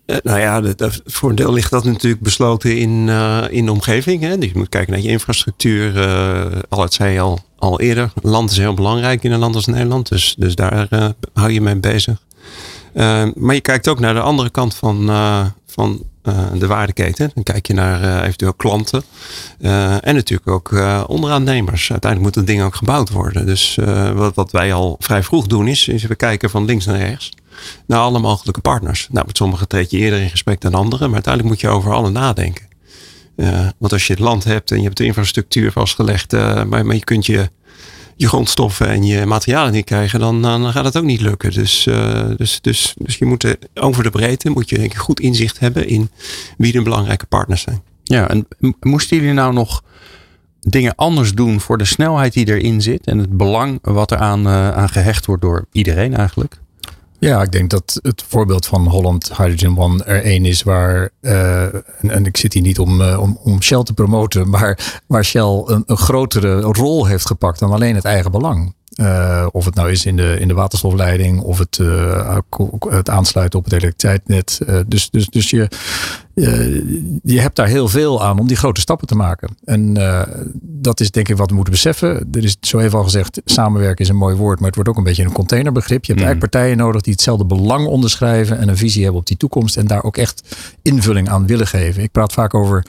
Eh, 0.05 0.17
nou 0.23 0.39
ja, 0.39 0.61
dat- 0.61 1.01
voor 1.05 1.35
deel 1.35 1.53
ligt 1.53 1.71
dat 1.71 1.83
natuurlijk 1.83 2.21
besloten 2.23 2.77
in, 2.77 3.09
eh, 3.09 3.43
in 3.49 3.65
de 3.65 3.71
omgeving. 3.71 4.21
Hè. 4.21 4.37
Dus 4.37 4.49
je 4.51 4.57
moet 4.57 4.69
kijken 4.69 4.93
naar 4.93 5.01
je 5.01 5.09
infrastructuur. 5.09 5.99
eh 6.01 6.45
al 6.69 6.81
het 6.81 6.93
zei 6.93 7.13
je 7.13 7.19
al, 7.19 7.39
al 7.57 7.79
eerder. 7.79 8.11
Land 8.21 8.51
is 8.51 8.57
heel 8.57 8.73
belangrijk 8.73 9.23
in 9.23 9.31
een 9.31 9.39
land 9.39 9.55
als 9.55 9.65
Nederland. 9.65 10.09
Dus, 10.09 10.35
dus 10.37 10.55
daar 10.55 10.87
hou 11.33 11.51
je 11.51 11.61
mee 11.61 11.75
bezig. 11.75 12.21
Maar 13.35 13.53
je 13.53 13.61
kijkt 13.61 13.87
ook 13.87 13.99
naar 13.99 14.13
de 14.13 14.19
andere 14.21 14.49
kant 14.49 14.75
van, 14.75 15.05
van 15.65 16.03
de 16.53 16.67
waardeketen. 16.67 17.31
Dan 17.33 17.43
kijk 17.43 17.67
je 17.67 17.73
naar 17.73 18.01
eh, 18.01 18.25
eventueel 18.25 18.53
klanten. 18.53 19.03
Eh, 19.59 20.07
en 20.07 20.15
natuurlijk 20.15 20.49
ook 20.49 20.71
eh, 20.71 21.03
onderaannemers. 21.07 21.91
Uiteindelijk 21.91 22.35
moet 22.35 22.45
het 22.45 22.55
ding 22.55 22.63
ook 22.63 22.75
gebouwd 22.75 23.09
worden. 23.09 23.45
Dus 23.45 23.77
eh, 23.77 24.11
wat, 24.11 24.35
wat 24.35 24.51
wij 24.51 24.73
al 24.73 24.95
vrij 24.99 25.23
vroeg 25.23 25.47
doen 25.47 25.67
is, 25.67 25.87
is 25.87 26.03
we 26.03 26.15
kijken 26.15 26.49
van 26.49 26.65
links 26.65 26.85
naar 26.85 26.97
rechts 26.97 27.31
naar 27.87 27.99
alle 27.99 28.19
mogelijke 28.19 28.61
partners. 28.61 29.07
Nou, 29.11 29.25
met 29.25 29.37
sommigen 29.37 29.67
treed 29.67 29.91
je 29.91 29.97
eerder 29.97 30.21
in 30.21 30.29
gesprek 30.29 30.61
dan 30.61 30.73
anderen, 30.73 31.05
maar 31.05 31.13
uiteindelijk 31.13 31.53
moet 31.53 31.61
je 31.61 31.77
over 31.77 31.93
alle 31.93 32.09
nadenken. 32.09 32.67
Eh, 33.35 33.67
want 33.77 33.93
als 33.93 34.07
je 34.07 34.13
het 34.13 34.21
land 34.21 34.43
hebt 34.43 34.71
en 34.71 34.77
je 34.77 34.83
hebt 34.83 34.97
de 34.97 35.05
infrastructuur 35.05 35.71
vastgelegd, 35.71 36.33
eh, 36.33 36.63
maar, 36.63 36.85
maar 36.85 36.95
je 36.95 37.03
kunt 37.03 37.25
je, 37.25 37.49
je 38.15 38.27
grondstoffen 38.27 38.87
en 38.87 39.05
je 39.05 39.25
materialen 39.25 39.71
niet 39.71 39.85
krijgen, 39.85 40.19
dan, 40.19 40.41
dan 40.41 40.71
gaat 40.71 40.85
het 40.85 40.97
ook 40.97 41.03
niet 41.03 41.21
lukken. 41.21 41.51
Dus, 41.51 41.87
eh, 41.87 42.29
dus, 42.37 42.61
dus, 42.61 42.93
dus 42.97 43.17
je 43.17 43.25
moet 43.25 43.43
eh, 43.43 43.51
over 43.73 44.03
de 44.03 44.09
breedte 44.09 44.49
moet 44.49 44.69
je 44.69 44.77
denk 44.77 44.91
ik 44.91 44.97
goed 44.97 45.19
inzicht 45.19 45.59
hebben 45.59 45.87
in 45.87 46.09
wie 46.57 46.71
de 46.71 46.81
belangrijke 46.81 47.25
partners 47.25 47.61
zijn. 47.61 47.81
Ja, 48.03 48.29
en 48.29 48.47
moesten 48.79 49.17
jullie 49.17 49.33
nou 49.33 49.53
nog 49.53 49.83
dingen 50.59 50.95
anders 50.95 51.33
doen 51.33 51.59
voor 51.59 51.77
de 51.77 51.85
snelheid 51.85 52.33
die 52.33 52.47
erin 52.47 52.81
zit 52.81 53.05
en 53.05 53.17
het 53.17 53.37
belang 53.37 53.79
wat 53.81 54.11
er 54.11 54.17
aan, 54.17 54.47
eh, 54.47 54.71
aan 54.71 54.89
gehecht 54.89 55.25
wordt 55.25 55.41
door 55.41 55.65
iedereen 55.71 56.15
eigenlijk? 56.15 56.61
Ja, 57.23 57.41
ik 57.41 57.51
denk 57.51 57.69
dat 57.69 57.99
het 58.01 58.23
voorbeeld 58.27 58.65
van 58.65 58.87
Holland 58.87 59.37
Hydrogen 59.37 59.77
One 59.77 60.03
er 60.03 60.23
één 60.23 60.45
is 60.45 60.63
waar, 60.63 61.09
eh, 61.21 61.63
en, 62.01 62.25
ik 62.25 62.37
zit 62.37 62.53
hier 62.53 62.61
niet 62.61 62.79
om, 62.79 63.01
eh, 63.01 63.19
om, 63.19 63.39
om 63.43 63.61
Shell 63.61 63.83
te 63.83 63.93
promoten, 63.93 64.49
maar 64.49 65.01
waar 65.07 65.25
Shell 65.25 65.63
een, 65.65 65.83
een 65.85 65.97
grotere 65.97 66.61
rol 66.61 67.05
heeft 67.05 67.25
gepakt 67.25 67.59
dan 67.59 67.71
alleen 67.71 67.95
het 67.95 68.05
eigen 68.05 68.31
belang. 68.31 68.73
Eh, 68.93 69.47
of 69.51 69.65
het 69.65 69.75
nou 69.75 69.91
is 69.91 70.05
in 70.05 70.15
de, 70.15 70.37
in 70.39 70.47
de 70.47 70.53
waterstofleiding 70.53 71.39
of 71.41 71.57
het, 71.59 71.79
eh, 71.81 72.37
ko- 72.49 72.77
het 72.89 73.09
aansluiten 73.09 73.59
op 73.59 73.65
het 73.65 73.73
elektriciteitsnet. 73.73 74.59
Eh, 74.67 74.79
dus 74.87 75.09
dus, 75.09 75.27
dus 75.27 75.49
je, 75.49 75.67
je 77.23 77.39
hebt 77.39 77.55
daar 77.55 77.67
heel 77.67 77.87
veel 77.87 78.23
aan 78.23 78.39
om 78.39 78.47
die 78.47 78.57
grote 78.57 78.81
stappen 78.81 79.07
te 79.07 79.15
maken. 79.15 79.57
En 79.65 79.93
dat 80.61 80.99
is 80.99 81.11
denk 81.11 81.27
ik 81.29 81.37
wat 81.37 81.49
we 81.49 81.55
moeten 81.55 81.73
beseffen. 81.73 82.27
Er 82.31 82.43
is 82.43 82.57
zo 82.61 82.79
even 82.79 82.97
al 82.97 83.03
gezegd, 83.03 83.41
samenwerken 83.45 84.03
is 84.05 84.09
een 84.09 84.15
mooi 84.15 84.35
woord, 84.35 84.57
maar 84.57 84.67
het 84.67 84.75
wordt 84.75 84.89
ook 84.89 84.97
een 84.97 85.03
beetje 85.03 85.23
een 85.23 85.31
containerbegrip. 85.31 86.05
Je 86.05 86.11
hebt 86.11 86.19
Mm. 86.19 86.25
eigenlijk 86.27 86.51
partijen 86.51 86.77
nodig 86.77 87.01
die 87.01 87.13
hetzelfde 87.13 87.45
belang 87.45 87.87
onderschrijven 87.87 88.57
en 88.59 88.67
een 88.67 88.77
visie 88.77 89.01
hebben 89.03 89.19
op 89.21 89.27
die 89.27 89.37
toekomst 89.37 89.77
en 89.77 89.87
daar 89.87 90.03
ook 90.03 90.17
echt 90.17 90.55
invulling 90.81 91.29
aan 91.29 91.47
willen 91.47 91.67
geven. 91.67 92.03
Ik 92.03 92.11
praat 92.11 92.33
vaak 92.33 92.53
over 92.53 92.85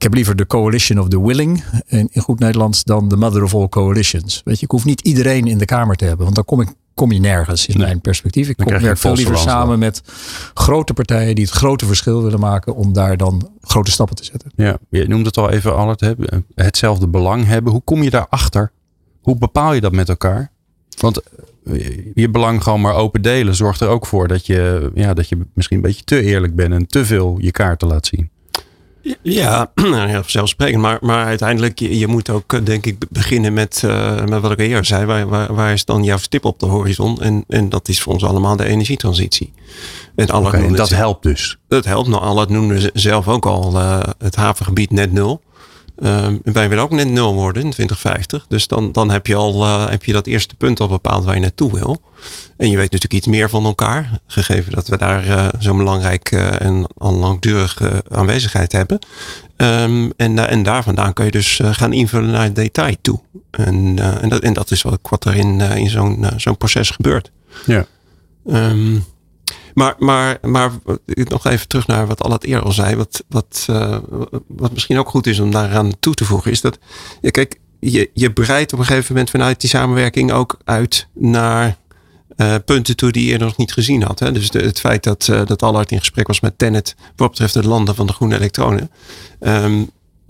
ik 0.00 0.06
heb 0.06 0.14
liever 0.14 0.36
de 0.36 0.46
coalition 0.46 0.98
of 0.98 1.08
the 1.08 1.22
willing 1.22 1.64
in, 1.86 2.08
in 2.12 2.22
goed 2.22 2.38
Nederlands 2.38 2.84
dan 2.84 3.08
de 3.08 3.16
mother 3.16 3.42
of 3.42 3.54
all 3.54 3.68
coalitions. 3.68 4.40
Weet 4.44 4.58
je, 4.58 4.64
ik 4.64 4.70
hoef 4.70 4.84
niet 4.84 5.00
iedereen 5.00 5.46
in 5.46 5.58
de 5.58 5.64
Kamer 5.64 5.96
te 5.96 6.04
hebben, 6.04 6.24
want 6.24 6.34
dan 6.36 6.44
kom 6.44 6.60
ik 6.60 6.68
kom 6.94 7.12
je 7.12 7.18
nergens 7.20 7.66
in 7.66 7.76
Nee. 7.76 7.86
mijn 7.86 8.00
perspectief. 8.00 8.48
Ik 8.48 8.56
kom, 8.56 8.66
werk 8.66 8.98
veel 8.98 9.14
liever 9.14 9.38
samen 9.38 9.78
met 9.78 10.02
grote 10.54 10.92
partijen 10.92 11.34
die 11.34 11.44
het 11.44 11.52
grote 11.54 11.86
verschil 11.86 12.22
willen 12.22 12.40
maken 12.40 12.74
om 12.74 12.92
daar 12.92 13.16
dan 13.16 13.50
grote 13.60 13.90
stappen 13.90 14.16
te 14.16 14.24
zetten. 14.24 14.50
Ja, 14.56 14.78
je 14.90 15.08
noemt 15.08 15.26
het 15.26 15.36
al 15.36 15.50
even, 15.50 15.76
Allard, 15.76 16.00
hè, 16.00 16.12
hetzelfde 16.54 17.08
belang 17.08 17.46
hebben. 17.46 17.72
Hoe 17.72 17.82
kom 17.84 18.02
je 18.02 18.10
daarachter? 18.10 18.72
Hoe 19.20 19.36
bepaal 19.38 19.72
je 19.72 19.80
dat 19.80 19.92
met 19.92 20.08
elkaar? 20.08 20.50
Want 20.98 21.20
eh, 21.64 21.98
je 22.14 22.30
belang 22.30 22.62
gewoon 22.62 22.80
maar 22.80 22.94
open 22.94 23.22
delen 23.22 23.54
zorgt 23.54 23.80
er 23.80 23.88
ook 23.88 24.06
voor 24.06 24.28
dat 24.28 24.46
je, 24.46 24.90
ja, 24.94 25.14
dat 25.14 25.28
je 25.28 25.38
misschien 25.54 25.76
een 25.76 25.82
beetje 25.82 26.04
te 26.04 26.22
eerlijk 26.22 26.54
bent 26.54 26.72
en 26.72 26.86
te 26.86 27.04
veel 27.04 27.36
je 27.40 27.50
kaarten 27.50 27.88
laat 27.88 28.06
zien. 28.06 28.30
Ja, 29.22 29.70
nou 29.74 30.08
ja, 30.08 30.22
zelfsprekend. 30.26 30.82
Maar, 30.82 30.98
maar 31.00 31.24
uiteindelijk, 31.24 31.78
je, 31.78 31.98
je 31.98 32.06
moet 32.06 32.30
ook 32.30 32.52
eh, 32.52 32.60
denk 32.64 32.86
ik 32.86 32.98
be- 32.98 33.06
beginnen 33.10 33.52
met, 33.52 33.82
eh, 33.84 34.24
met 34.24 34.40
wat 34.40 34.50
ik 34.50 34.58
eerder 34.58 34.84
zei. 34.84 35.04
Waar, 35.04 35.28
waar, 35.28 35.54
waar 35.54 35.72
is 35.72 35.84
dan 35.84 36.04
jouw 36.04 36.16
stip 36.16 36.44
op 36.44 36.58
de 36.58 36.66
horizon? 36.66 37.20
En, 37.22 37.44
en 37.48 37.68
dat 37.68 37.88
is 37.88 38.00
voor 38.00 38.12
ons 38.12 38.24
allemaal 38.24 38.56
de 38.56 38.64
energietransitie. 38.64 39.52
En 40.16 40.28
alle 40.30 40.46
Oké, 40.46 40.56
en 40.56 40.74
dat 40.74 40.88
helpt 40.90 41.22
dus. 41.22 41.58
Dat 41.68 41.84
helpt. 41.84 42.08
Nou, 42.08 42.22
al 42.22 42.38
het 42.40 42.48
noemde 42.48 42.80
ze 42.80 42.90
zelf 42.94 43.28
ook 43.28 43.46
al 43.46 43.78
eh, 43.78 44.00
het 44.18 44.36
havengebied 44.36 44.90
net 44.90 45.12
nul. 45.12 45.40
Ehm, 46.00 46.36
wij 46.42 46.68
willen 46.68 46.84
ook 46.84 46.90
net 46.90 47.08
nul 47.08 47.34
worden 47.34 47.62
in 47.62 47.70
2050. 47.70 48.46
Dus 48.48 48.66
dan, 48.66 48.92
dan 48.92 49.10
heb 49.10 49.26
je 49.26 49.34
al 49.34 49.64
eh, 49.64 49.88
heb 49.88 50.04
je 50.04 50.12
dat 50.12 50.26
eerste 50.26 50.54
punt 50.54 50.80
al 50.80 50.88
bepaald 50.88 51.24
waar 51.24 51.34
je 51.34 51.40
naartoe 51.40 51.72
wil. 51.72 52.00
En 52.56 52.70
je 52.70 52.76
weet 52.76 52.92
natuurlijk 52.92 53.12
iets 53.12 53.26
meer 53.26 53.50
van 53.50 53.64
elkaar. 53.64 54.20
Gegeven 54.26 54.72
dat 54.72 54.88
we 54.88 54.96
daar 54.96 55.26
eh, 55.26 55.48
zo'n 55.58 55.76
belangrijk 55.76 56.30
eh, 56.30 56.60
en 56.60 56.86
al 56.98 57.12
langdurige 57.12 58.04
aanwezigheid 58.08 58.72
hebben. 58.72 58.98
Ehm, 59.56 60.10
en, 60.16 60.48
en 60.48 60.62
daar 60.62 60.82
vandaan 60.82 61.12
kun 61.12 61.24
je 61.24 61.30
dus 61.30 61.60
eh, 61.60 61.74
gaan 61.74 61.92
invullen 61.92 62.30
naar 62.30 62.44
het 62.44 62.54
detail 62.54 62.94
toe. 63.00 63.20
En, 63.50 63.98
en, 64.20 64.28
dat, 64.28 64.42
en 64.42 64.52
dat 64.52 64.70
is 64.70 64.82
wat, 64.82 64.98
wat 65.02 65.24
er 65.24 65.34
in, 65.36 65.60
in 65.60 65.88
zo'n 65.88 66.26
zo'n 66.36 66.56
proces 66.56 66.90
gebeurt. 66.90 67.30
Ja. 67.66 67.86
Ehm, 68.46 68.98
maar, 69.80 69.94
maar, 69.98 70.38
maar 70.42 70.70
nog 71.14 71.46
even 71.46 71.68
terug 71.68 71.86
naar 71.86 72.06
wat 72.06 72.22
Al 72.22 72.30
het 72.32 72.44
eerder 72.44 72.64
al 72.64 72.72
zei. 72.72 72.96
Wat, 72.96 73.24
wat, 73.28 73.66
eh, 73.70 73.96
wat 74.46 74.72
misschien 74.72 74.98
ook 74.98 75.08
goed 75.08 75.26
is 75.26 75.38
om 75.40 75.50
daaraan 75.50 75.92
toe 76.00 76.14
te 76.14 76.24
voegen. 76.24 76.50
Is 76.50 76.60
dat, 76.60 76.78
kijk, 77.30 77.58
je, 77.78 78.10
je 78.14 78.32
breidt 78.32 78.72
op 78.72 78.78
een 78.78 78.84
gegeven 78.84 79.12
moment 79.12 79.30
vanuit 79.30 79.60
die 79.60 79.70
samenwerking 79.70 80.32
ook 80.32 80.58
uit 80.64 81.06
naar 81.14 81.76
eh, 82.36 82.54
punten 82.64 82.96
toe 82.96 83.10
die 83.12 83.24
je 83.24 83.30
eerder 83.30 83.46
nog 83.46 83.56
niet 83.56 83.72
gezien 83.72 84.02
had. 84.02 84.18
Hè? 84.18 84.32
Dus 84.32 84.50
de- 84.50 84.60
het 84.62 84.80
feit 84.80 85.02
dat, 85.02 85.28
eh 85.28 85.46
dat 85.46 85.62
Allard 85.62 85.90
in 85.90 85.98
gesprek 85.98 86.26
was 86.26 86.40
met 86.40 86.58
Tennet 86.58 86.94
wat 87.16 87.30
betreft 87.30 87.54
het 87.54 87.64
landen 87.64 87.94
van 87.94 88.06
de 88.06 88.12
groene 88.12 88.34
elektronen. 88.34 88.90
Eh, 89.38 89.64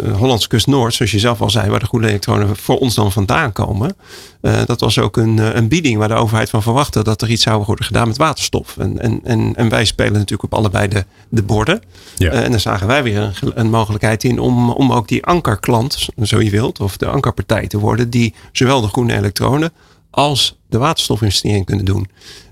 Hollandse 0.09 0.48
kust 0.48 0.66
Noord, 0.66 0.94
zoals 0.94 1.11
je 1.11 1.18
zelf 1.18 1.40
al 1.40 1.51
zei, 1.51 1.70
waar 1.70 1.80
de 1.80 1.86
groene 1.86 2.09
elektronen 2.09 2.57
voor 2.57 2.78
ons 2.78 2.94
dan 2.94 3.12
vandaan 3.12 3.53
komen. 3.53 3.96
Eh, 4.40 4.64
dat 4.66 4.80
was 4.80 4.98
ook 4.98 5.16
een, 5.16 5.38
eh, 5.38 5.55
een 5.55 5.68
bieding 5.68 5.98
waar 5.98 6.09
de 6.09 6.14
overheid 6.14 6.51
van 6.51 6.62
verwachtte 6.62 7.05
dat 7.05 7.22
er 7.22 7.30
iets 7.30 7.42
zou 7.42 7.64
worden 7.64 7.84
gedaan 7.84 8.09
met 8.09 8.16
waterstof. 8.16 8.76
En, 8.78 9.01
en, 9.01 9.20
en, 9.24 9.57
en 9.57 9.68
wij 9.68 9.84
spelen 9.84 10.12
natuurlijk 10.12 10.42
op 10.42 10.55
allebei 10.55 10.88
de, 10.88 11.05
de 11.28 11.42
borden. 11.42 11.82
Ja. 12.16 12.30
Eh, 12.30 12.44
en 12.44 12.51
dan 12.51 12.61
zagen 12.61 12.86
wij 12.86 13.03
weer 13.03 13.40
een 13.55 13.70
mogelijkheid 13.70 14.24
in 14.24 14.38
om, 14.38 14.70
om 14.70 14.92
ook 14.92 15.09
die 15.09 15.24
ankerklant, 15.24 16.09
zo 16.22 16.40
je 16.40 16.51
wilt, 16.51 16.80
of 16.80 16.96
de 16.96 17.07
ankerpartij 17.07 17.66
te 17.66 17.78
worden, 17.78 18.11
die 18.11 18.34
zowel 18.53 18.80
de 18.80 18.88
groene 18.88 19.16
elektronen 19.16 19.72
als 20.11 20.59
de 20.68 20.78
waterstofinvestering 20.78 21.66
kunnen 21.66 21.84
doen. 21.84 22.09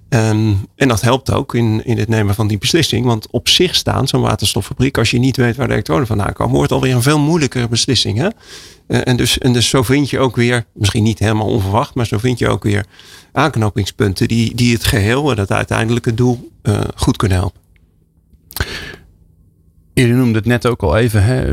Ehm, 0.09 0.55
en 0.77 0.89
dat 0.89 1.01
helpt 1.01 1.33
ook 1.33 1.55
in, 1.55 1.85
in 1.85 1.99
het 1.99 2.09
nemen 2.09 2.35
van 2.35 2.49
die 2.49 2.59
beslissing. 2.59 3.05
Want 3.05 3.31
op 3.31 3.49
zich 3.49 3.75
staan 3.75 4.09
zo'n 4.09 4.21
waterstoffabriek, 4.21 4.99
als 4.99 5.11
je 5.11 5.19
niet 5.19 5.37
weet 5.37 5.57
waar 5.57 5.67
de 5.67 5.73
elektronen 5.73 6.07
vandaan 6.07 6.33
komen, 6.33 6.57
wordt 6.57 6.73
alweer 6.73 6.95
een 6.95 7.03
veel 7.03 7.19
moeilijkere 7.19 7.69
beslissing. 7.69 8.19
Hè? 8.19 8.29
Eh, 8.87 9.01
en, 9.05 9.17
dus, 9.17 9.39
en 9.39 9.53
dus 9.53 9.69
zo 9.69 9.83
vind 9.83 10.11
je 10.11 10.19
ook 10.19 10.37
weer, 10.37 10.65
misschien 10.75 11.03
niet 11.03 11.19
helemaal 11.19 11.47
onverwacht, 11.47 11.95
maar 11.95 12.07
zo 12.07 12.19
vind 12.19 12.39
je 12.39 12.49
ook 12.49 12.63
weer 12.63 12.87
aanknopingspunten 13.33 14.29
die, 14.29 14.55
die 14.55 14.73
het 14.73 14.85
geheel 14.85 15.31
en 15.31 15.39
het 15.39 15.53
uiteindelijke 15.53 16.15
doel 16.15 16.51
eh, 16.63 16.81
goed 16.95 17.17
kunnen 17.17 17.39
helpen. 17.39 17.61
Je 19.95 20.07
noemde 20.07 20.39
het 20.39 20.47
net 20.47 20.67
ook 20.67 20.83
al 20.83 20.97
even. 20.97 21.25
Hè? 21.25 21.53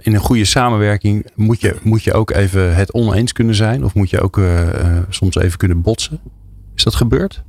In 0.00 0.14
een 0.14 0.16
goede 0.16 0.44
samenwerking 0.44 1.26
moet 1.34 1.60
je, 1.60 1.76
moet 1.82 2.02
je 2.02 2.12
ook 2.12 2.30
even 2.30 2.74
het 2.74 2.92
oneens 2.92 3.32
kunnen 3.32 3.54
zijn. 3.54 3.84
Of 3.84 3.94
moet 3.94 4.10
je 4.10 4.20
ook 4.20 4.38
eh, 4.38 4.98
soms 5.08 5.36
even 5.36 5.58
kunnen 5.58 5.82
botsen. 5.82 6.20
Is 6.74 6.84
dat 6.84 6.94
gebeurd? 6.94 7.44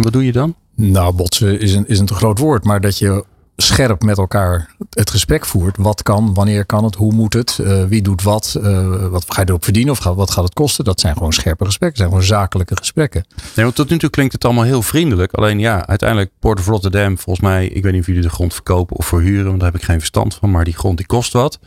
En 0.00 0.06
wat 0.06 0.14
doe 0.14 0.24
je 0.24 0.32
dan? 0.32 0.54
Nou, 0.74 1.14
botsen 1.14 1.60
is 1.60 1.74
een, 1.74 1.88
is 1.88 1.98
een 1.98 2.06
te 2.06 2.14
groot 2.14 2.38
woord, 2.38 2.64
maar 2.64 2.80
dat 2.80 2.98
je 2.98 3.24
scherp 3.56 4.02
met 4.02 4.18
elkaar 4.18 4.74
het 4.90 5.10
gesprek 5.10 5.46
voert. 5.46 5.76
Wat 5.76 6.02
kan, 6.02 6.34
wanneer 6.34 6.66
kan 6.66 6.84
het, 6.84 6.94
hoe 6.94 7.12
moet 7.12 7.32
het, 7.32 7.58
eh, 7.58 7.84
wie 7.84 8.02
doet 8.02 8.22
wat, 8.22 8.58
eh, 8.62 9.06
wat 9.06 9.24
ga 9.28 9.40
je 9.40 9.48
erop 9.48 9.64
verdienen 9.64 9.92
of 9.92 10.04
wat 10.04 10.30
gaat 10.30 10.44
het 10.44 10.54
kosten? 10.54 10.84
Dat 10.84 11.00
zijn 11.00 11.16
gewoon 11.16 11.32
scherpe 11.32 11.64
gesprekken, 11.64 12.02
dat 12.02 12.10
zijn 12.10 12.20
gewoon 12.20 12.38
zakelijke 12.38 12.76
gesprekken. 12.76 13.24
Nee, 13.56 13.64
want 13.64 13.76
tot 13.76 13.90
nu 13.90 13.98
toe 13.98 14.10
klinkt 14.10 14.32
het 14.32 14.44
allemaal 14.44 14.64
heel 14.64 14.82
vriendelijk. 14.82 15.32
Alleen 15.32 15.58
ja, 15.58 15.86
uiteindelijk 15.86 16.30
Port 16.38 16.58
of 16.58 16.66
Rotterdam, 16.66 17.18
volgens 17.18 17.46
mij, 17.46 17.66
ik 17.66 17.82
weet 17.82 17.92
niet 17.92 18.00
of 18.00 18.06
jullie 18.06 18.22
de 18.22 18.28
grond 18.28 18.54
verkopen 18.54 18.96
of 18.96 19.06
verhuren, 19.06 19.46
want 19.46 19.60
daar 19.60 19.70
heb 19.70 19.80
ik 19.80 19.86
geen 19.86 19.98
verstand 19.98 20.34
van, 20.34 20.50
maar 20.50 20.64
die 20.64 20.76
grond 20.76 20.96
die 20.96 21.06
kost 21.06 21.32
wat. 21.32 21.58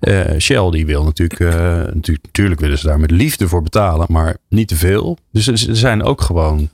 Eh, 0.00 0.38
Shell 0.38 0.70
die 0.70 0.86
wil 0.86 1.04
natuurlijk, 1.04 1.40
natuurlijk, 1.94 2.24
natuurlijk 2.24 2.60
willen 2.60 2.78
ze 2.78 2.86
daar 2.86 3.00
met 3.00 3.10
liefde 3.10 3.48
voor 3.48 3.62
betalen, 3.62 4.06
maar 4.10 4.36
niet 4.48 4.68
te 4.68 4.76
veel. 4.76 5.18
Dus 5.32 5.46
er 5.46 5.76
zijn 5.76 6.02
ook 6.02 6.20
gewoon 6.20 6.70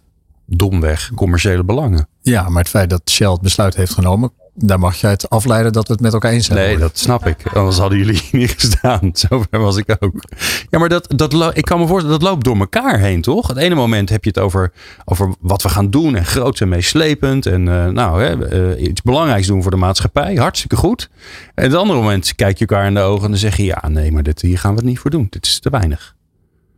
domweg 0.51 1.11
commerciële 1.14 1.64
belangen. 1.64 2.09
Ja, 2.20 2.49
maar 2.49 2.62
het 2.62 2.70
feit 2.70 2.90
dat 2.90 3.11
Shell 3.11 3.30
het 3.30 3.40
besluit 3.40 3.76
heeft 3.76 3.92
genomen, 3.92 4.32
daar 4.55 4.78
mag 4.78 4.96
je 4.96 5.07
uit 5.07 5.30
afleiden 5.30 5.72
dat 5.72 5.86
we 5.86 5.92
het 5.92 6.03
met 6.03 6.12
elkaar 6.12 6.32
eens 6.32 6.46
zijn. 6.46 6.59
Nee, 6.59 6.78
dat 6.78 6.99
snap 6.99 7.26
ik. 7.26 7.46
Anders 7.55 7.78
hadden 7.78 7.99
jullie 7.99 8.20
hier 8.30 8.40
niet 8.40 8.55
gestaan. 8.59 9.11
Zover 9.28 9.59
was 9.59 9.76
ik 9.76 9.96
ook. 9.99 10.24
Ja, 10.70 10.78
maar 10.78 10.88
dat, 10.88 11.12
dat, 11.16 11.57
ik 11.57 11.64
kan 11.64 11.78
me 11.80 11.86
voorstellen, 11.86 12.20
dat 12.20 12.28
loopt 12.28 12.44
door 12.44 12.59
elkaar 12.59 12.99
heen, 12.99 13.20
toch? 13.20 13.49
Het 13.49 13.57
ene 13.57 13.74
moment 13.74 14.09
heb 14.09 14.24
je 14.24 14.30
het 14.30 14.38
over, 14.38 14.72
over 15.05 15.34
wat 15.40 15.62
we 15.62 15.68
gaan 15.68 15.90
doen 15.90 16.16
en 16.16 16.24
groot 16.24 16.61
en 16.61 16.68
meeslepend. 16.68 17.46
En 17.46 17.68
eh, 17.68 17.86
nou, 17.86 18.22
hè, 18.22 18.49
eh, 18.49 18.82
iets 18.88 19.03
belangrijks 19.03 19.46
doen 19.46 19.62
voor 19.62 19.70
de 19.70 19.76
maatschappij. 19.76 20.34
Hartstikke 20.34 20.76
goed. 20.76 21.11
En 21.55 21.64
het 21.64 21.74
andere 21.74 21.99
moment 21.99 22.34
kijk 22.34 22.59
je 22.59 22.66
elkaar 22.66 22.86
in 22.86 22.94
de 22.94 23.01
ogen 23.01 23.24
en 23.24 23.30
dan 23.30 23.38
zeg 23.38 23.57
je, 23.57 23.64
ja, 23.64 23.88
nee, 23.88 24.12
maar 24.12 24.22
dit, 24.22 24.42
hier 24.42 24.59
gaan 24.59 24.70
we 24.70 24.76
het 24.76 24.86
niet 24.86 24.99
voor 24.99 25.11
doen. 25.11 25.26
Dit 25.30 25.46
is 25.46 25.61
te 25.61 25.70
weinig. 25.70 26.16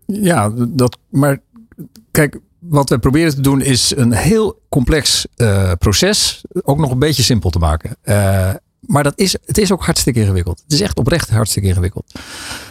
Ja, 0.07 0.53
dat, 0.69 0.99
maar 1.11 1.39
kijk, 2.11 2.39
wat 2.61 2.89
we 2.89 2.99
proberen 2.99 3.35
te 3.35 3.41
doen 3.41 3.61
is 3.61 3.97
een 3.97 4.13
heel 4.13 4.61
complex 4.69 5.27
eh, 5.37 5.73
proces 5.79 6.45
ook 6.63 6.79
nog 6.79 6.91
een 6.91 6.99
beetje 6.99 7.23
simpel 7.23 7.51
te 7.51 7.59
maken. 7.59 7.97
Eh, 8.03 8.55
maar 8.81 9.03
dat 9.03 9.13
is, 9.17 9.33
het 9.45 9.59
is 9.59 9.73
ook 9.73 9.85
hartstikke 9.85 10.21
ingewikkeld. 10.21 10.61
Het 10.63 10.73
is 10.73 10.81
echt 10.81 10.99
oprecht 10.99 11.31
hartstikke 11.31 11.69
ingewikkeld. 11.69 12.13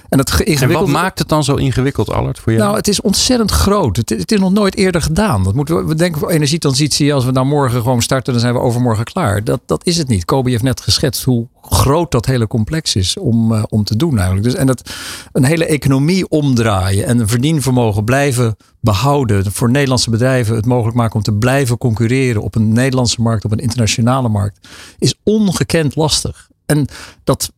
En 0.09 0.71
wat 0.71 0.87
maakt 0.87 1.19
het 1.19 1.29
dan 1.29 1.43
zo 1.43 1.55
ingewikkeld, 1.55 2.11
Allard, 2.11 2.39
voor 2.39 2.51
jou? 2.51 2.63
Nou, 2.63 2.77
het 2.77 2.87
is 2.87 3.01
ontzettend 3.01 3.51
groot. 3.51 3.97
Het, 3.97 4.09
het 4.09 4.31
is 4.31 4.39
nog 4.39 4.51
nooit 4.51 4.75
eerder 4.75 5.01
gedaan. 5.01 5.43
Dat 5.43 5.53
moeten 5.53 5.75
we, 5.75 5.85
we 5.85 5.95
denken 5.95 6.19
voor 6.19 6.29
energietransitie. 6.29 7.13
Als 7.13 7.25
we 7.25 7.31
nou 7.31 7.45
morgen 7.45 7.81
gewoon 7.81 8.01
starten, 8.01 8.33
dan 8.33 8.41
zijn 8.41 8.53
we 8.53 8.59
overmorgen 8.59 9.03
klaar. 9.03 9.43
Dat, 9.43 9.61
dat 9.65 9.85
is 9.85 9.97
het 9.97 10.07
niet. 10.07 10.25
Kobe 10.25 10.49
heeft 10.49 10.63
net 10.63 10.81
geschetst 10.81 11.23
hoe 11.23 11.47
groot 11.61 12.11
dat 12.11 12.25
hele 12.25 12.47
complex 12.47 12.95
is 12.95 13.17
om, 13.17 13.53
eh, 13.53 13.63
om 13.69 13.83
te 13.83 13.95
doen 13.95 14.15
eigenlijk. 14.17 14.43
Dus, 14.43 14.55
en 14.55 14.67
dat 14.67 14.89
een 15.31 15.43
hele 15.43 15.65
economie 15.65 16.29
omdraaien 16.29 17.05
en 17.05 17.19
een 17.19 17.27
verdienvermogen 17.27 18.03
blijven 18.03 18.55
behouden. 18.79 19.51
Voor 19.51 19.69
Nederlandse 19.69 20.09
bedrijven 20.09 20.55
het 20.55 20.65
mogelijk 20.65 20.97
maken 20.97 21.15
om 21.15 21.21
te 21.21 21.33
blijven 21.33 21.77
concurreren 21.77 22.41
op 22.41 22.55
een 22.55 22.73
Nederlandse 22.73 23.21
markt, 23.21 23.45
op 23.45 23.51
een 23.51 23.57
internationale 23.57 24.29
markt, 24.29 24.67
is 24.99 25.15
ongekend 25.23 25.95
lastig. 25.95 26.49
En 26.65 26.87
dat 27.23 27.51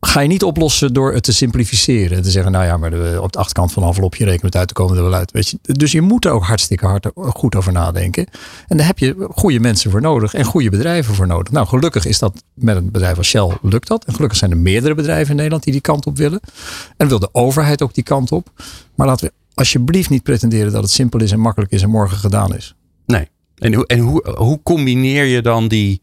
ga 0.00 0.20
je 0.20 0.28
niet 0.28 0.42
oplossen 0.42 0.92
door 0.94 1.12
het 1.12 1.22
te 1.22 1.32
simplificeren. 1.32 2.22
Te 2.22 2.30
zeggen, 2.30 2.52
nou 2.52 2.64
ja, 2.64 2.76
maar 2.76 2.90
de- 2.90 3.18
op 3.22 3.32
de 3.32 3.38
achterkant 3.38 3.72
van 3.72 3.82
een 3.82 3.88
envelopje 3.88 4.24
rekenen 4.24 4.46
het 4.46 4.56
uit, 4.56 4.74
dan 4.74 4.76
komen 4.86 4.96
we 4.96 5.02
er 5.04 5.10
wel 5.10 5.18
uit. 5.18 5.30
Weet 5.30 5.48
je? 5.48 5.58
Dus 5.62 5.92
je 5.92 6.00
moet 6.00 6.24
er 6.24 6.30
ook 6.32 6.44
hartstikke 6.44 6.86
hard 6.86 7.06
goed 7.14 7.54
over 7.56 7.72
nadenken. 7.72 8.26
En 8.68 8.76
daar 8.76 8.86
heb 8.86 8.98
je 8.98 9.28
goede 9.30 9.60
mensen 9.60 9.90
voor 9.90 10.00
nodig 10.00 10.34
en 10.34 10.44
goede 10.44 10.70
bedrijven 10.70 11.14
voor 11.14 11.26
nodig. 11.26 11.52
Nou, 11.52 11.66
gelukkig 11.66 12.04
is 12.06 12.18
dat 12.18 12.42
met 12.54 12.76
een 12.76 12.90
bedrijf 12.90 13.16
als 13.16 13.28
Shell 13.28 13.56
lukt 13.62 13.88
dat. 13.88 14.04
En 14.04 14.14
gelukkig 14.14 14.38
zijn 14.38 14.50
er 14.50 14.56
meerdere 14.56 14.94
bedrijven 14.94 15.30
in 15.30 15.36
Nederland 15.36 15.62
die 15.64 15.72
die 15.72 15.82
kant 15.82 16.06
op 16.06 16.16
willen. 16.16 16.40
En 16.96 17.08
wil 17.08 17.18
de 17.18 17.28
overheid 17.32 17.82
ook 17.82 17.94
die 17.94 18.04
kant 18.04 18.32
op. 18.32 18.48
Maar 18.94 19.06
laten 19.06 19.26
we 19.26 19.32
alsjeblieft 19.54 20.10
niet 20.10 20.22
pretenderen 20.22 20.72
dat 20.72 20.82
het 20.82 20.90
simpel 20.92 21.20
is 21.20 21.32
en 21.32 21.40
makkelijk 21.40 21.72
is 21.72 21.82
en 21.82 21.90
morgen 21.90 22.16
gedaan 22.16 22.54
is. 22.56 22.74
Nee. 23.06 23.28
En, 23.58 23.74
hoe- 23.74 23.86
en 23.86 23.98
hoe, 23.98 24.34
hoe 24.36 24.60
combineer 24.62 25.24
je 25.24 25.42
dan 25.42 25.68
die 25.68 26.00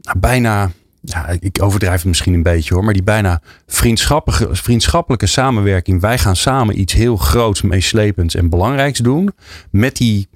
nou, 0.00 0.18
bijna, 0.18 0.70
ja, 1.06 1.36
ik 1.40 1.62
overdrijf 1.62 1.96
het 1.96 2.04
misschien 2.04 2.34
een 2.34 2.42
beetje 2.42 2.74
hoor, 2.74 2.84
maar 2.84 2.92
die 2.92 3.02
bijna 3.02 3.40
vriendschappelijke, 3.66 4.56
vriendschappelijke 4.56 5.26
samenwerking. 5.26 6.00
Wij 6.00 6.18
gaan 6.18 6.36
samen 6.36 6.80
iets 6.80 6.92
heel 6.92 7.16
groots, 7.16 7.62
meeslepends 7.62 8.34
en 8.34 8.48
belangrijks 8.48 8.98
doen. 8.98 9.32
Met 9.70 9.96
die 9.96 10.28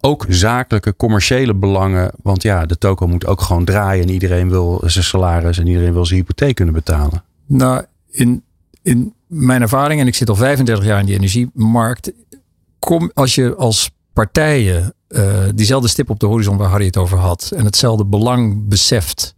ook 0.00 0.26
zakelijke, 0.28 0.96
commerciële 0.96 1.54
belangen. 1.54 2.12
Want 2.22 2.42
ja, 2.42 2.66
de 2.66 2.78
toko 2.78 3.06
moet 3.06 3.26
ook 3.26 3.40
gewoon 3.40 3.64
draaien 3.64 4.04
en 4.04 4.10
iedereen 4.10 4.50
wil 4.50 4.82
zijn 4.84 5.04
salaris 5.04 5.58
en 5.58 5.66
iedereen 5.66 5.92
wil 5.92 6.06
zijn 6.06 6.18
hypotheek 6.18 6.54
kunnen 6.54 6.74
betalen. 6.74 7.24
Nou, 7.46 7.84
in, 8.10 8.42
in 8.82 9.14
mijn 9.26 9.62
ervaring, 9.62 10.00
en 10.00 10.06
ik 10.06 10.14
zit 10.14 10.28
al 10.28 10.36
35 10.36 10.84
jaar 10.84 11.00
in 11.00 11.06
die 11.06 11.14
energiemarkt. 11.14 12.12
Kom, 12.78 13.10
als 13.14 13.34
je 13.34 13.54
als 13.54 13.90
partijen 14.12 14.94
eh, 15.08 15.44
diezelfde 15.54 15.88
stip 15.88 16.10
op 16.10 16.20
de 16.20 16.26
horizon 16.26 16.56
waar 16.56 16.68
Harry 16.68 16.86
het 16.86 16.96
over 16.96 17.18
had. 17.18 17.52
En 17.56 17.64
hetzelfde 17.64 18.04
belang 18.04 18.68
beseft. 18.68 19.34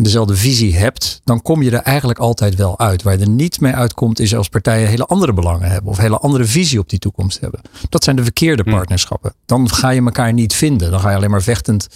En 0.00 0.06
dezelfde 0.06 0.36
visie 0.36 0.76
hebt, 0.76 1.20
dan 1.24 1.42
kom 1.42 1.62
je 1.62 1.70
er 1.70 1.82
eigenlijk 1.82 2.18
altijd 2.18 2.54
wel 2.54 2.78
uit. 2.78 3.02
Waar 3.02 3.18
je 3.18 3.20
er 3.24 3.28
niet 3.28 3.60
mee 3.60 3.72
uitkomt, 3.72 4.20
is 4.20 4.34
als 4.34 4.48
partijen 4.48 4.88
hele 4.88 5.06
andere 5.06 5.32
belangen 5.32 5.70
hebben 5.70 5.90
of 5.90 5.96
hele 5.98 6.18
andere 6.18 6.44
visie 6.44 6.78
op 6.78 6.88
die 6.88 6.98
toekomst 6.98 7.40
hebben. 7.40 7.60
Dat 7.88 8.04
zijn 8.04 8.16
de 8.16 8.22
verkeerde 8.22 8.62
Hm. 8.62 8.70
partnerschappen. 8.70 9.32
Dan 9.46 9.70
ga 9.70 9.90
je 9.90 10.00
elkaar 10.04 10.32
niet 10.32 10.54
vinden. 10.54 10.90
Dan 10.90 11.00
ga 11.00 11.10
je 11.10 11.16
alleen 11.16 11.30
maar 11.30 11.42
vechtend 11.42 11.86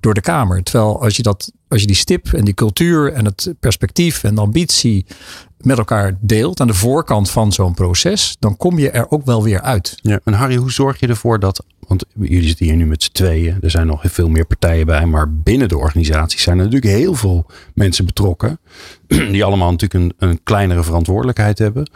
door 0.00 0.14
de 0.14 0.20
kamer. 0.20 0.62
Terwijl 0.62 1.02
als 1.02 1.16
je, 1.16 1.22
dat, 1.22 1.52
als 1.68 1.80
je 1.80 1.86
die 1.86 1.96
stip 1.96 2.32
en 2.32 2.44
die 2.44 2.54
cultuur 2.54 3.12
en 3.12 3.24
het 3.24 3.54
perspectief 3.60 4.24
en 4.24 4.34
de 4.34 4.40
ambitie 4.40 5.06
met 5.58 5.78
elkaar 5.78 6.18
deelt 6.20 6.60
aan 6.60 6.66
de 6.66 6.74
voorkant 6.74 7.30
van 7.30 7.52
zo'n 7.52 7.74
proces, 7.74 8.36
dan 8.38 8.56
kom 8.56 8.78
je 8.78 8.90
er 8.90 9.10
ook 9.10 9.24
wel 9.24 9.42
weer 9.42 9.60
uit. 9.60 9.98
Ja. 10.02 10.20
En 10.24 10.32
Harry, 10.32 10.56
hoe 10.56 10.72
zorg 10.72 11.00
je 11.00 11.06
ervoor 11.06 11.40
dat. 11.40 11.64
Want 11.90 12.04
jullie 12.14 12.48
zitten 12.48 12.66
hier 12.66 12.76
nu 12.76 12.86
met 12.86 13.02
z'n 13.02 13.12
tweeën. 13.12 13.58
Er 13.60 13.70
zijn 13.70 13.86
nog 13.86 14.02
veel 14.04 14.28
meer 14.28 14.46
partijen 14.46 14.86
bij. 14.86 15.06
Maar 15.06 15.32
binnen 15.32 15.68
de 15.68 15.78
organisatie 15.78 16.40
zijn 16.40 16.58
er 16.58 16.64
natuurlijk 16.64 16.92
heel 16.92 17.14
veel 17.14 17.46
mensen 17.74 18.04
betrokken. 18.04 18.60
Die 19.06 19.44
allemaal 19.44 19.70
natuurlijk 19.70 20.04
een, 20.20 20.28
een 20.28 20.42
kleinere 20.42 20.82
verantwoordelijkheid 20.82 21.58
hebben. 21.58 21.90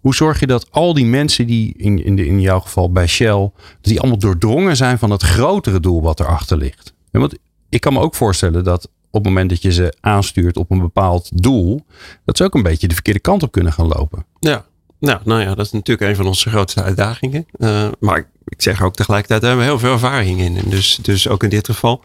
Hoe 0.00 0.14
zorg 0.14 0.40
je 0.40 0.46
dat 0.46 0.70
al 0.70 0.94
die 0.94 1.04
mensen 1.04 1.46
die 1.46 1.74
in, 1.76 2.04
in, 2.04 2.16
de, 2.16 2.26
in 2.26 2.40
jouw 2.40 2.60
geval 2.60 2.92
bij 2.92 3.06
Shell. 3.06 3.50
Die 3.80 4.00
allemaal 4.00 4.18
doordrongen 4.18 4.76
zijn 4.76 4.98
van 4.98 5.10
het 5.10 5.22
grotere 5.22 5.80
doel 5.80 6.02
wat 6.02 6.20
erachter 6.20 6.56
ligt. 6.56 6.94
Want 7.10 7.34
ik 7.68 7.80
kan 7.80 7.92
me 7.92 8.00
ook 8.00 8.14
voorstellen 8.14 8.64
dat 8.64 8.84
op 8.84 9.24
het 9.24 9.24
moment 9.24 9.50
dat 9.50 9.62
je 9.62 9.72
ze 9.72 9.94
aanstuurt 10.00 10.56
op 10.56 10.70
een 10.70 10.80
bepaald 10.80 11.42
doel. 11.42 11.80
Dat 12.24 12.36
ze 12.36 12.44
ook 12.44 12.54
een 12.54 12.62
beetje 12.62 12.88
de 12.88 12.94
verkeerde 12.94 13.20
kant 13.20 13.42
op 13.42 13.52
kunnen 13.52 13.72
gaan 13.72 13.86
lopen. 13.86 14.24
Ja, 14.40 14.64
nou, 15.00 15.20
nou 15.24 15.40
ja, 15.40 15.54
dat 15.54 15.66
is 15.66 15.72
natuurlijk 15.72 16.10
een 16.10 16.16
van 16.16 16.26
onze 16.26 16.50
grootste 16.50 16.82
uitdagingen. 16.82 17.46
Uh, 17.58 17.88
maar 17.98 18.28
ik, 18.44 18.62
zeg 18.62 18.82
ook 18.82 18.94
tegelijkertijd, 18.94 19.40
daar 19.40 19.50
hebben 19.50 19.66
we 19.68 19.72
heel 19.72 19.82
veel 19.82 19.92
ervaring 19.92 20.40
in. 20.40 20.58
Dus, 20.64 20.98
dus 21.02 21.28
ook 21.28 21.42
in 21.42 21.48
dit 21.48 21.66
geval, 21.66 22.04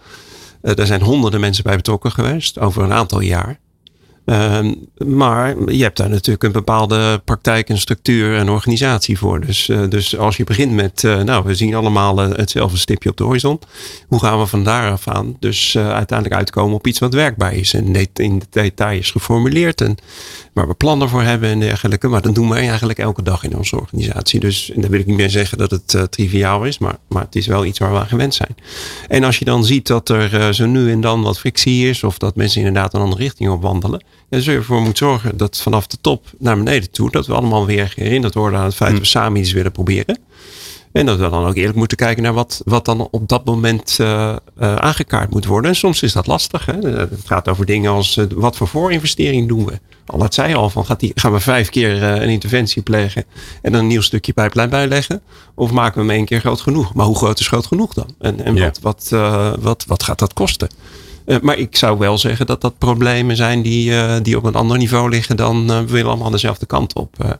uh, 0.62 0.80
er 0.80 0.86
zijn 0.86 1.02
honderden 1.02 1.39
mensen 1.39 1.64
bij 1.64 1.76
betrokken 1.76 2.12
geweest 2.12 2.60
over 2.60 2.84
een 2.84 2.93
aantal 2.93 3.20
jaar. 3.20 3.60
Uh, 4.26 4.72
maar 5.06 5.72
je 5.72 5.84
hebt 5.84 5.98
daar 5.98 6.10
natuurlijk 6.10 6.43
een 6.43 6.52
bepaalde 6.52 7.22
praktijk 7.26 7.70
en 7.70 7.78
structuur 7.78 8.38
en 8.38 8.50
organisatie 8.50 9.18
voor. 9.18 9.41
Dus, 9.41 9.68
uh, 9.68 9.89
dus 9.89 10.18
als 10.18 10.38
je 10.38 10.43
begint 10.43 10.72
met, 10.72 11.04
nou, 11.04 11.43
we 11.43 11.56
zien 11.56 11.76
allemaal 11.76 12.18
hetzelfde 12.18 12.78
stipje 12.78 13.10
op 13.10 13.18
de 13.18 13.24
horizon. 13.24 13.60
Hoe 14.08 14.20
gaan 14.20 14.39
we 14.39 14.46
van 14.46 14.64
daaraf 14.64 15.08
aan 15.08 15.36
dus 15.39 15.78
uiteindelijk 15.78 16.39
uitkomen 16.39 16.76
op 16.76 16.88
iets 16.88 17.00
wat 17.00 17.14
werkbaar 17.14 17.54
is 17.54 17.74
en 17.74 17.96
in 18.14 18.39
de 18.39 18.46
detail 18.50 19.00
is 19.00 19.12
geformuleerd 19.12 19.82
en 19.82 19.98
waar 20.56 20.68
we 20.68 20.74
plannen 20.74 21.10
voor 21.10 21.22
hebben 21.22 21.49
en 21.49 21.60
dergelijke. 21.60 22.08
Maar 22.08 22.22
dat 22.22 22.36
doen 22.36 22.49
we 22.49 22.56
eigenlijk 22.56 22.99
elke 22.99 23.24
dag 23.24 23.43
in 23.43 23.58
onze 23.58 23.80
organisatie. 23.80 24.39
Dus 24.39 24.72
en 24.72 24.82
daar 24.82 24.89
wil 24.89 24.99
ik 24.99 25.06
niet 25.06 25.18
meer 25.18 25.30
zeggen 25.30 25.58
dat 25.58 25.72
het 25.72 25.93
uh, 25.93 26.03
triviaal 26.03 26.64
is, 26.64 26.78
maar, 26.78 26.97
maar 27.08 27.24
het 27.24 27.36
is 27.36 27.47
wel 27.47 27.66
iets 27.66 27.80
waar 27.80 27.91
we 27.91 27.99
aan 27.99 28.08
gewend 28.08 28.34
zijn. 28.34 28.56
En 29.08 29.24
als 29.24 29.38
je 29.38 29.45
dan 29.45 29.66
ziet 29.66 29.88
dat 29.88 30.10
er 30.10 30.34
uh, 30.34 30.49
zo 30.49 30.66
nu 30.66 30.91
en 30.91 31.01
dan 31.01 31.22
wat 31.22 31.39
frictie 31.39 31.89
is, 31.89 32.03
of 32.03 32.18
dat 32.18 32.36
mensen 32.36 32.60
inderdaad 32.60 32.93
een 32.93 33.01
andere 33.01 33.22
richting 33.22 33.49
op 33.49 33.62
wandelen, 33.62 34.03
dan 34.30 34.41
zul 34.41 34.53
je 34.53 34.60
ervoor 34.60 34.82
moeten 34.82 35.08
zorgen 35.08 35.38
dat 35.38 35.62
vanaf 35.62 35.88
de 35.88 35.97
top 36.01 36.26
naar 36.38 36.58
beneden 36.58 36.91
toe, 36.91 37.12
dat 37.12 37.28
we 37.28 37.34
allemaal 37.34 37.66
weer 37.66 37.93
herinnerd 37.95 38.34
worden 38.34 38.60
aan 38.60 38.66
het 38.66 38.76
feit 38.76 38.91
dat 38.91 38.99
we 38.99 39.06
samen 39.06 39.39
iets 39.39 39.51
willen 39.51 39.72
proberen. 39.72 40.20
En 40.96 41.06
dat 41.06 41.20
we 41.20 41.30
dan 41.30 41.46
ook 41.46 41.56
eerlijk 41.56 41.78
moeten 41.78 41.98
kijken 41.98 42.24
naar 42.24 42.34
wat, 42.34 42.62
wat 42.66 42.86
dan 42.86 43.08
op 43.12 43.28
dat 43.28 43.46
moment 43.46 43.98
uh, 44.02 44.36
uh, 44.60 44.76
aangekaart 44.76 45.30
moet 45.30 45.46
worden. 45.46 45.70
En 45.70 45.76
soms 45.76 46.04
is 46.04 46.14
dat 46.14 46.28
lastig. 46.28 46.66
Hè? 46.66 46.74
Het 46.89 47.10
gaat 47.26 47.48
over 47.48 47.66
dingen 47.66 47.91
als 47.91 48.18
uh, 48.18 48.26
wat 48.36 48.56
voor 48.56 48.68
voorinvestering 48.68 49.48
doen 49.48 49.66
we. 49.66 49.80
Al 50.06 50.20
dat 50.20 50.34
zei 50.34 50.54
al 50.54 50.70
van 50.70 50.86
gaat 50.86 51.00
die, 51.00 51.12
gaan 51.16 51.32
we 51.32 51.39
vijf 51.39 51.70
keer 51.70 52.04
een 52.04 52.30
interventie 52.30 52.82
plegen 52.82 53.26
en 53.62 53.72
dan 53.72 53.82
een 53.82 53.88
nieuw 53.88 54.02
stukje 54.02 54.34
pijplijn 54.34 54.70
bijleggen. 54.70 55.22
Of 55.56 55.72
maken 55.72 55.93
we 55.93 56.08
hem 56.08 56.16
één 56.16 56.26
keer 56.26 56.39
groot 56.39 56.62
genoeg. 56.62 56.93
Maar 56.93 57.06
hoe 57.06 57.18
groot 57.18 57.39
is 57.39 57.48
groot 57.48 57.66
genoeg 57.66 57.93
dan? 57.93 58.08
En, 58.20 58.43
en 58.43 58.56
ja. 58.56 58.72
wat, 58.82 59.10
wat, 59.10 59.60
wat, 59.60 59.86
wat 59.88 60.04
gaat 60.04 60.20
dat 60.20 60.34
kosten? 60.34 60.70
Uh, 61.26 61.38
maar 61.41 61.57
ik 61.57 61.76
zou 61.76 61.97
wel 61.97 62.17
zeggen 62.17 62.45
dat 62.45 62.61
dat 62.61 62.78
problemen 62.78 63.36
zijn 63.36 63.61
die, 63.61 63.91
uh, 63.91 64.15
die 64.21 64.38
op 64.38 64.43
een 64.43 64.55
ander 64.55 64.78
niveau 64.78 65.09
liggen 65.09 65.38
dan 65.38 65.71
uh, 65.71 65.80
we 65.80 65.86
willen 65.86 66.09
allemaal 66.09 66.30
dezelfde 66.30 66.65
kant 66.65 66.93
op. 66.93 67.39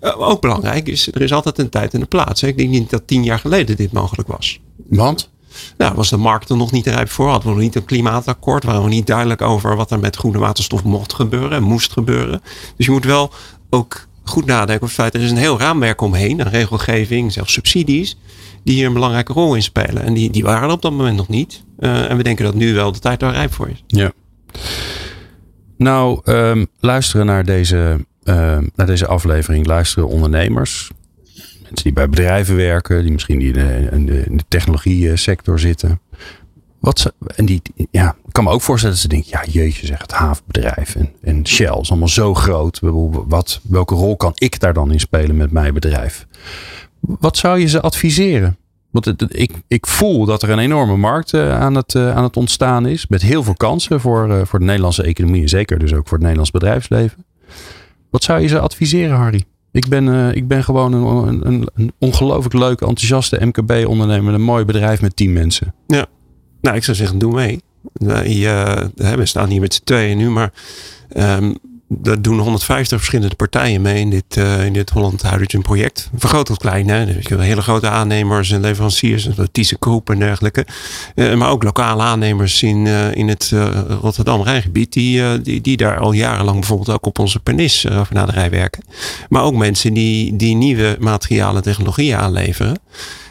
ook 0.00 0.40
belangrijk 0.40 0.88
is, 0.88 1.12
er 1.12 1.22
is 1.22 1.32
altijd 1.32 1.58
een 1.58 1.68
tijd 1.68 1.94
en 1.94 2.00
een 2.00 2.08
plaats. 2.08 2.40
Hè. 2.40 2.48
Ik 2.48 2.56
denk 2.56 2.70
niet 2.70 2.90
dat 2.90 3.06
tien 3.06 3.24
jaar 3.24 3.38
geleden 3.38 3.76
dit 3.76 3.92
mogelijk 3.92 4.28
was. 4.28 4.60
Want? 4.88 5.32
Nou, 5.76 5.94
was 5.94 6.10
de 6.10 6.16
markt 6.16 6.50
er 6.50 6.56
nog 6.56 6.72
niet 6.72 6.86
rijp 6.86 7.10
voor? 7.10 7.28
Hadden 7.28 7.48
we 7.48 7.54
nog 7.54 7.64
niet 7.64 7.74
een 7.74 7.84
klimaatakkoord? 7.84 8.64
Waren 8.64 8.82
we 8.82 8.88
niet 8.88 9.06
duidelijk 9.06 9.42
over 9.42 9.76
wat 9.76 9.90
er 9.90 9.98
met 9.98 10.16
groene 10.16 10.38
waterstof 10.38 10.84
mocht 10.84 11.12
gebeuren 11.12 11.52
en 11.52 11.62
moest 11.62 11.92
gebeuren? 11.92 12.42
Dus 12.76 12.86
je 12.86 12.92
moet 12.92 13.04
wel 13.04 13.32
ook 13.70 14.06
goed 14.24 14.46
nadenken 14.46 14.74
over 14.74 14.86
het 14.86 14.94
feit, 14.94 15.14
er 15.14 15.20
is 15.20 15.30
een 15.30 15.36
heel 15.36 15.58
raamwerk 15.58 16.00
omheen, 16.00 16.40
een 16.40 16.50
regelgeving, 16.50 17.32
zelfs 17.32 17.52
subsidies, 17.52 18.16
die 18.64 18.74
hier 18.74 18.86
een 18.86 18.92
belangrijke 18.92 19.32
rol 19.32 19.54
in 19.54 19.62
spelen. 19.62 20.02
En 20.02 20.14
die, 20.14 20.30
die 20.30 20.42
waren 20.42 20.70
op 20.70 20.82
dat 20.82 20.92
moment 20.92 21.16
nog 21.16 21.28
niet. 21.28 21.64
Uh, 21.78 22.10
en 22.10 22.16
we 22.16 22.22
denken 22.22 22.44
dat 22.44 22.54
nu 22.54 22.74
wel 22.74 22.92
de 22.92 22.98
tijd 22.98 23.20
daar 23.20 23.32
rijp 23.32 23.52
voor 23.52 23.68
is. 23.68 23.84
Ja. 23.86 24.12
Nou, 25.76 26.20
um, 26.24 26.66
luisteren 26.80 27.26
naar 27.26 27.44
deze, 27.44 28.06
uh, 28.24 28.58
naar 28.74 28.86
deze 28.86 29.06
aflevering, 29.06 29.66
luisteren 29.66 30.08
ondernemers. 30.08 30.90
Mensen 31.62 31.84
die 31.84 31.92
bij 31.92 32.08
bedrijven 32.08 32.56
werken, 32.56 33.02
die 33.02 33.12
misschien 33.12 33.38
de, 33.38 33.88
in 33.92 34.06
de, 34.06 34.24
de 34.28 34.44
technologie 34.48 35.16
sector 35.16 35.58
zitten. 35.58 36.00
Wat 36.80 36.98
ze, 36.98 37.14
en 37.36 37.46
die, 37.46 37.62
ja, 37.90 38.16
ik 38.26 38.32
kan 38.32 38.44
me 38.44 38.50
ook 38.50 38.62
voorstellen 38.62 38.94
dat 38.94 39.04
ze 39.04 39.10
denken, 39.10 39.30
ja 39.30 39.44
jeetje 39.52 39.86
zeg, 39.86 40.00
het 40.00 40.12
havenbedrijf 40.12 40.94
en, 40.94 41.12
en 41.22 41.46
Shell 41.46 41.78
is 41.80 41.90
allemaal 41.90 42.08
zo 42.08 42.34
groot. 42.34 42.78
Wat, 42.82 43.60
welke 43.62 43.94
rol 43.94 44.16
kan 44.16 44.32
ik 44.34 44.60
daar 44.60 44.74
dan 44.74 44.92
in 44.92 45.00
spelen 45.00 45.36
met 45.36 45.50
mijn 45.50 45.74
bedrijf? 45.74 46.26
Wat 47.06 47.36
zou 47.36 47.58
je 47.58 47.66
ze 47.66 47.80
adviseren? 47.80 48.56
Want 48.90 49.34
ik, 49.34 49.52
ik 49.68 49.86
voel 49.86 50.24
dat 50.24 50.42
er 50.42 50.50
een 50.50 50.58
enorme 50.58 50.96
markt 50.96 51.32
uh, 51.32 51.60
aan, 51.60 51.74
het, 51.74 51.94
uh, 51.94 52.16
aan 52.16 52.22
het 52.22 52.36
ontstaan 52.36 52.86
is. 52.86 53.06
Met 53.06 53.22
heel 53.22 53.42
veel 53.42 53.54
kansen 53.54 54.00
voor, 54.00 54.28
uh, 54.28 54.40
voor 54.44 54.58
de 54.58 54.64
Nederlandse 54.64 55.02
economie. 55.02 55.42
En 55.42 55.48
zeker 55.48 55.78
dus 55.78 55.92
ook 55.92 56.02
voor 56.02 56.12
het 56.12 56.20
Nederlands 56.20 56.50
bedrijfsleven. 56.50 57.24
Wat 58.10 58.24
zou 58.24 58.40
je 58.40 58.46
ze 58.46 58.58
adviseren, 58.58 59.16
Harry? 59.16 59.44
Ik 59.72 59.88
ben, 59.88 60.34
ik 60.36 60.48
ben 60.48 60.64
gewoon 60.64 60.92
een, 60.92 61.46
een, 61.46 61.68
een 61.74 61.92
ongelooflijk 61.98 62.54
leuke, 62.54 62.86
enthousiaste 62.86 63.46
MKB-ondernemer. 63.46 64.34
Een 64.34 64.42
mooi 64.42 64.64
bedrijf 64.64 65.00
met 65.00 65.16
tien 65.16 65.32
mensen. 65.32 65.74
Ja, 65.86 66.06
nou 66.60 66.76
ik 66.76 66.84
zou 66.84 66.96
zeggen, 66.96 67.18
doe 67.18 67.34
mee. 67.34 67.60
we 68.98 69.20
staan 69.22 69.48
hier 69.48 69.60
met 69.60 69.74
z'n 69.74 69.84
tweeën 69.84 70.16
nu, 70.16 70.30
maar... 70.30 70.52
Um, 71.16 71.56
daar 71.98 72.22
doen 72.22 72.38
150 72.38 72.98
verschillende 72.98 73.34
partijen 73.34 73.82
mee 73.82 74.00
in 74.00 74.10
dit, 74.10 74.36
uh, 74.36 74.64
in 74.64 74.72
dit 74.72 74.90
Holland 74.90 75.22
Hydrogen 75.22 75.62
project. 75.62 76.10
Van 76.16 76.28
groot 76.28 76.46
tot 76.46 76.58
klein. 76.58 76.88
Hè? 76.88 77.06
Dus 77.06 77.28
hele 77.28 77.62
grote 77.62 77.88
aannemers 77.88 78.50
en 78.50 78.60
leveranciers, 78.60 79.28
ThyssenKrupp 79.52 80.10
en 80.10 80.18
dergelijke. 80.18 80.66
Uh, 81.14 81.34
maar 81.34 81.50
ook 81.50 81.62
lokale 81.62 82.02
aannemers 82.02 82.62
in, 82.62 82.86
uh, 82.86 83.14
in 83.14 83.28
het 83.28 83.52
Rotterdam-Rijngebied. 84.00 84.92
Die, 84.92 85.42
die, 85.42 85.60
die 85.60 85.76
daar 85.76 85.98
al 85.98 86.12
jarenlang 86.12 86.58
bijvoorbeeld 86.58 86.90
ook 86.90 87.06
op 87.06 87.18
onze 87.18 87.40
pernis 87.40 87.86
naderij 88.10 88.50
werken. 88.50 88.84
Maar 89.28 89.42
ook 89.42 89.54
mensen 89.54 89.94
die, 89.94 90.36
die 90.36 90.54
nieuwe 90.54 90.96
materialen 91.00 91.56
en 91.56 91.62
technologieën 91.62 92.16
aanleveren. 92.16 92.78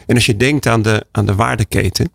En 0.06 0.14
als 0.14 0.26
je 0.26 0.36
denkt 0.36 0.66
aan 0.66 0.82
de, 0.82 1.06
aan 1.12 1.26
de 1.26 1.34
waardeketen 1.34 2.10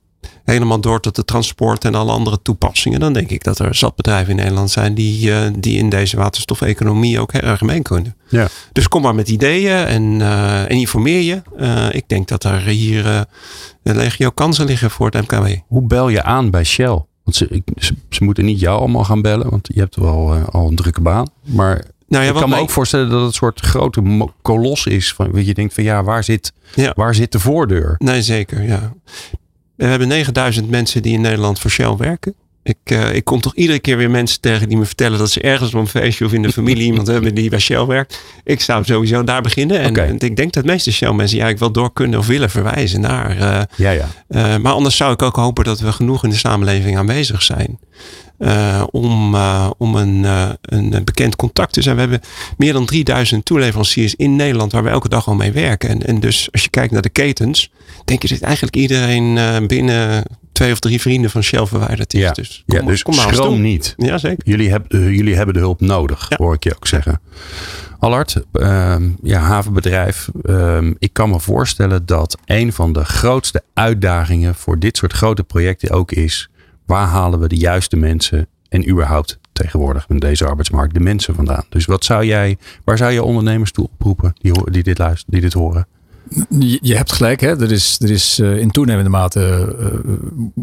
helemaal 0.50 0.80
door 0.80 1.00
tot 1.00 1.16
de 1.16 1.26
transport 1.26 1.86
en 1.86 1.96
alle 1.96 2.12
andere 2.12 2.42
toepassingen. 2.42 3.00
Dan 3.00 3.14
denk 3.14 3.30
ik 3.30 3.44
dat 3.44 3.60
er 3.60 3.76
zat 3.76 3.96
bedrijven 3.96 4.30
in 4.30 4.36
Nederland 4.36 4.72
zijn 4.72 4.94
die, 4.94 5.30
uh, 5.30 5.42
die 5.58 5.78
in 5.78 5.90
deze 5.90 6.18
waterstofeconomie 6.18 7.20
ook 7.20 7.32
heel 7.32 7.42
erg 7.42 7.62
mee 7.62 7.82
kunnen. 7.82 8.16
Ja. 8.30 8.48
Dus 8.72 8.88
kom 8.88 9.02
maar 9.02 9.16
met 9.16 9.30
ideeën 9.30 9.86
en, 9.86 10.04
uh, 10.04 10.62
en 10.62 10.70
informeer 10.70 11.22
je. 11.22 11.42
Uh, 11.60 11.86
ik 11.92 12.04
denk 12.08 12.28
dat 12.28 12.44
er 12.44 12.62
hier 12.62 13.06
een 13.84 13.96
legio 13.96 14.30
kansen 14.30 14.66
liggen 14.66 14.92
voor 14.92 15.10
het 15.10 15.22
MKW. 15.22 15.56
Hoe 15.68 15.88
bel 15.88 16.10
je 16.10 16.24
aan 16.24 16.50
bij 16.50 16.64
Shell? 16.64 17.06
Want 17.24 17.36
ze, 17.36 17.64
ze, 17.76 17.94
ze 18.10 18.24
moeten 18.24 18.46
niet 18.46 18.60
jou 18.60 18.80
allemaal 18.80 19.04
gaan 19.04 19.22
bellen, 19.22 19.50
want 19.50 19.70
je 19.74 19.80
hebt 19.80 19.96
wel 19.96 20.34
al 20.34 20.68
een 20.68 20.76
drukke 20.76 21.02
baan. 21.02 21.28
Maar 21.44 21.86
nou 22.10 22.24
ja, 22.24 22.30
ik 22.30 22.36
kan 22.36 22.50
me 22.50 22.58
ook 22.58 22.70
voorstellen 22.70 23.10
dat 23.10 23.18
het 23.18 23.28
een 23.28 23.34
soort 23.34 23.60
grote 23.60 24.28
kolos 24.42 24.86
is. 24.86 25.14
Van, 25.14 25.46
je 25.46 25.54
denkt 25.54 25.74
van 25.74 25.84
ja, 25.84 26.04
waar 26.04 26.24
zit, 26.24 26.54
ja. 26.76 26.94
waar 26.96 27.16
zit 27.16 27.32
de 27.32 27.40
voordeur? 27.40 27.96
Nee, 27.98 28.22
zeker. 28.22 28.64
Ja. 28.64 28.94
We 29.80 29.86
hebben 29.86 30.08
9000 30.08 30.70
mensen 30.70 31.02
die 31.02 31.14
in 31.14 31.22
Nederland 31.22 31.60
voor 31.60 31.72
Shell 31.72 31.96
werken. 31.96 32.34
Ik, 32.70 32.92
uh, 32.92 33.16
ik 33.16 33.24
kom 33.24 33.42
toch 33.42 33.56
iedere 33.56 33.80
keer 33.80 33.98
weer 33.98 34.10
mensen 34.10 34.42
tegen 34.42 34.70
die 34.70 34.78
me 34.78 34.86
vertellen 34.86 35.18
dat 35.20 35.30
ze 35.30 35.42
ergens 35.42 35.74
op 35.74 35.80
een 35.80 35.88
feestje 35.88 36.26
of 36.26 36.34
in 36.34 36.42
de 36.42 36.52
familie 36.52 36.86
iemand 36.86 37.08
hebben 37.18 37.36
die 37.36 37.50
bij 37.50 37.60
Shell 37.60 37.86
werkt. 37.86 38.22
Ik 38.44 38.62
zou 38.62 38.84
sowieso 38.84 39.24
daar 39.24 39.42
beginnen. 39.42 39.80
En, 39.80 39.90
okay. 39.90 40.08
en 40.08 40.20
ik 40.20 40.36
denk 40.36 40.54
dat 40.54 40.64
de 40.64 40.70
meeste 40.70 40.92
Shell 40.92 41.12
mensen 41.14 41.40
eigenlijk 41.40 41.60
wel 41.60 41.72
door 41.72 41.94
kunnen 41.94 42.20
of 42.20 42.28
willen 42.28 42.50
verwijzen 42.50 43.02
naar. 43.02 43.38
Uh, 43.38 43.62
ja, 43.76 43.92
ja. 43.92 44.08
Uh, 44.30 44.58
maar 44.58 44.72
anders 44.72 44.98
zou 44.98 45.14
ik 45.14 45.22
ook 45.22 45.36
hopen 45.36 45.64
dat 45.64 45.80
we 45.80 45.92
genoeg 45.92 46.24
in 46.24 46.30
de 46.30 46.36
samenleving 46.36 46.98
aanwezig 46.98 47.42
zijn. 47.42 47.80
Om, 48.92 49.36
om 49.78 49.96
een, 49.96 50.24
een 50.62 51.02
bekend 51.04 51.36
contact 51.36 51.74
te 51.74 51.82
zijn. 51.82 51.96
We 51.96 52.02
hebben 52.02 52.22
meer 52.58 52.74
dan 52.74 52.86
3000 52.86 53.46
toeleveranciers 53.46 54.16
in 54.16 54.36
Nederland 54.36 54.72
waar 54.72 54.84
we 54.84 54.90
elke 54.90 55.10
dag 55.10 55.28
al 55.28 55.36
mee 55.36 55.52
werken. 55.52 55.90
En, 55.90 56.06
en 56.06 56.20
dus 56.20 56.50
als 56.52 56.64
je 56.64 56.70
kijkt 56.70 56.92
naar 56.92 57.02
de 57.02 57.10
ketens, 57.10 57.72
denk 58.06 58.22
je 58.22 58.28
dat 58.28 58.42
eigenlijk 58.42 58.76
iedereen 58.76 59.40
binnen 59.68 60.24
twee 60.60 60.72
of 60.72 60.80
drie 60.80 61.02
vrienden 61.02 61.30
van 61.30 61.44
Shell 61.44 61.66
verwijderd 61.66 62.14
is. 62.14 62.20
Ja, 62.22 62.32
dus 62.32 62.64
kom, 62.68 62.78
ja, 62.80 62.86
dus 62.86 63.04
kom 63.04 63.16
maar 63.16 63.34
schroom 63.34 63.62
niet. 63.62 63.94
Ja, 63.98 64.18
zeker. 64.18 64.48
Jullie, 64.48 64.70
heb, 64.72 64.92
jullie 64.92 65.36
hebben 65.36 65.54
de 65.54 65.60
hulp 65.60 65.82
nodig, 65.82 66.26
Ja. 66.30 66.36
hoor 66.40 66.54
ik 66.54 66.64
je 66.64 66.76
ook 66.76 66.88
zeggen. 66.88 67.22
Allard, 68.00 68.44
ehm, 68.54 69.10
ja, 69.24 69.40
havenbedrijf. 69.40 70.30
ehm, 70.44 70.94
ik 71.00 71.14
kan 71.14 71.30
me 71.30 71.40
voorstellen 71.40 72.06
dat 72.06 72.38
een 72.46 72.74
van 72.74 72.94
de 72.94 73.06
grootste 73.06 73.64
uitdagingen 73.74 74.56
voor 74.56 74.80
dit 74.80 74.98
soort 74.98 75.14
grote 75.14 75.44
projecten 75.44 75.90
ook 75.90 76.12
is. 76.12 76.50
Waar 76.86 77.08
halen 77.08 77.40
we 77.40 77.48
de 77.48 77.58
juiste 77.58 77.96
mensen 77.98 78.48
en 78.70 78.90
überhaupt 78.90 79.40
tegenwoordig 79.54 80.06
in 80.10 80.20
deze 80.20 80.46
arbeidsmarkt 80.46 80.94
de 80.94 81.00
mensen 81.00 81.36
vandaan. 81.36 81.64
Dus 81.70 81.86
wat 81.86 82.04
zou 82.06 82.26
jij, 82.26 82.58
waar 82.84 82.98
zou 82.98 83.12
je 83.12 83.24
ondernemers 83.24 83.72
toe 83.72 83.90
oproepen 83.92 84.34
die, 84.42 84.72
die, 84.72 84.84
dit, 84.84 84.98
luisteren, 84.98 85.32
die 85.34 85.42
dit 85.42 85.54
horen? 85.54 85.88
Je 86.82 86.96
hebt 86.96 87.12
gelijk, 87.12 87.42
hè? 87.42 87.62
Er 87.62 87.72
is, 87.72 87.98
er 88.00 88.12
is 88.12 88.40
uh, 88.40 88.58
in 88.58 88.72
toenemende 88.72 89.10
mate 89.10 89.76
uh, 89.80 90.14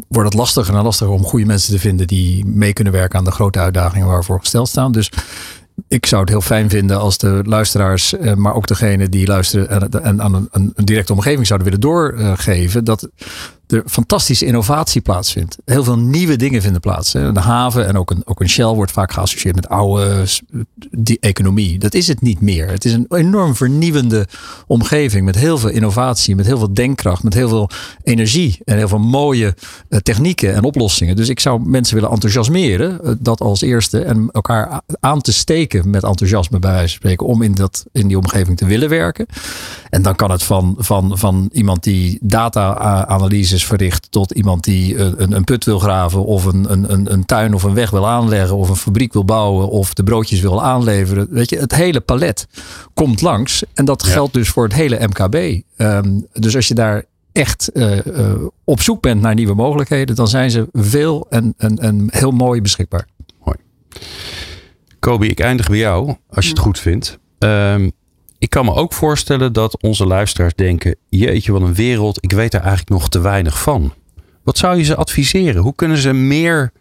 wordt 0.08 0.28
het 0.28 0.38
lastiger 0.38 0.74
en 0.74 0.82
lastiger 0.82 1.12
om 1.12 1.24
goede 1.24 1.46
mensen 1.46 1.72
te 1.72 1.78
vinden 1.78 2.06
die 2.06 2.44
mee 2.46 2.72
kunnen 2.72 2.92
werken 2.92 3.18
aan 3.18 3.24
de 3.24 3.30
grote 3.30 3.58
uitdagingen 3.58 4.06
waarvoor 4.06 4.40
gesteld 4.40 4.68
staan. 4.68 4.92
Dus 4.92 5.10
ik 5.88 6.06
zou 6.06 6.20
het 6.20 6.30
heel 6.30 6.40
fijn 6.40 6.70
vinden 6.70 6.98
als 6.98 7.18
de 7.18 7.40
luisteraars, 7.44 8.14
maar 8.36 8.54
ook 8.54 8.66
degene 8.66 9.08
die 9.08 9.26
luisteren 9.26 9.92
en, 10.02 10.22
aan 10.22 10.48
een, 10.50 10.72
directe 10.74 11.12
omgeving 11.12 11.46
zouden 11.46 11.68
willen 11.68 11.82
doorgeven, 11.82 12.84
dat 12.84 13.08
er 13.66 13.82
fantastische 13.86 14.46
innovatie 14.46 15.00
plaatsvindt. 15.00 15.56
Heel 15.64 15.84
veel 15.84 15.98
nieuwe 15.98 16.36
dingen 16.36 16.62
vinden 16.62 16.80
plaats. 16.80 17.12
Hè. 17.12 17.32
De 17.32 17.40
haven 17.40 17.86
en 17.86 17.98
ook 17.98 18.10
een, 18.10 18.22
ook 18.24 18.40
een 18.40 18.48
Shell 18.48 18.64
wordt 18.64 18.92
vaak 18.92 19.12
geassocieerd 19.12 19.54
met 19.54 19.68
oude 19.68 20.26
die 20.90 21.18
economie. 21.20 21.78
Dat 21.78 21.94
is 21.94 22.08
het 22.08 22.20
niet 22.20 22.40
meer. 22.40 22.68
Het 22.68 22.84
is 22.84 22.92
een 22.92 23.06
enorm 23.08 23.54
vernieuwende 23.54 24.26
omgeving 24.66 25.24
met 25.24 25.36
heel 25.36 25.58
veel 25.58 25.68
innovatie, 25.70 26.36
met 26.36 26.46
heel 26.46 26.58
veel 26.58 26.74
denkkracht, 26.74 27.22
met 27.22 27.34
heel 27.34 27.48
veel 27.48 27.70
energie 28.02 28.58
en 28.64 28.76
heel 28.76 28.88
veel 28.88 28.98
mooie 28.98 29.54
uh, 29.88 29.98
technieken 29.98 30.54
en 30.54 30.64
oplossingen. 30.64 31.16
Dus 31.16 31.28
ik 31.28 31.40
zou 31.40 31.60
mensen 31.68 31.94
willen 31.94 32.10
enthousiasmeren, 32.10 33.00
uh, 33.04 33.12
dat 33.18 33.40
als 33.40 33.60
eerste, 33.60 34.00
en 34.00 34.28
elkaar 34.32 34.80
aan 35.00 35.20
te 35.20 35.32
steken 35.32 35.90
met 35.90 36.04
enthousiasme 36.04 36.58
bij 36.58 36.70
wijze 36.70 36.88
van 36.88 36.96
spreken, 36.96 37.26
om 37.26 37.42
in, 37.42 37.54
dat, 37.54 37.84
in 37.92 38.08
die 38.08 38.18
omgeving 38.18 38.56
te 38.56 38.66
willen 38.66 38.88
werken. 38.88 39.26
En 39.90 40.02
dan 40.02 40.14
kan 40.14 40.30
het 40.30 40.42
van, 40.42 40.74
van, 40.78 41.18
van 41.18 41.48
iemand 41.52 41.82
die 41.82 42.18
data-analyse 42.22 43.55
verricht 43.64 44.10
tot 44.10 44.30
iemand 44.30 44.64
die 44.64 44.98
een, 44.98 45.32
een 45.32 45.44
put 45.44 45.64
wil 45.64 45.78
graven 45.78 46.24
of 46.24 46.44
een, 46.44 46.72
een, 46.72 47.12
een 47.12 47.24
tuin 47.24 47.54
of 47.54 47.62
een 47.62 47.74
weg 47.74 47.90
wil 47.90 48.08
aanleggen 48.08 48.56
of 48.56 48.68
een 48.68 48.76
fabriek 48.76 49.12
wil 49.12 49.24
bouwen 49.24 49.68
of 49.68 49.94
de 49.94 50.02
broodjes 50.02 50.40
wil 50.40 50.62
aanleveren. 50.62 51.26
Weet 51.30 51.50
je, 51.50 51.58
het 51.58 51.74
hele 51.74 52.00
palet 52.00 52.46
komt 52.94 53.20
langs 53.20 53.62
en 53.74 53.84
dat 53.84 54.02
geldt 54.02 54.34
dus 54.34 54.48
voor 54.48 54.64
het 54.64 54.74
hele 54.74 55.06
MKB. 55.06 55.62
Um, 55.76 56.26
dus 56.32 56.56
als 56.56 56.68
je 56.68 56.74
daar 56.74 57.04
echt 57.32 57.70
uh, 57.72 58.06
uh, 58.06 58.34
op 58.64 58.80
zoek 58.80 59.02
bent 59.02 59.20
naar 59.20 59.34
nieuwe 59.34 59.54
mogelijkheden, 59.54 60.16
dan 60.16 60.28
zijn 60.28 60.50
ze 60.50 60.68
veel 60.72 61.26
en, 61.30 61.54
en, 61.56 61.78
en 61.78 62.06
heel 62.10 62.30
mooi 62.30 62.60
beschikbaar. 62.60 63.06
Mooi. 63.44 63.58
Kobi, 64.98 65.28
ik 65.28 65.40
eindig 65.40 65.68
bij 65.68 65.78
jou, 65.78 66.16
als 66.30 66.44
je 66.44 66.50
het 66.50 66.60
goed 66.60 66.78
vindt. 66.78 67.18
Um, 67.38 67.92
ik 68.46 68.52
kan 68.52 68.64
me 68.64 68.74
ook 68.74 68.92
voorstellen 68.92 69.52
dat 69.52 69.82
onze 69.82 70.06
luisteraars 70.06 70.54
denken: 70.54 70.96
jeetje, 71.08 71.52
wat 71.52 71.60
een 71.60 71.74
wereld, 71.74 72.18
ik 72.20 72.32
weet 72.32 72.54
er 72.54 72.60
eigenlijk 72.60 72.90
nog 72.90 73.08
te 73.08 73.20
weinig 73.20 73.62
van. 73.62 73.92
Wat 74.44 74.58
zou 74.58 74.76
je 74.76 74.82
ze 74.82 74.96
adviseren? 74.96 75.62
Hoe 75.62 75.74
kunnen 75.74 75.96
ze 75.96 76.12
meer, 76.12 76.72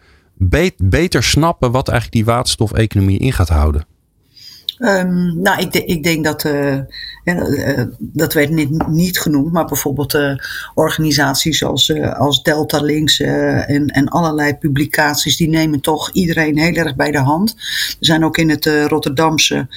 beter 0.77 1.23
snappen 1.23 1.71
wat 1.71 1.87
eigenlijk 1.87 2.17
die 2.17 2.33
waterstofeconomie 2.33 3.19
in 3.19 3.33
gaat 3.33 3.49
houden? 3.49 3.85
Um, 4.79 5.41
nou, 5.41 5.61
ik, 5.61 5.73
ik, 5.73 6.03
denk 6.03 6.23
dat, 6.23 6.43
uh, 6.43 6.79
dat 7.99 8.33
werd 8.33 8.49
niet, 8.49 8.87
niet 8.87 9.19
genoemd, 9.19 9.51
maar 9.51 9.65
bijvoorbeeld 9.65 10.13
uh, 10.13 10.35
organisaties 10.73 11.63
als, 11.63 11.93
als 12.13 12.43
Delta 12.43 12.81
Links 12.81 13.19
en, 13.19 13.87
en 13.87 14.07
allerlei 14.07 14.55
publicaties, 14.55 15.37
die 15.37 15.49
nemen 15.49 15.81
toch 15.81 16.11
iedereen 16.11 16.57
heel 16.57 16.73
erg 16.73 16.95
bij 16.95 17.11
de 17.11 17.17
hand. 17.17 17.49
Er 17.89 17.95
zijn 17.99 18.25
ook 18.25 18.37
in 18.37 18.49
het 18.49 18.65
Rotterdamse 18.65 19.67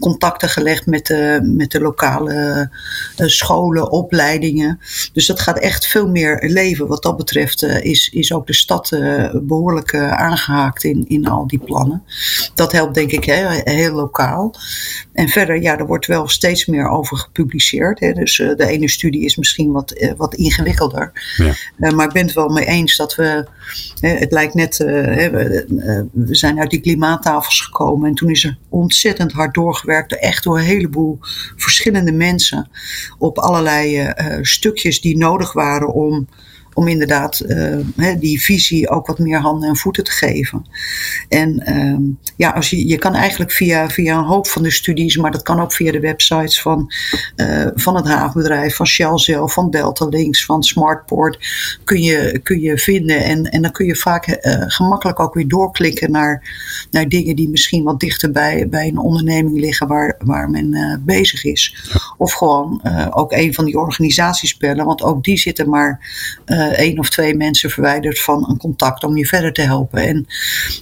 contacten 0.00 0.48
gelegd 0.48 0.86
met, 0.86 1.06
de 1.06 1.40
met 1.42 1.70
de 1.70 1.80
lokale 1.80 2.70
scholen, 3.16 3.90
opleidingen. 3.90 4.80
Dus 5.12 5.26
dat 5.26 5.40
gaat 5.40 5.58
echt 5.58 5.86
veel 5.86 6.08
meer 6.08 6.42
leven. 6.46 6.86
Wat 6.86 7.02
dat 7.02 7.16
betreft 7.16 7.62
is, 7.62 8.08
is 8.08 8.32
ook 8.32 8.46
de 8.46 8.54
stad 8.54 8.98
behoorlijk 9.42 9.94
aangehaakt 9.94 10.84
in, 10.84 11.04
in 11.08 11.26
al 11.26 11.46
die 11.46 11.58
plannen. 11.64 12.02
Dat 12.54 12.72
helpt 12.72 12.94
denk 12.94 13.10
ik 13.10 13.24
heel, 13.24 13.48
heel 13.48 13.92
lokaal. 13.92 14.54
En 15.12 15.28
verder, 15.28 15.62
ja, 15.62 15.78
er 15.78 15.86
wordt 15.86 16.06
wel 16.06 16.28
steeds 16.28 16.66
meer 16.66 16.88
over 16.94 17.16
gepubliceerd. 17.16 18.00
Hè. 18.00 18.12
Dus 18.12 18.38
uh, 18.38 18.56
de 18.56 18.66
ene 18.66 18.88
studie 18.88 19.24
is 19.24 19.36
misschien 19.36 19.72
wat, 19.72 20.00
uh, 20.00 20.12
wat 20.16 20.34
ingewikkelder. 20.34 21.12
Ja. 21.36 21.54
Uh, 21.78 21.90
maar 21.90 22.06
ik 22.06 22.12
ben 22.12 22.24
het 22.24 22.34
wel 22.34 22.48
mee 22.48 22.66
eens 22.66 22.96
dat 22.96 23.14
we. 23.14 23.46
het 24.00 24.32
lijkt 24.32 24.54
net. 24.54 24.76
We, 24.76 26.08
we, 26.12 26.34
zijn 26.34 26.60
uit 26.60 26.70
die 26.70 26.80
klimaattafels 26.80 27.60
gekomen. 27.60 28.08
En 28.08 28.14
toen 28.14 28.30
is 28.30 28.44
er 28.44 28.58
ontzettend 28.68 29.32
hard 29.32 29.54
doorgewerkt. 29.54 30.18
Echt 30.18 30.44
door 30.44 30.58
een 30.58 30.64
heleboel 30.64 31.18
verschillende 31.56 32.12
mensen. 32.12 32.70
Op 33.18 33.38
allerlei 33.38 34.12
stukjes 34.42 35.00
die 35.00 35.16
nodig 35.16 35.52
waren 35.52 35.92
om 35.92 36.28
om 36.74 36.88
inderdaad 36.88 37.42
uh, 37.46 38.14
die 38.18 38.42
visie 38.42 38.88
ook 38.88 39.06
wat 39.06 39.18
meer 39.18 39.38
handen 39.38 39.68
en 39.68 39.76
voeten 39.76 40.04
te 40.04 40.10
geven. 40.10 40.66
En 41.28 41.62
uh, 41.68 42.14
ja, 42.36 42.50
als 42.50 42.70
je, 42.70 42.86
je 42.86 42.98
kan 42.98 43.14
eigenlijk 43.14 43.52
via, 43.52 43.90
via 43.90 44.18
een 44.18 44.24
hoop 44.24 44.46
van 44.46 44.62
de 44.62 44.70
studies, 44.70 45.16
maar 45.16 45.30
dat 45.30 45.42
kan 45.42 45.60
ook 45.60 45.72
via 45.72 45.92
de 45.92 46.00
websites 46.00 46.62
van, 46.62 46.92
uh, 47.36 47.66
van 47.74 47.96
het 47.96 48.06
havenbedrijf, 48.06 48.76
van 48.76 48.86
Shell 48.86 49.18
zelf, 49.18 49.52
van 49.52 49.70
Delta 49.70 50.06
Links, 50.06 50.44
van 50.44 50.62
Smartport, 50.62 51.38
kun 51.84 52.02
je, 52.02 52.40
kun 52.42 52.60
je 52.60 52.78
vinden. 52.78 53.24
En, 53.24 53.44
en 53.44 53.62
dan 53.62 53.70
kun 53.70 53.86
je 53.86 53.96
vaak 53.96 54.26
uh, 54.28 54.64
gemakkelijk 54.66 55.20
ook 55.20 55.34
weer 55.34 55.48
doorklikken 55.48 56.10
naar, 56.10 56.42
naar 56.90 57.08
dingen 57.08 57.36
die 57.36 57.48
misschien 57.48 57.84
wat 57.84 58.00
dichter 58.00 58.30
bij, 58.30 58.68
bij 58.68 58.88
een 58.88 58.98
onderneming 58.98 59.60
liggen 59.60 59.88
waar, 59.88 60.16
waar 60.18 60.50
men 60.50 61.02
bezig 61.04 61.44
is. 61.44 61.90
Of 62.18 62.32
gewoon 62.32 62.82
ook 63.10 63.32
een 63.32 63.54
van 63.54 63.64
die 63.64 63.78
organisaties 63.78 64.56
bellen, 64.56 64.84
want 64.84 65.02
ook 65.02 65.24
die 65.24 65.38
zitten 65.38 65.68
maar 65.68 66.00
uh, 66.46 66.63
één 66.72 66.98
of 66.98 67.10
twee 67.10 67.36
mensen 67.36 67.70
verwijderd 67.70 68.20
van 68.20 68.50
een 68.50 68.56
contact 68.56 69.04
om 69.04 69.16
je 69.16 69.26
verder 69.26 69.52
te 69.52 69.62
helpen. 69.62 70.02
En 70.06 70.26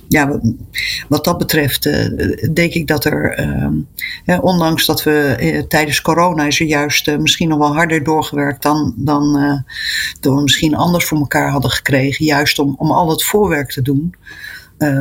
ja, 0.09 0.41
wat 1.09 1.25
dat 1.25 1.39
betreft 1.39 1.87
uh, 1.87 2.53
denk 2.53 2.73
ik 2.73 2.87
dat 2.87 3.05
er, 3.05 3.41
uh, 4.27 4.39
ondanks 4.45 4.87
dat 4.87 5.03
we 5.03 5.37
uh, 5.41 5.63
tijdens 5.63 6.01
corona 6.03 6.45
is 6.45 6.61
er 6.61 6.67
juist 6.67 7.17
misschien 7.17 7.49
nog 7.49 7.59
wel 7.59 7.75
harder 7.75 8.05
doorgewerkt 8.05 8.63
dan, 8.63 8.95
dan, 8.97 9.33
dan 10.21 10.37
we 10.37 10.43
misschien 10.43 10.75
anders 10.75 11.05
voor 11.05 11.19
elkaar 11.19 11.51
hadden 11.51 11.71
gekregen. 11.71 12.25
Juist 12.25 12.59
om, 12.59 12.75
om 12.79 12.91
al 12.91 13.11
het 13.11 13.25
voorwerk 13.25 13.71
te 13.71 13.83
doen. 13.83 14.15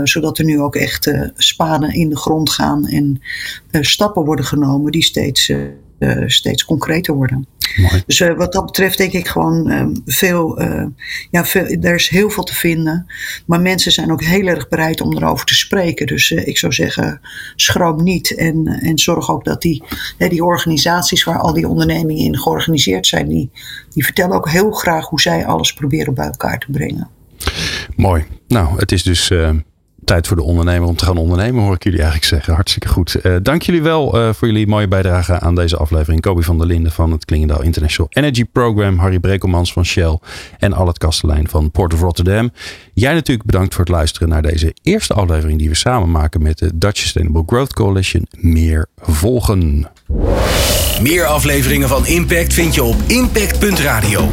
Zodat 0.04 0.38
er 0.38 0.46
nu 0.46 0.62
ook 0.62 0.76
echt 0.76 1.08
uh, 1.08 1.28
spaden 1.36 1.94
in 1.94 2.10
de 2.10 2.18
grond 2.18 2.50
gaan 2.50 2.88
en 2.88 3.22
stappen 3.72 4.26
worden 4.26 4.46
genomen 4.46 4.92
die 4.92 5.04
steeds, 5.04 5.52
steeds 6.26 6.66
concreter 6.66 7.14
worden. 7.14 7.48
Mooi. 7.76 8.04
Dus 8.06 8.20
uh, 8.20 8.38
wat 8.38 8.54
dat 8.54 8.66
betreft 8.66 8.98
denk 8.98 9.14
ik 9.14 9.28
gewoon 9.28 9.72
uh, 9.72 9.86
veel, 10.06 10.62
uh, 10.62 10.86
ja, 11.32 11.46
veel, 11.46 11.64
er 11.64 11.96
is 11.96 12.10
heel 12.10 12.30
veel 12.30 12.44
te 12.44 12.56
vinden. 12.56 13.06
Maar 13.46 13.62
mensen 13.62 13.92
zijn 13.92 14.12
ook 14.12 14.24
heel 14.24 14.48
erg 14.48 14.68
bereid 14.68 15.02
om 15.02 15.18
erover 15.18 15.46
te 15.46 15.56
spreken. 15.56 16.08
Dus 16.08 16.32
ik 16.32 16.58
zou 16.58 16.74
zeggen, 16.74 17.22
schroom 17.56 18.04
niet. 18.04 18.36
En, 18.36 18.68
en 18.68 19.00
zorg 19.00 19.32
ook 19.32 19.46
dat 19.46 19.62
die, 19.62 19.84
die 20.18 20.44
organisaties 20.44 21.24
waar 21.24 21.40
al 21.40 21.54
die 21.54 21.68
ondernemingen 21.68 22.24
in 22.24 22.38
georganiseerd 22.38 23.08
zijn, 23.08 23.28
die, 23.28 23.50
die 23.90 24.06
vertellen 24.06 24.36
ook 24.36 24.50
heel 24.50 24.72
graag 24.72 25.08
hoe 25.08 25.22
zij 25.22 25.46
alles 25.46 25.74
proberen 25.74 26.14
bij 26.14 26.26
elkaar 26.26 26.60
te 26.60 26.72
brengen. 26.72 27.10
Mooi. 27.96 28.26
Nou, 28.48 28.80
het 28.80 28.92
is 28.92 29.04
dus 29.04 29.32
tijd 30.12 30.28
voor 30.28 30.38
de 30.38 30.44
ondernemer 30.44 30.88
om 30.88 30.96
te 30.96 31.06
gaan 31.06 31.18
ondernemen, 31.18 31.64
hoor 31.64 31.76
ik 31.76 31.84
jullie 31.84 32.00
eigenlijk 32.00 32.30
zeggen. 32.30 32.54
Hartstikke 32.54 32.88
goed. 32.88 33.16
Uh, 33.24 33.36
dank 33.42 33.62
jullie 33.62 33.82
wel 33.82 34.18
uh, 34.18 34.34
voor 34.34 34.48
jullie 34.48 34.68
mooie 34.68 34.88
bijdrage 34.88 35.40
aan 35.40 35.56
deze 35.56 35.78
aflevering. 35.78 36.22
Kobi 36.22 36.44
van 36.44 36.58
der 36.58 36.68
Linden 36.68 36.92
van 36.92 37.12
het 37.12 37.26
Klingendaal 37.26 37.62
International 37.62 38.12
Energy 38.14 38.46
Program. 38.46 38.98
Harry 38.98 39.20
Brekelmans 39.20 39.74
van 39.74 39.86
Shell. 39.86 40.20
En 40.60 40.74
Allet 40.74 40.98
Kastelein 40.98 41.48
van 41.48 41.72
Port 41.72 41.94
of 41.94 42.00
Rotterdam. 42.00 42.52
Jij 42.94 43.14
natuurlijk 43.14 43.46
bedankt 43.46 43.74
voor 43.74 43.84
het 43.84 43.94
luisteren 43.94 44.30
naar 44.30 44.42
deze 44.42 44.76
eerste 44.82 45.14
aflevering 45.14 45.60
die 45.60 45.70
we 45.70 45.76
samen 45.76 46.12
maken 46.12 46.42
met 46.42 46.58
de 46.58 46.78
Dutch 46.78 47.00
Sustainable 47.00 47.44
Growth 47.46 47.74
Coalition. 47.74 48.28
Meer 48.38 48.88
volgen. 48.98 49.88
Meer 51.02 51.26
afleveringen 51.26 51.88
van 51.88 52.06
Impact 52.06 52.54
vind 52.54 52.76
je 52.76 52.84
op 52.84 52.96
impact.radio. 53.08 54.30